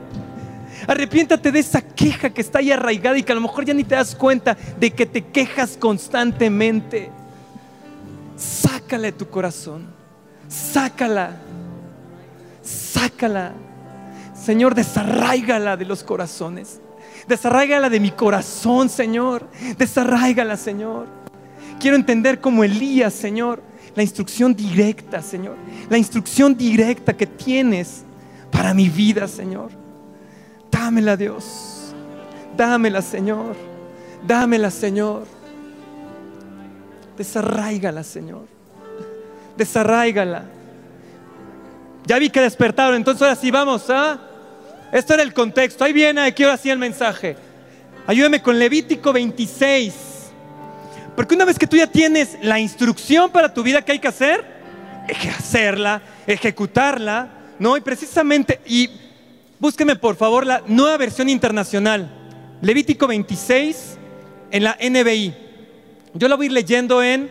Arrepiéntate 0.87 1.51
de 1.51 1.61
esa 1.61 1.81
queja 1.81 2.29
que 2.31 2.43
está 2.43 2.59
ahí 2.59 2.71
arraigada 2.71 3.17
y 3.17 3.23
que 3.23 3.33
a 3.33 3.35
lo 3.35 3.41
mejor 3.41 3.65
ya 3.65 3.73
ni 3.73 3.85
te 3.85 3.95
das 3.95 4.15
cuenta 4.15 4.57
de 4.79 4.91
que 4.91 5.07
te 5.07 5.23
quejas 5.23 5.79
constantemente. 5.79 7.11
Sácala 8.37 9.05
de 9.05 9.13
tu 9.13 9.29
corazón, 9.29 9.87
sácala, 10.49 11.37
sácala. 12.63 13.53
Señor, 14.35 14.75
desarraigala 14.75 15.77
de 15.77 15.85
los 15.85 16.03
corazones. 16.03 16.81
Desarraigala 17.29 17.89
de 17.89 18.01
mi 18.01 18.11
corazón, 18.11 18.89
Señor. 18.89 19.49
Desarraigala, 19.79 20.57
Señor. 20.57 21.07
Quiero 21.81 21.97
entender 21.97 22.41
como 22.41 22.65
Elías, 22.65 23.15
Señor, 23.15 23.63
la 23.95 24.03
instrucción 24.03 24.55
directa, 24.55 25.23
Señor. 25.23 25.57
La 25.89 25.97
instrucción 25.97 26.57
directa 26.57 27.17
que 27.17 27.27
tienes 27.27 28.05
para 28.51 28.75
mi 28.75 28.89
vida, 28.89 29.29
Señor. 29.29 29.71
Dámela, 30.71 31.17
Dios. 31.17 31.95
Dámela, 32.57 33.01
Señor. 33.01 33.57
Dámela, 34.27 34.71
Señor. 34.71 35.34
Desarraigala, 37.17 38.03
Señor. 38.03 38.47
Desarraigala. 39.57 40.45
Ya 42.07 42.19
vi 42.19 42.29
que 42.29 42.41
despertaron, 42.41 42.97
entonces 42.97 43.23
ahora 43.23 43.37
sí 43.37 43.51
vamos. 43.51 43.89
¿ah? 43.89 44.19
Esto 44.93 45.15
era 45.15 45.23
el 45.23 45.33
contexto. 45.33 45.85
Ahí 45.85 45.93
viene, 45.93 46.21
aquí 46.21 46.43
ahora 46.43 46.57
sí 46.57 46.71
el 46.71 46.79
mensaje. 46.79 47.37
Ayúdame 48.07 48.43
con 48.43 48.59
Levítico 48.59 49.13
26. 49.13 49.95
Porque 51.17 51.35
una 51.35 51.45
vez 51.45 51.59
que 51.59 51.67
tú 51.67 51.77
ya 51.77 51.87
tienes 51.87 52.37
la 52.43 52.59
instrucción 52.59 53.31
para 53.31 53.53
tu 53.53 53.63
vida, 53.63 53.83
¿qué 53.83 53.93
hay 53.93 53.99
que 53.99 54.09
hacer? 54.09 54.45
Hacerla, 55.39 56.03
ejecutarla, 56.27 57.29
¿no? 57.59 57.77
Y 57.77 57.81
precisamente, 57.81 58.61
y 58.67 58.91
búsqueme 59.61 59.97
por 59.97 60.17
favor 60.17 60.45
la 60.47 60.63
nueva 60.67 60.97
versión 60.97 61.29
internacional. 61.29 62.11
Levítico 62.61 63.07
26 63.07 63.99
en 64.51 64.65
la 64.65 64.77
NBI. 64.81 65.44
Yo 66.15 66.29
la 66.29 66.37
voy 66.37 66.45
a 66.45 66.47
ir 66.47 66.53
leyendo 66.53 67.03
en, 67.03 67.31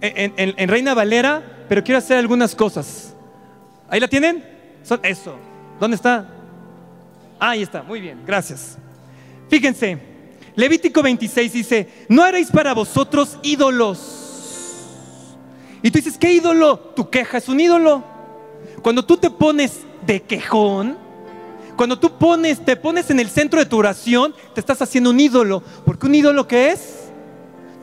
en, 0.00 0.68
Reina 0.68 0.94
Valera, 0.94 1.64
pero 1.68 1.82
quiero 1.82 1.98
hacer 1.98 2.16
algunas 2.16 2.54
cosas. 2.54 3.14
¿Ahí 3.88 3.98
la 3.98 4.08
tienen? 4.08 4.44
Son 4.84 5.00
eso. 5.02 5.36
¿Dónde 5.80 5.96
está? 5.96 6.28
ahí 7.40 7.62
está, 7.62 7.82
muy 7.82 8.00
bien, 8.00 8.22
gracias. 8.24 8.78
Fíjense, 9.50 9.98
Levítico 10.54 11.02
26 11.02 11.52
dice, 11.52 12.06
no 12.08 12.22
haréis 12.22 12.50
para 12.50 12.72
vosotros 12.72 13.38
ídolos. 13.42 14.20
Y 15.82 15.90
tú 15.90 15.98
dices, 15.98 16.16
¿qué 16.16 16.32
ídolo? 16.32 16.78
Tu 16.78 17.10
queja 17.10 17.38
es 17.38 17.48
un 17.48 17.60
ídolo. 17.60 18.02
Cuando 18.82 19.04
tú 19.04 19.16
te 19.16 19.30
pones 19.30 19.80
de 20.06 20.22
quejón, 20.22 20.96
cuando 21.76 21.98
tú 21.98 22.16
pones, 22.16 22.64
te 22.64 22.76
pones 22.76 23.10
en 23.10 23.20
el 23.20 23.28
centro 23.28 23.58
de 23.58 23.66
tu 23.66 23.76
oración, 23.76 24.34
te 24.54 24.60
estás 24.60 24.80
haciendo 24.80 25.10
un 25.10 25.20
ídolo. 25.20 25.62
Porque 25.84 26.06
un 26.06 26.14
ídolo 26.14 26.46
que 26.46 26.70
es 26.70 27.03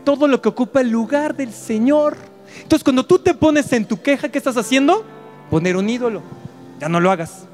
todo 0.04 0.28
lo 0.28 0.41
que 0.41 0.49
ocupa 0.49 0.82
el 0.82 0.89
lugar 0.89 1.36
del 1.36 1.54
Señor. 1.54 2.18
Entonces, 2.62 2.84
cuando 2.84 3.06
tú 3.06 3.20
te 3.20 3.34
pones 3.34 3.72
en 3.74 3.86
tu 3.86 4.02
queja, 4.02 4.30
¿qué 4.30 4.38
estás 4.38 4.58
haciendo? 4.58 5.06
Poner 5.49 5.78
un 5.78 5.89
ídolo. 5.89 6.22
Ya 6.80 6.89
no 6.89 6.99
lo 6.99 7.12
hagas. 7.12 7.45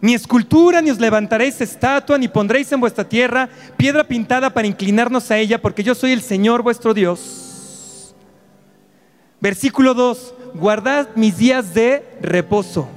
Ni 0.00 0.14
escultura, 0.14 0.82
ni 0.82 0.90
os 0.90 0.98
levantaréis 0.98 1.60
estatua, 1.60 2.18
ni 2.18 2.26
pondréis 2.26 2.72
en 2.72 2.80
vuestra 2.80 3.08
tierra 3.08 3.48
piedra 3.76 4.02
pintada 4.02 4.50
para 4.50 4.66
inclinarnos 4.66 5.30
a 5.30 5.38
ella, 5.38 5.62
porque 5.62 5.84
yo 5.84 5.94
soy 5.94 6.10
el 6.10 6.22
Señor 6.22 6.62
vuestro 6.62 6.92
Dios. 6.92 8.14
Versículo 9.40 9.94
2, 9.94 10.34
guardad 10.54 11.08
mis 11.14 11.36
días 11.38 11.72
de 11.74 12.04
reposo. 12.20 12.88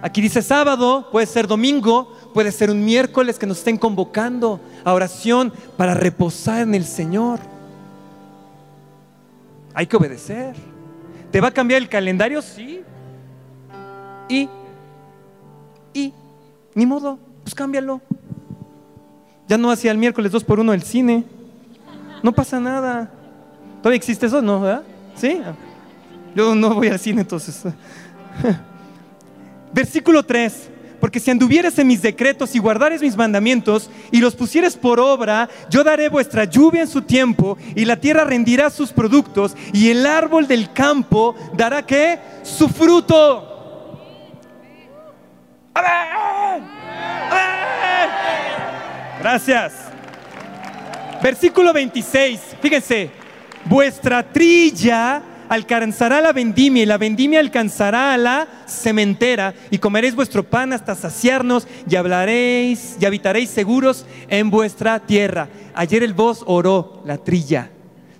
Aquí 0.00 0.20
dice 0.20 0.42
sábado, 0.42 1.08
puede 1.10 1.26
ser 1.26 1.46
domingo, 1.46 2.16
puede 2.38 2.52
ser 2.52 2.70
un 2.70 2.84
miércoles 2.84 3.36
que 3.36 3.46
nos 3.46 3.58
estén 3.58 3.76
convocando 3.76 4.60
a 4.84 4.92
oración 4.92 5.52
para 5.76 5.94
reposar 5.94 6.60
en 6.60 6.76
el 6.76 6.84
Señor. 6.84 7.40
Hay 9.74 9.88
que 9.88 9.96
obedecer. 9.96 10.54
¿Te 11.32 11.40
va 11.40 11.48
a 11.48 11.50
cambiar 11.50 11.82
el 11.82 11.88
calendario? 11.88 12.40
Sí. 12.40 12.82
Y 14.28 14.48
y 15.92 16.12
ni 16.76 16.86
modo, 16.86 17.18
pues 17.42 17.56
cámbialo. 17.56 18.00
Ya 19.48 19.58
no 19.58 19.72
hacía 19.72 19.90
el 19.90 19.98
miércoles 19.98 20.30
2 20.30 20.44
por 20.44 20.60
1 20.60 20.72
el 20.74 20.82
cine. 20.84 21.24
No 22.22 22.30
pasa 22.30 22.60
nada. 22.60 23.10
¿Todavía 23.82 23.96
existe 23.96 24.26
eso? 24.26 24.40
No, 24.40 24.60
¿verdad? 24.60 24.84
¿Sí? 25.16 25.40
Yo 26.36 26.54
no 26.54 26.76
voy 26.76 26.86
al 26.86 27.00
cine 27.00 27.22
entonces. 27.22 27.64
Versículo 29.72 30.22
3. 30.22 30.77
Porque 31.00 31.20
si 31.20 31.30
anduvieres 31.30 31.78
en 31.78 31.86
mis 31.86 32.02
decretos 32.02 32.54
y 32.54 32.58
guardares 32.58 33.00
mis 33.00 33.16
mandamientos 33.16 33.90
y 34.10 34.18
los 34.18 34.34
pusieres 34.34 34.76
por 34.76 34.98
obra, 34.98 35.48
yo 35.70 35.84
daré 35.84 36.08
vuestra 36.08 36.44
lluvia 36.44 36.82
en 36.82 36.88
su 36.88 37.02
tiempo 37.02 37.56
y 37.74 37.84
la 37.84 37.96
tierra 37.96 38.24
rendirá 38.24 38.70
sus 38.70 38.92
productos 38.92 39.56
y 39.72 39.90
el 39.90 40.04
árbol 40.06 40.48
del 40.48 40.72
campo 40.72 41.34
dará 41.54 41.86
que 41.86 42.18
su 42.42 42.68
fruto. 42.68 43.54
Gracias. 49.20 49.74
Versículo 51.22 51.72
26. 51.72 52.40
Fíjense, 52.60 53.10
vuestra 53.64 54.22
trilla 54.22 55.22
alcanzará 55.48 56.20
la 56.20 56.32
vendimia 56.32 56.82
y 56.82 56.86
la 56.86 56.98
vendimia 56.98 57.40
alcanzará 57.40 58.12
a 58.12 58.18
la 58.18 58.48
cementera 58.66 59.54
y 59.70 59.78
comeréis 59.78 60.14
vuestro 60.14 60.44
pan 60.44 60.72
hasta 60.72 60.94
saciarnos 60.94 61.66
y 61.88 61.96
hablaréis 61.96 62.96
y 63.00 63.06
habitaréis 63.06 63.50
seguros 63.50 64.06
en 64.28 64.50
vuestra 64.50 65.00
tierra. 65.00 65.48
Ayer 65.74 66.02
el 66.02 66.14
voz 66.14 66.42
oró 66.46 67.02
la 67.04 67.18
trilla. 67.18 67.70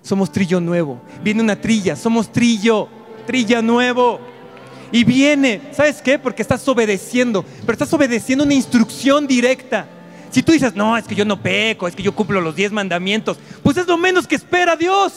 Somos 0.01 0.31
trillo 0.31 0.59
nuevo. 0.59 1.01
Viene 1.23 1.41
una 1.41 1.59
trilla, 1.59 1.95
somos 1.95 2.31
trillo, 2.31 2.87
trilla 3.27 3.61
nuevo. 3.61 4.19
Y 4.91 5.03
viene, 5.03 5.61
¿sabes 5.71 6.01
qué? 6.01 6.17
Porque 6.17 6.41
estás 6.41 6.67
obedeciendo, 6.67 7.45
pero 7.61 7.73
estás 7.73 7.93
obedeciendo 7.93 8.43
una 8.43 8.55
instrucción 8.55 9.27
directa. 9.27 9.85
Si 10.31 10.41
tú 10.41 10.51
dices, 10.51 10.75
no, 10.75 10.97
es 10.97 11.05
que 11.05 11.15
yo 11.15 11.25
no 11.25 11.41
peco, 11.41 11.87
es 11.87 11.95
que 11.95 12.03
yo 12.03 12.13
cumplo 12.13 12.41
los 12.41 12.55
diez 12.55 12.71
mandamientos, 12.71 13.37
pues 13.61 13.77
es 13.77 13.87
lo 13.87 13.97
menos 13.97 14.25
que 14.25 14.35
espera 14.35 14.75
Dios. 14.75 15.13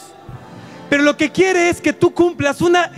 Pero 0.92 1.04
lo 1.04 1.16
que 1.16 1.30
quiere 1.30 1.70
es 1.70 1.80
que 1.80 1.94
tú 1.94 2.12
cumplas 2.12 2.60
una 2.60 2.90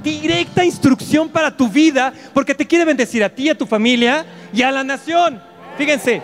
directa 0.00 0.64
instrucción 0.64 1.28
para 1.28 1.50
tu 1.50 1.68
vida, 1.68 2.12
porque 2.32 2.54
te 2.54 2.64
quiere 2.64 2.84
bendecir 2.84 3.24
a 3.24 3.28
ti, 3.28 3.48
a 3.48 3.58
tu 3.58 3.66
familia 3.66 4.24
y 4.52 4.62
a 4.62 4.70
la 4.70 4.84
nación. 4.84 5.42
Fíjense. 5.76 6.22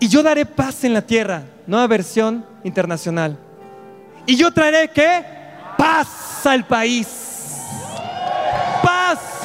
Y 0.00 0.08
yo 0.08 0.22
daré 0.22 0.46
paz 0.46 0.84
en 0.84 0.94
la 0.94 1.02
tierra, 1.02 1.42
nueva 1.66 1.86
versión 1.86 2.46
internacional. 2.64 3.38
Y 4.24 4.36
yo 4.36 4.50
traeré 4.54 4.88
qué? 4.88 5.22
Paz 5.76 6.46
al 6.46 6.66
país 6.66 7.28
paz. 8.82 9.37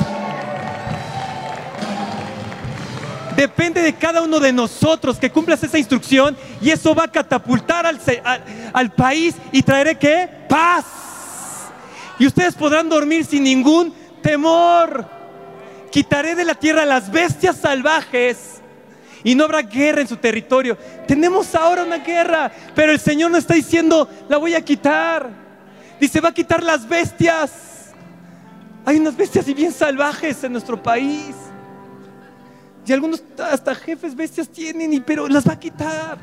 Depende 3.36 3.81
de 3.81 3.93
cada 3.93 4.21
uno 4.21 4.39
de 4.39 4.53
nosotros 4.53 5.17
que 5.17 5.31
cumplas 5.31 5.63
esa 5.63 5.77
instrucción 5.77 6.38
y 6.61 6.69
eso 6.69 6.93
va 6.93 7.05
a 7.05 7.11
catapultar 7.11 7.86
al, 7.86 7.99
al, 8.73 8.91
país 8.91 9.36
y 9.51 9.63
traeré 9.63 9.97
qué? 9.97 10.29
Paz. 10.47 10.86
Y 12.19 12.27
ustedes 12.27 12.53
podrán 12.55 12.89
dormir 12.89 13.25
sin 13.25 13.43
ningún 13.43 13.93
temor. 14.21 15.07
Quitaré 15.91 16.36
de 16.36 16.45
la 16.45 16.55
tierra 16.55 16.86
las 16.86 17.11
bestias 17.11 17.57
salvajes 17.57 18.61
y 19.23 19.36
no 19.36 19.45
habrá 19.45 19.61
guerra 19.61 20.01
en 20.01 20.07
su 20.07 20.17
territorio. 20.17 20.77
Tenemos 21.07 21.55
ahora 21.55 21.84
una 21.84 21.99
guerra, 21.99 22.51
pero 22.75 22.91
el 22.91 22.99
Señor 22.99 23.31
no 23.31 23.38
está 23.38 23.53
diciendo, 23.53 24.07
la 24.27 24.38
voy 24.38 24.53
a 24.53 24.61
quitar. 24.61 25.29
Dice, 25.99 26.19
va 26.19 26.29
a 26.29 26.34
quitar 26.34 26.61
las 26.63 26.88
bestias. 26.88 27.93
Hay 28.86 28.97
unas 28.97 29.15
bestias 29.15 29.47
y 29.47 29.53
bien 29.53 29.71
salvajes 29.71 30.43
en 30.43 30.51
nuestro 30.51 30.81
país. 30.81 31.36
Y 32.86 32.91
algunos 32.91 33.23
hasta 33.39 33.75
jefes 33.75 34.15
bestias 34.15 34.49
tienen, 34.49 34.93
y, 34.93 34.99
pero 34.99 35.27
las 35.27 35.47
va 35.47 35.53
a 35.53 35.59
quitar. 35.59 36.17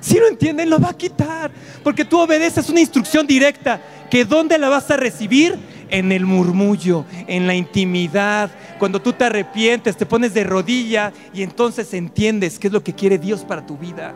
Si 0.00 0.18
lo 0.18 0.26
entienden, 0.28 0.70
lo 0.70 0.80
va 0.80 0.90
a 0.90 0.96
quitar. 0.96 1.50
Porque 1.84 2.04
tú 2.04 2.18
obedeces 2.18 2.68
una 2.68 2.80
instrucción 2.80 3.26
directa. 3.26 3.80
¿Que 4.10 4.24
dónde 4.24 4.58
la 4.58 4.68
vas 4.68 4.90
a 4.90 4.96
recibir? 4.96 5.58
En 5.90 6.12
el 6.12 6.24
murmullo, 6.24 7.04
en 7.26 7.46
la 7.46 7.54
intimidad. 7.54 8.50
Cuando 8.78 9.02
tú 9.02 9.12
te 9.12 9.24
arrepientes, 9.24 9.96
te 9.96 10.06
pones 10.06 10.32
de 10.34 10.44
rodilla 10.44 11.12
y 11.34 11.42
entonces 11.42 11.92
entiendes 11.94 12.58
qué 12.58 12.68
es 12.68 12.72
lo 12.72 12.82
que 12.82 12.94
quiere 12.94 13.18
Dios 13.18 13.44
para 13.44 13.66
tu 13.66 13.76
vida. 13.76 14.14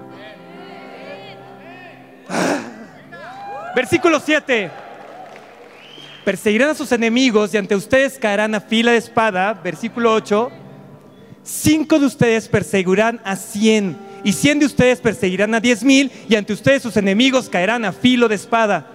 Ah. 2.29 2.61
Versículo 3.75 4.21
7 4.21 4.71
perseguirán 6.25 6.71
a 6.71 6.75
sus 6.75 6.91
enemigos 6.91 7.53
y 7.53 7.59
ante 7.59 7.77
ustedes 7.77 8.19
caerán 8.19 8.55
a 8.55 8.61
fila 8.61 8.93
de 8.93 8.99
espada, 8.99 9.53
versículo 9.53 10.15
8, 10.15 10.51
cinco 11.45 11.99
de 11.99 12.07
ustedes 12.07 12.49
perseguirán 12.49 13.21
a 13.23 13.37
cien 13.37 13.97
y 14.25 14.33
cien 14.33 14.59
de 14.59 14.67
ustedes 14.67 15.01
perseguirán 15.01 15.55
a 15.55 15.61
diez 15.61 15.85
mil 15.85 16.11
y 16.29 16.35
ante 16.35 16.55
ustedes 16.55 16.83
sus 16.83 16.97
enemigos 16.97 17.49
caerán 17.49 17.85
a 17.85 17.93
filo 17.93 18.27
de 18.27 18.35
espada. 18.35 18.87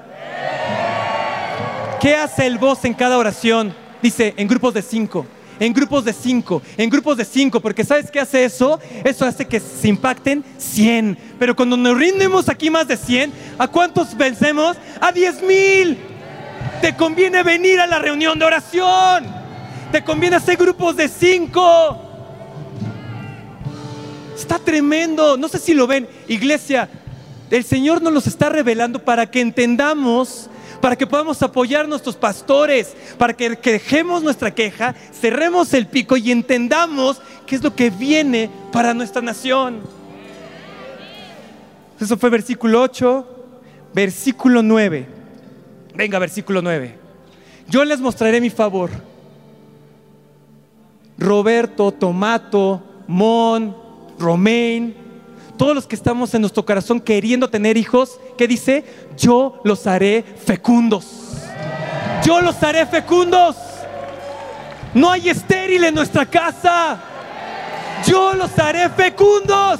¿Qué 2.02 2.16
hace 2.16 2.48
el 2.48 2.58
voz 2.58 2.84
en 2.86 2.94
cada 2.94 3.18
oración? 3.18 3.76
Dice, 4.02 4.34
en 4.38 4.48
grupos 4.48 4.74
de 4.74 4.82
cinco, 4.82 5.28
en 5.60 5.74
grupos 5.74 6.06
de 6.06 6.14
cinco, 6.14 6.62
en 6.78 6.90
grupos 6.90 7.18
de 7.18 7.26
cinco, 7.26 7.60
porque 7.60 7.84
¿sabes 7.84 8.10
qué 8.10 8.22
hace 8.22 8.46
eso? 8.46 8.80
Eso 9.04 9.26
hace 9.26 9.46
que 9.46 9.60
se 9.60 9.90
impacten 9.90 10.44
cien. 10.58 11.18
Pero 11.38 11.56
cuando 11.56 11.76
nos 11.76 11.98
rindemos 11.98 12.48
aquí 12.48 12.70
más 12.70 12.88
de 12.88 12.96
cien, 12.96 13.32
¿a 13.58 13.68
cuántos 13.68 14.16
vencemos? 14.16 14.78
A 15.02 15.12
diez 15.12 15.42
mil. 15.44 15.98
Te 16.82 16.96
conviene 16.96 17.44
venir 17.44 17.80
a 17.82 17.88
la 17.88 18.00
reunión 18.00 18.40
de 18.40 18.46
oración. 18.46 19.26
Te 19.92 20.04
conviene 20.04 20.38
hacer 20.38 20.56
grupos 20.56 20.96
de 20.96 21.10
cinco. 21.10 22.09
Está 24.42 24.60
tremendo. 24.60 25.38
No 25.38 25.48
sé 25.48 25.60
si 25.60 25.74
lo 25.74 25.88
ven. 25.88 26.08
Iglesia, 26.28 26.90
el 27.52 27.64
Señor 27.64 28.02
nos 28.02 28.14
los 28.14 28.28
está 28.28 28.50
revelando 28.50 29.04
para 29.04 29.30
que 29.30 29.42
entendamos, 29.42 30.50
para 30.82 30.96
que 30.96 31.08
podamos 31.08 31.42
apoyar 31.42 31.86
a 31.86 31.88
nuestros 31.88 32.16
pastores, 32.16 32.96
para 33.18 33.34
que, 33.34 33.50
dejemos 33.50 34.24
nuestra 34.24 34.54
queja, 34.54 34.96
cerremos 35.20 35.74
el 35.74 35.88
pico 35.88 36.16
y 36.16 36.32
entendamos 36.32 37.22
qué 37.46 37.56
es 37.56 37.64
lo 37.64 37.76
que 37.76 37.90
viene 37.90 38.50
para 38.72 38.94
nuestra 38.94 39.22
nación. 39.22 39.82
Eso 42.00 42.18
fue 42.18 42.30
versículo 42.30 42.82
8, 42.82 43.28
versículo 43.94 44.64
9. 44.64 45.08
Venga, 45.96 46.20
versículo 46.20 46.62
9. 46.62 46.96
Yo 47.68 47.84
les 47.84 48.00
mostraré 48.00 48.40
mi 48.40 48.50
favor. 48.50 48.90
Roberto, 51.18 51.92
Tomato, 51.92 52.82
Mon, 53.08 53.76
Romain, 54.20 54.96
todos 55.58 55.74
los 55.74 55.88
que 55.88 55.96
estamos 55.96 56.34
en 56.34 56.42
nuestro 56.42 56.66
corazón 56.66 57.00
queriendo 57.00 57.50
tener 57.50 57.78
hijos, 57.78 58.20
¿qué 58.38 58.48
dice? 58.48 58.84
Yo 59.18 59.60
los 59.64 59.88
haré 59.88 60.24
fecundos. 60.24 61.06
Yo 62.26 62.42
los 62.42 62.62
haré 62.62 62.86
fecundos. 62.86 63.56
No 64.94 65.12
hay 65.12 65.30
estéril 65.30 65.84
en 65.84 65.96
nuestra 65.96 66.26
casa. 66.26 67.00
Yo 68.08 68.34
los 68.34 68.58
haré 68.60 68.90
fecundos 68.90 69.80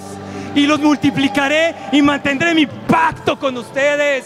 y 0.56 0.66
los 0.66 0.80
multiplicaré 0.80 1.76
y 1.92 2.02
mantendré 2.02 2.54
mi 2.54 2.66
pacto 2.66 3.38
con 3.38 3.58
ustedes. 3.58 4.26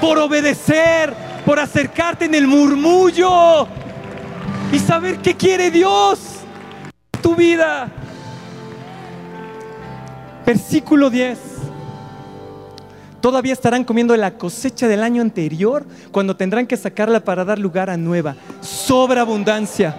por 0.00 0.18
obedecer, 0.18 1.12
por 1.44 1.58
acercarte 1.58 2.26
en 2.26 2.34
el 2.34 2.46
murmullo. 2.46 3.66
Y 4.72 4.78
saber 4.78 5.18
qué 5.18 5.34
quiere 5.34 5.70
Dios 5.70 6.18
tu 7.22 7.34
vida. 7.34 7.88
Versículo 10.44 11.10
10. 11.10 11.38
Todavía 13.20 13.52
estarán 13.52 13.82
comiendo 13.82 14.16
la 14.16 14.38
cosecha 14.38 14.86
del 14.86 15.02
año 15.02 15.20
anterior 15.22 15.84
cuando 16.12 16.36
tendrán 16.36 16.66
que 16.66 16.76
sacarla 16.76 17.20
para 17.20 17.44
dar 17.44 17.58
lugar 17.58 17.90
a 17.90 17.96
nueva. 17.96 18.36
Sobreabundancia, 18.60 19.96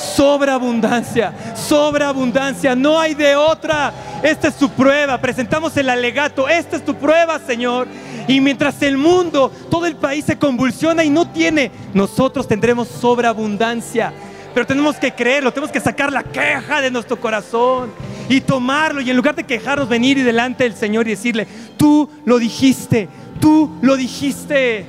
sobreabundancia, 0.00 1.32
sobreabundancia. 1.54 2.74
No 2.74 2.98
hay 2.98 3.14
de 3.14 3.36
otra. 3.36 3.92
Esta 4.22 4.48
es 4.48 4.56
tu 4.56 4.68
prueba. 4.70 5.20
Presentamos 5.20 5.76
el 5.76 5.88
alegato. 5.88 6.48
Esta 6.48 6.76
es 6.76 6.84
tu 6.84 6.94
prueba, 6.94 7.38
Señor. 7.38 7.86
Y 8.26 8.40
mientras 8.40 8.80
el 8.82 8.96
mundo, 8.96 9.50
todo 9.70 9.86
el 9.86 9.96
país 9.96 10.24
se 10.24 10.38
convulsiona 10.38 11.04
y 11.04 11.10
no 11.10 11.28
tiene, 11.28 11.70
nosotros 11.94 12.46
tendremos 12.46 12.88
sobreabundancia. 12.88 14.12
Pero 14.54 14.66
tenemos 14.66 14.96
que 14.96 15.12
creerlo, 15.12 15.52
tenemos 15.52 15.72
que 15.72 15.80
sacar 15.80 16.12
la 16.12 16.24
queja 16.24 16.80
de 16.80 16.90
nuestro 16.90 17.20
corazón 17.20 17.92
y 18.28 18.40
tomarlo. 18.40 19.00
Y 19.00 19.10
en 19.10 19.16
lugar 19.16 19.34
de 19.34 19.44
quejarnos, 19.44 19.88
venir 19.88 20.18
y 20.18 20.22
delante 20.22 20.64
del 20.64 20.74
Señor 20.74 21.06
y 21.06 21.10
decirle, 21.10 21.46
tú 21.76 22.08
lo 22.24 22.38
dijiste, 22.38 23.08
tú 23.40 23.70
lo 23.82 23.96
dijiste. 23.96 24.86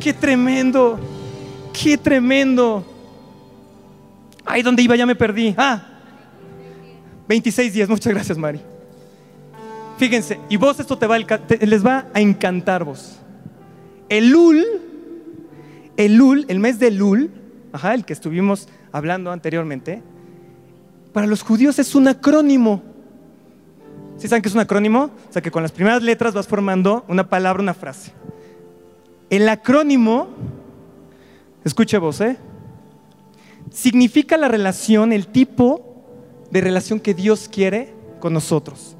Qué 0.00 0.12
tremendo, 0.14 0.98
qué 1.72 1.98
tremendo. 1.98 2.84
Ahí 4.50 4.62
donde 4.62 4.82
iba 4.82 4.96
ya 4.96 5.06
me 5.06 5.14
perdí. 5.14 5.54
Ah, 5.56 5.80
26 7.28 7.72
días. 7.72 7.88
Muchas 7.88 8.12
gracias, 8.12 8.36
Mari. 8.36 8.60
Fíjense, 9.96 10.40
y 10.48 10.56
vos 10.56 10.80
esto 10.80 10.98
te 10.98 11.06
va 11.06 11.18
les 11.18 11.86
va 11.86 12.06
a 12.12 12.20
encantar 12.20 12.82
vos. 12.82 13.20
El 14.08 14.30
Lul, 14.30 14.64
el 15.96 16.16
Lul, 16.16 16.46
el 16.48 16.58
mes 16.58 16.80
de 16.80 16.90
Lul, 16.90 17.30
ajá, 17.72 17.94
el 17.94 18.04
que 18.04 18.12
estuvimos 18.12 18.68
hablando 18.90 19.30
anteriormente, 19.30 20.02
para 21.12 21.28
los 21.28 21.42
judíos 21.42 21.78
es 21.78 21.94
un 21.94 22.08
acrónimo. 22.08 22.82
¿Sí 24.16 24.26
saben 24.26 24.42
qué 24.42 24.48
es 24.48 24.54
un 24.54 24.62
acrónimo? 24.62 25.10
O 25.28 25.32
sea 25.32 25.42
que 25.42 25.52
con 25.52 25.62
las 25.62 25.70
primeras 25.70 26.02
letras 26.02 26.34
vas 26.34 26.48
formando 26.48 27.04
una 27.06 27.28
palabra, 27.28 27.62
una 27.62 27.74
frase. 27.74 28.12
El 29.28 29.48
acrónimo, 29.48 30.28
escuche 31.64 31.98
vos, 31.98 32.20
¿eh? 32.20 32.36
Significa 33.70 34.36
la 34.36 34.48
relación, 34.48 35.12
el 35.12 35.26
tipo 35.26 36.04
de 36.50 36.60
relación 36.60 37.00
que 37.00 37.14
Dios 37.14 37.48
quiere 37.50 37.94
con 38.18 38.32
nosotros. 38.32 38.96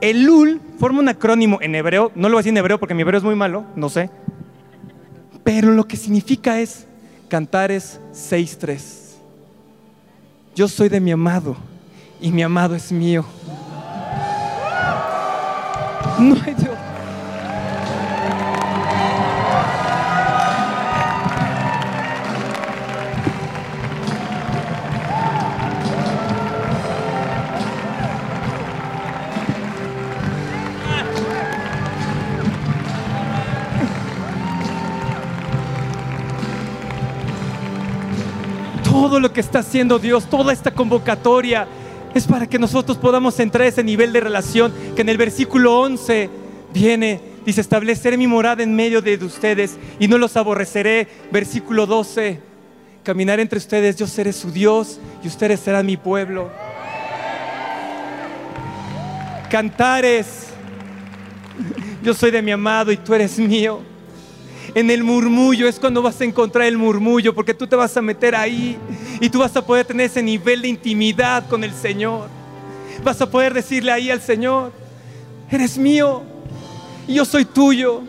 El 0.00 0.24
Lul 0.24 0.60
forma 0.78 0.98
un 0.98 1.08
acrónimo 1.08 1.58
en 1.60 1.74
hebreo, 1.74 2.10
no 2.14 2.28
lo 2.28 2.34
voy 2.34 2.40
a 2.40 2.42
decir 2.42 2.50
en 2.50 2.56
hebreo 2.58 2.78
porque 2.78 2.94
mi 2.94 3.02
hebreo 3.02 3.18
es 3.18 3.24
muy 3.24 3.36
malo, 3.36 3.64
no 3.76 3.88
sé, 3.88 4.10
pero 5.44 5.70
lo 5.70 5.86
que 5.86 5.96
significa 5.96 6.60
es 6.60 6.86
Cantares 7.28 8.00
6.3. 8.12 8.80
Yo 10.54 10.68
soy 10.68 10.88
de 10.88 11.00
mi 11.00 11.12
amado 11.12 11.56
y 12.20 12.30
mi 12.30 12.42
amado 12.42 12.74
es 12.74 12.92
mío. 12.92 13.24
No 16.18 16.36
lo 39.22 39.32
que 39.32 39.40
está 39.40 39.60
haciendo 39.60 39.98
Dios, 39.98 40.28
toda 40.28 40.52
esta 40.52 40.72
convocatoria, 40.72 41.66
es 42.14 42.26
para 42.26 42.46
que 42.46 42.58
nosotros 42.58 42.98
podamos 42.98 43.38
entrar 43.40 43.64
a 43.64 43.68
ese 43.68 43.82
nivel 43.82 44.12
de 44.12 44.20
relación 44.20 44.72
que 44.94 45.00
en 45.02 45.08
el 45.08 45.16
versículo 45.16 45.78
11 45.80 46.28
viene, 46.74 47.20
dice, 47.46 47.60
establecer 47.60 48.18
mi 48.18 48.26
morada 48.26 48.62
en 48.62 48.74
medio 48.74 49.00
de 49.00 49.16
ustedes 49.24 49.78
y 49.98 50.08
no 50.08 50.18
los 50.18 50.36
aborreceré. 50.36 51.08
Versículo 51.30 51.86
12, 51.86 52.40
caminar 53.02 53.40
entre 53.40 53.58
ustedes, 53.58 53.96
yo 53.96 54.06
seré 54.06 54.32
su 54.32 54.50
Dios 54.50 55.00
y 55.24 55.28
ustedes 55.28 55.60
serán 55.60 55.86
mi 55.86 55.96
pueblo. 55.96 56.50
Cantares, 59.50 60.48
yo 62.02 62.12
soy 62.14 62.30
de 62.30 62.42
mi 62.42 62.50
amado 62.50 62.92
y 62.92 62.96
tú 62.96 63.14
eres 63.14 63.38
mío. 63.38 63.91
En 64.74 64.90
el 64.90 65.04
murmullo 65.04 65.68
es 65.68 65.78
cuando 65.78 66.00
vas 66.00 66.20
a 66.20 66.24
encontrar 66.24 66.66
el 66.66 66.78
murmullo, 66.78 67.34
porque 67.34 67.52
tú 67.52 67.66
te 67.66 67.76
vas 67.76 67.94
a 67.96 68.02
meter 68.02 68.34
ahí 68.34 68.78
y 69.20 69.28
tú 69.28 69.40
vas 69.40 69.54
a 69.54 69.64
poder 69.64 69.84
tener 69.84 70.06
ese 70.06 70.22
nivel 70.22 70.62
de 70.62 70.68
intimidad 70.68 71.46
con 71.48 71.62
el 71.62 71.74
Señor. 71.74 72.28
Vas 73.04 73.20
a 73.20 73.30
poder 73.30 73.52
decirle 73.52 73.92
ahí 73.92 74.10
al 74.10 74.22
Señor, 74.22 74.72
eres 75.50 75.76
mío 75.76 76.22
y 77.06 77.14
yo 77.14 77.24
soy 77.24 77.44
tuyo. 77.44 78.02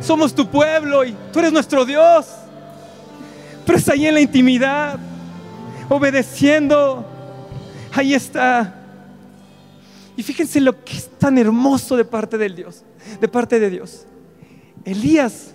Somos 0.00 0.32
tu 0.32 0.48
pueblo 0.48 1.04
y 1.04 1.14
tú 1.32 1.40
eres 1.40 1.52
nuestro 1.52 1.84
Dios. 1.84 2.26
Pero 3.66 3.78
es 3.78 3.88
ahí 3.88 4.06
en 4.06 4.14
la 4.14 4.20
intimidad, 4.20 4.98
obedeciendo. 5.88 7.04
Ahí 7.92 8.14
está. 8.14 8.74
Y 10.16 10.22
fíjense 10.22 10.60
lo 10.60 10.84
que 10.84 10.96
es 10.96 11.10
tan 11.18 11.36
hermoso 11.38 11.96
de 11.96 12.04
parte 12.04 12.38
del 12.38 12.54
Dios, 12.54 12.84
de 13.20 13.28
parte 13.28 13.58
de 13.58 13.70
Dios. 13.70 14.06
Elías, 14.84 15.54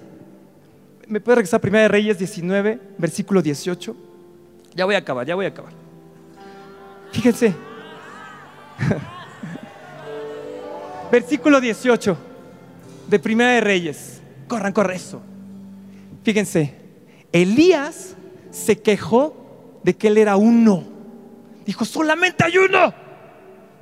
¿me 1.07 1.19
puede 1.19 1.37
regresar 1.37 1.57
a 1.57 1.61
Primera 1.61 1.83
de 1.83 1.87
Reyes 1.87 2.17
19, 2.17 2.79
versículo 2.97 3.41
18? 3.41 3.95
Ya 4.75 4.85
voy 4.85 4.95
a 4.95 4.99
acabar, 4.99 5.25
ya 5.25 5.35
voy 5.35 5.45
a 5.45 5.49
acabar. 5.49 5.73
Fíjense. 7.11 7.53
versículo 11.11 11.61
18 11.61 12.17
de 13.07 13.19
Primera 13.19 13.51
de 13.51 13.61
Reyes. 13.61 14.21
Corran, 14.47 14.73
corran 14.73 14.95
eso. 14.95 15.21
Fíjense, 16.23 16.73
Elías 17.31 18.15
se 18.51 18.79
quejó 18.79 19.79
de 19.83 19.95
que 19.95 20.07
él 20.07 20.17
era 20.17 20.37
uno. 20.37 20.83
Dijo, 21.65 21.85
solamente 21.85 22.43
hay 22.43 22.57
uno. 22.57 22.93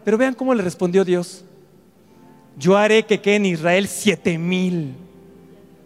Pero 0.03 0.17
vean 0.17 0.33
cómo 0.33 0.53
le 0.53 0.63
respondió 0.63 1.05
Dios. 1.05 1.45
Yo 2.57 2.77
haré 2.77 3.03
que 3.03 3.21
quede 3.21 3.35
en 3.35 3.45
Israel 3.45 3.87
siete 3.87 4.37
mil 4.37 4.95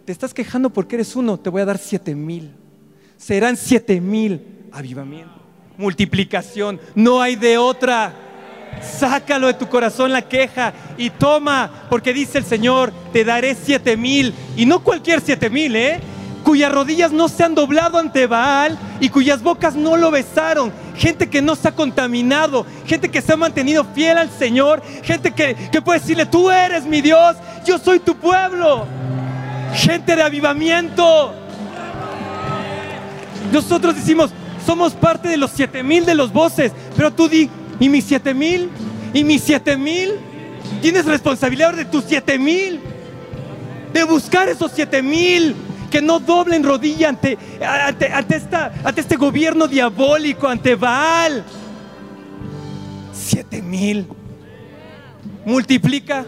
te 0.05 0.11
estás 0.11 0.33
quejando 0.33 0.69
porque 0.69 0.95
eres 0.95 1.15
uno, 1.15 1.37
te 1.37 1.49
voy 1.49 1.61
a 1.61 1.65
dar 1.65 1.79
siete 1.79 2.13
mil. 2.13 2.53
Serán 3.17 3.57
siete 3.57 3.99
mil. 3.99 4.67
Avivamiento, 4.71 5.33
multiplicación, 5.77 6.79
no 6.95 7.21
hay 7.21 7.35
de 7.35 7.57
otra. 7.57 8.13
Sácalo 8.81 9.47
de 9.47 9.53
tu 9.53 9.67
corazón 9.69 10.11
la 10.11 10.21
queja 10.21 10.73
y 10.97 11.09
toma, 11.09 11.87
porque 11.89 12.13
dice 12.13 12.37
el 12.37 12.43
Señor, 12.43 12.91
te 13.13 13.23
daré 13.23 13.55
siete 13.55 13.95
mil. 13.95 14.33
Y 14.57 14.65
no 14.65 14.83
cualquier 14.83 15.21
siete 15.21 15.49
mil, 15.49 15.75
¿eh? 15.77 16.01
Cuyas 16.43 16.71
rodillas 16.71 17.11
no 17.11 17.29
se 17.29 17.43
han 17.43 17.55
doblado 17.55 17.97
ante 17.97 18.27
Baal 18.27 18.77
y 18.99 19.09
cuyas 19.09 19.41
bocas 19.41 19.75
no 19.75 19.95
lo 19.95 20.11
besaron. 20.11 20.73
Gente 20.97 21.29
que 21.29 21.41
no 21.41 21.55
se 21.55 21.69
ha 21.69 21.71
contaminado, 21.71 22.65
gente 22.85 23.09
que 23.09 23.21
se 23.21 23.33
ha 23.33 23.37
mantenido 23.37 23.85
fiel 23.95 24.17
al 24.17 24.29
Señor, 24.29 24.83
gente 25.03 25.31
que, 25.31 25.55
que 25.71 25.81
puede 25.81 25.99
decirle, 25.99 26.25
tú 26.25 26.51
eres 26.51 26.85
mi 26.85 27.01
Dios, 27.01 27.37
yo 27.65 27.79
soy 27.79 27.99
tu 27.99 28.15
pueblo 28.15 28.85
gente 29.73 30.15
de 30.15 30.21
avivamiento. 30.21 31.33
Nosotros 33.51 33.95
decimos, 33.95 34.31
somos 34.65 34.93
parte 34.93 35.27
de 35.27 35.37
los 35.37 35.51
siete 35.51 35.83
mil 35.83 36.05
de 36.05 36.15
los 36.15 36.33
voces, 36.33 36.71
pero 36.95 37.11
tú 37.13 37.27
di, 37.29 37.49
¿y 37.79 37.89
mis 37.89 38.05
siete 38.05 38.33
mil? 38.33 38.69
¿Y 39.13 39.23
mis 39.23 39.41
siete 39.41 39.77
mil? 39.77 40.13
Tienes 40.81 41.05
responsabilidad 41.05 41.73
de 41.73 41.85
tus 41.85 42.03
siete 42.05 42.37
mil, 42.39 42.79
de 43.93 44.03
buscar 44.03 44.49
esos 44.49 44.71
siete 44.73 45.01
mil 45.01 45.55
que 45.89 46.01
no 46.01 46.19
doblen 46.19 46.63
rodilla 46.63 47.09
ante, 47.09 47.37
ante, 47.61 48.35
esta, 48.35 48.73
ante 48.83 49.01
este 49.01 49.15
gobierno 49.15 49.67
diabólico, 49.67 50.47
ante 50.47 50.75
Baal. 50.75 51.43
Siete 53.13 53.61
mil. 53.61 54.07
Multiplica. 55.45 56.25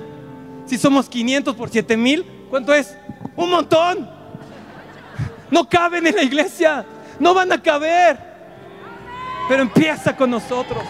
Si 0.66 0.78
somos 0.78 1.10
500 1.10 1.56
por 1.56 1.70
siete 1.70 1.98
mil, 1.98 2.26
¿cuánto 2.50 2.74
es? 2.74 2.96
Un 3.38 3.50
montón. 3.52 4.10
No 5.50 5.70
caben 5.70 6.06
en 6.08 6.16
la 6.16 6.24
iglesia. 6.24 6.86
No 7.20 7.34
van 7.34 7.52
a 7.52 7.62
caber. 7.62 8.20
Pero 9.48 9.62
empieza 9.62 10.16
con 10.16 10.30
nosotros. 10.30 10.84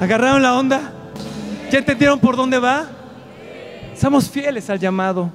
¿Agarraron 0.00 0.40
la 0.40 0.54
onda? 0.54 0.92
¿Ya 1.70 1.78
entendieron 1.78 2.18
por 2.18 2.36
dónde 2.36 2.58
va? 2.58 2.86
Somos 3.94 4.30
fieles 4.30 4.70
al 4.70 4.78
llamado. 4.78 5.30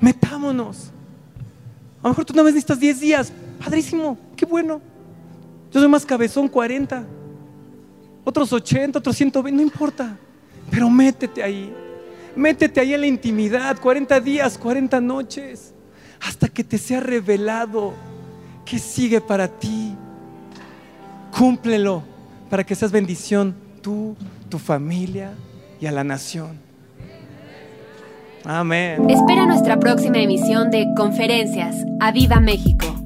Metámonos. 0.00 0.90
A 2.00 2.04
lo 2.04 2.08
mejor 2.08 2.24
tú 2.24 2.34
no 2.34 2.42
vez 2.42 2.54
necesitas 2.54 2.80
10 2.80 3.00
días. 3.00 3.32
Padrísimo, 3.62 4.18
qué 4.36 4.44
bueno. 4.44 4.80
Yo 5.70 5.80
soy 5.80 5.88
más 5.88 6.04
cabezón, 6.04 6.48
40. 6.48 7.04
Otros 8.24 8.52
80, 8.52 8.98
otros 8.98 9.16
120, 9.16 9.56
no 9.56 9.62
importa. 9.62 10.18
Pero 10.70 10.90
métete 10.90 11.42
ahí. 11.42 11.72
Métete 12.36 12.80
ahí 12.80 12.94
en 12.94 13.00
la 13.00 13.06
intimidad, 13.06 13.78
40 13.78 14.20
días, 14.20 14.58
40 14.58 15.00
noches, 15.00 15.72
hasta 16.20 16.48
que 16.48 16.64
te 16.64 16.78
sea 16.78 17.00
revelado 17.00 17.92
qué 18.64 18.78
sigue 18.78 19.20
para 19.20 19.46
ti. 19.46 19.94
Cúmplelo 21.36 22.02
para 22.50 22.64
que 22.64 22.74
seas 22.74 22.90
bendición 22.90 23.54
tú, 23.82 24.16
tu 24.48 24.58
familia 24.58 25.32
y 25.80 25.86
a 25.86 25.92
la 25.92 26.02
nación. 26.02 26.58
Amén. 28.44 29.08
Espera 29.08 29.46
nuestra 29.46 29.78
próxima 29.78 30.18
emisión 30.18 30.70
de 30.70 30.86
Conferencias. 30.96 31.76
¡A 32.00 32.12
Viva 32.12 32.40
México! 32.40 33.03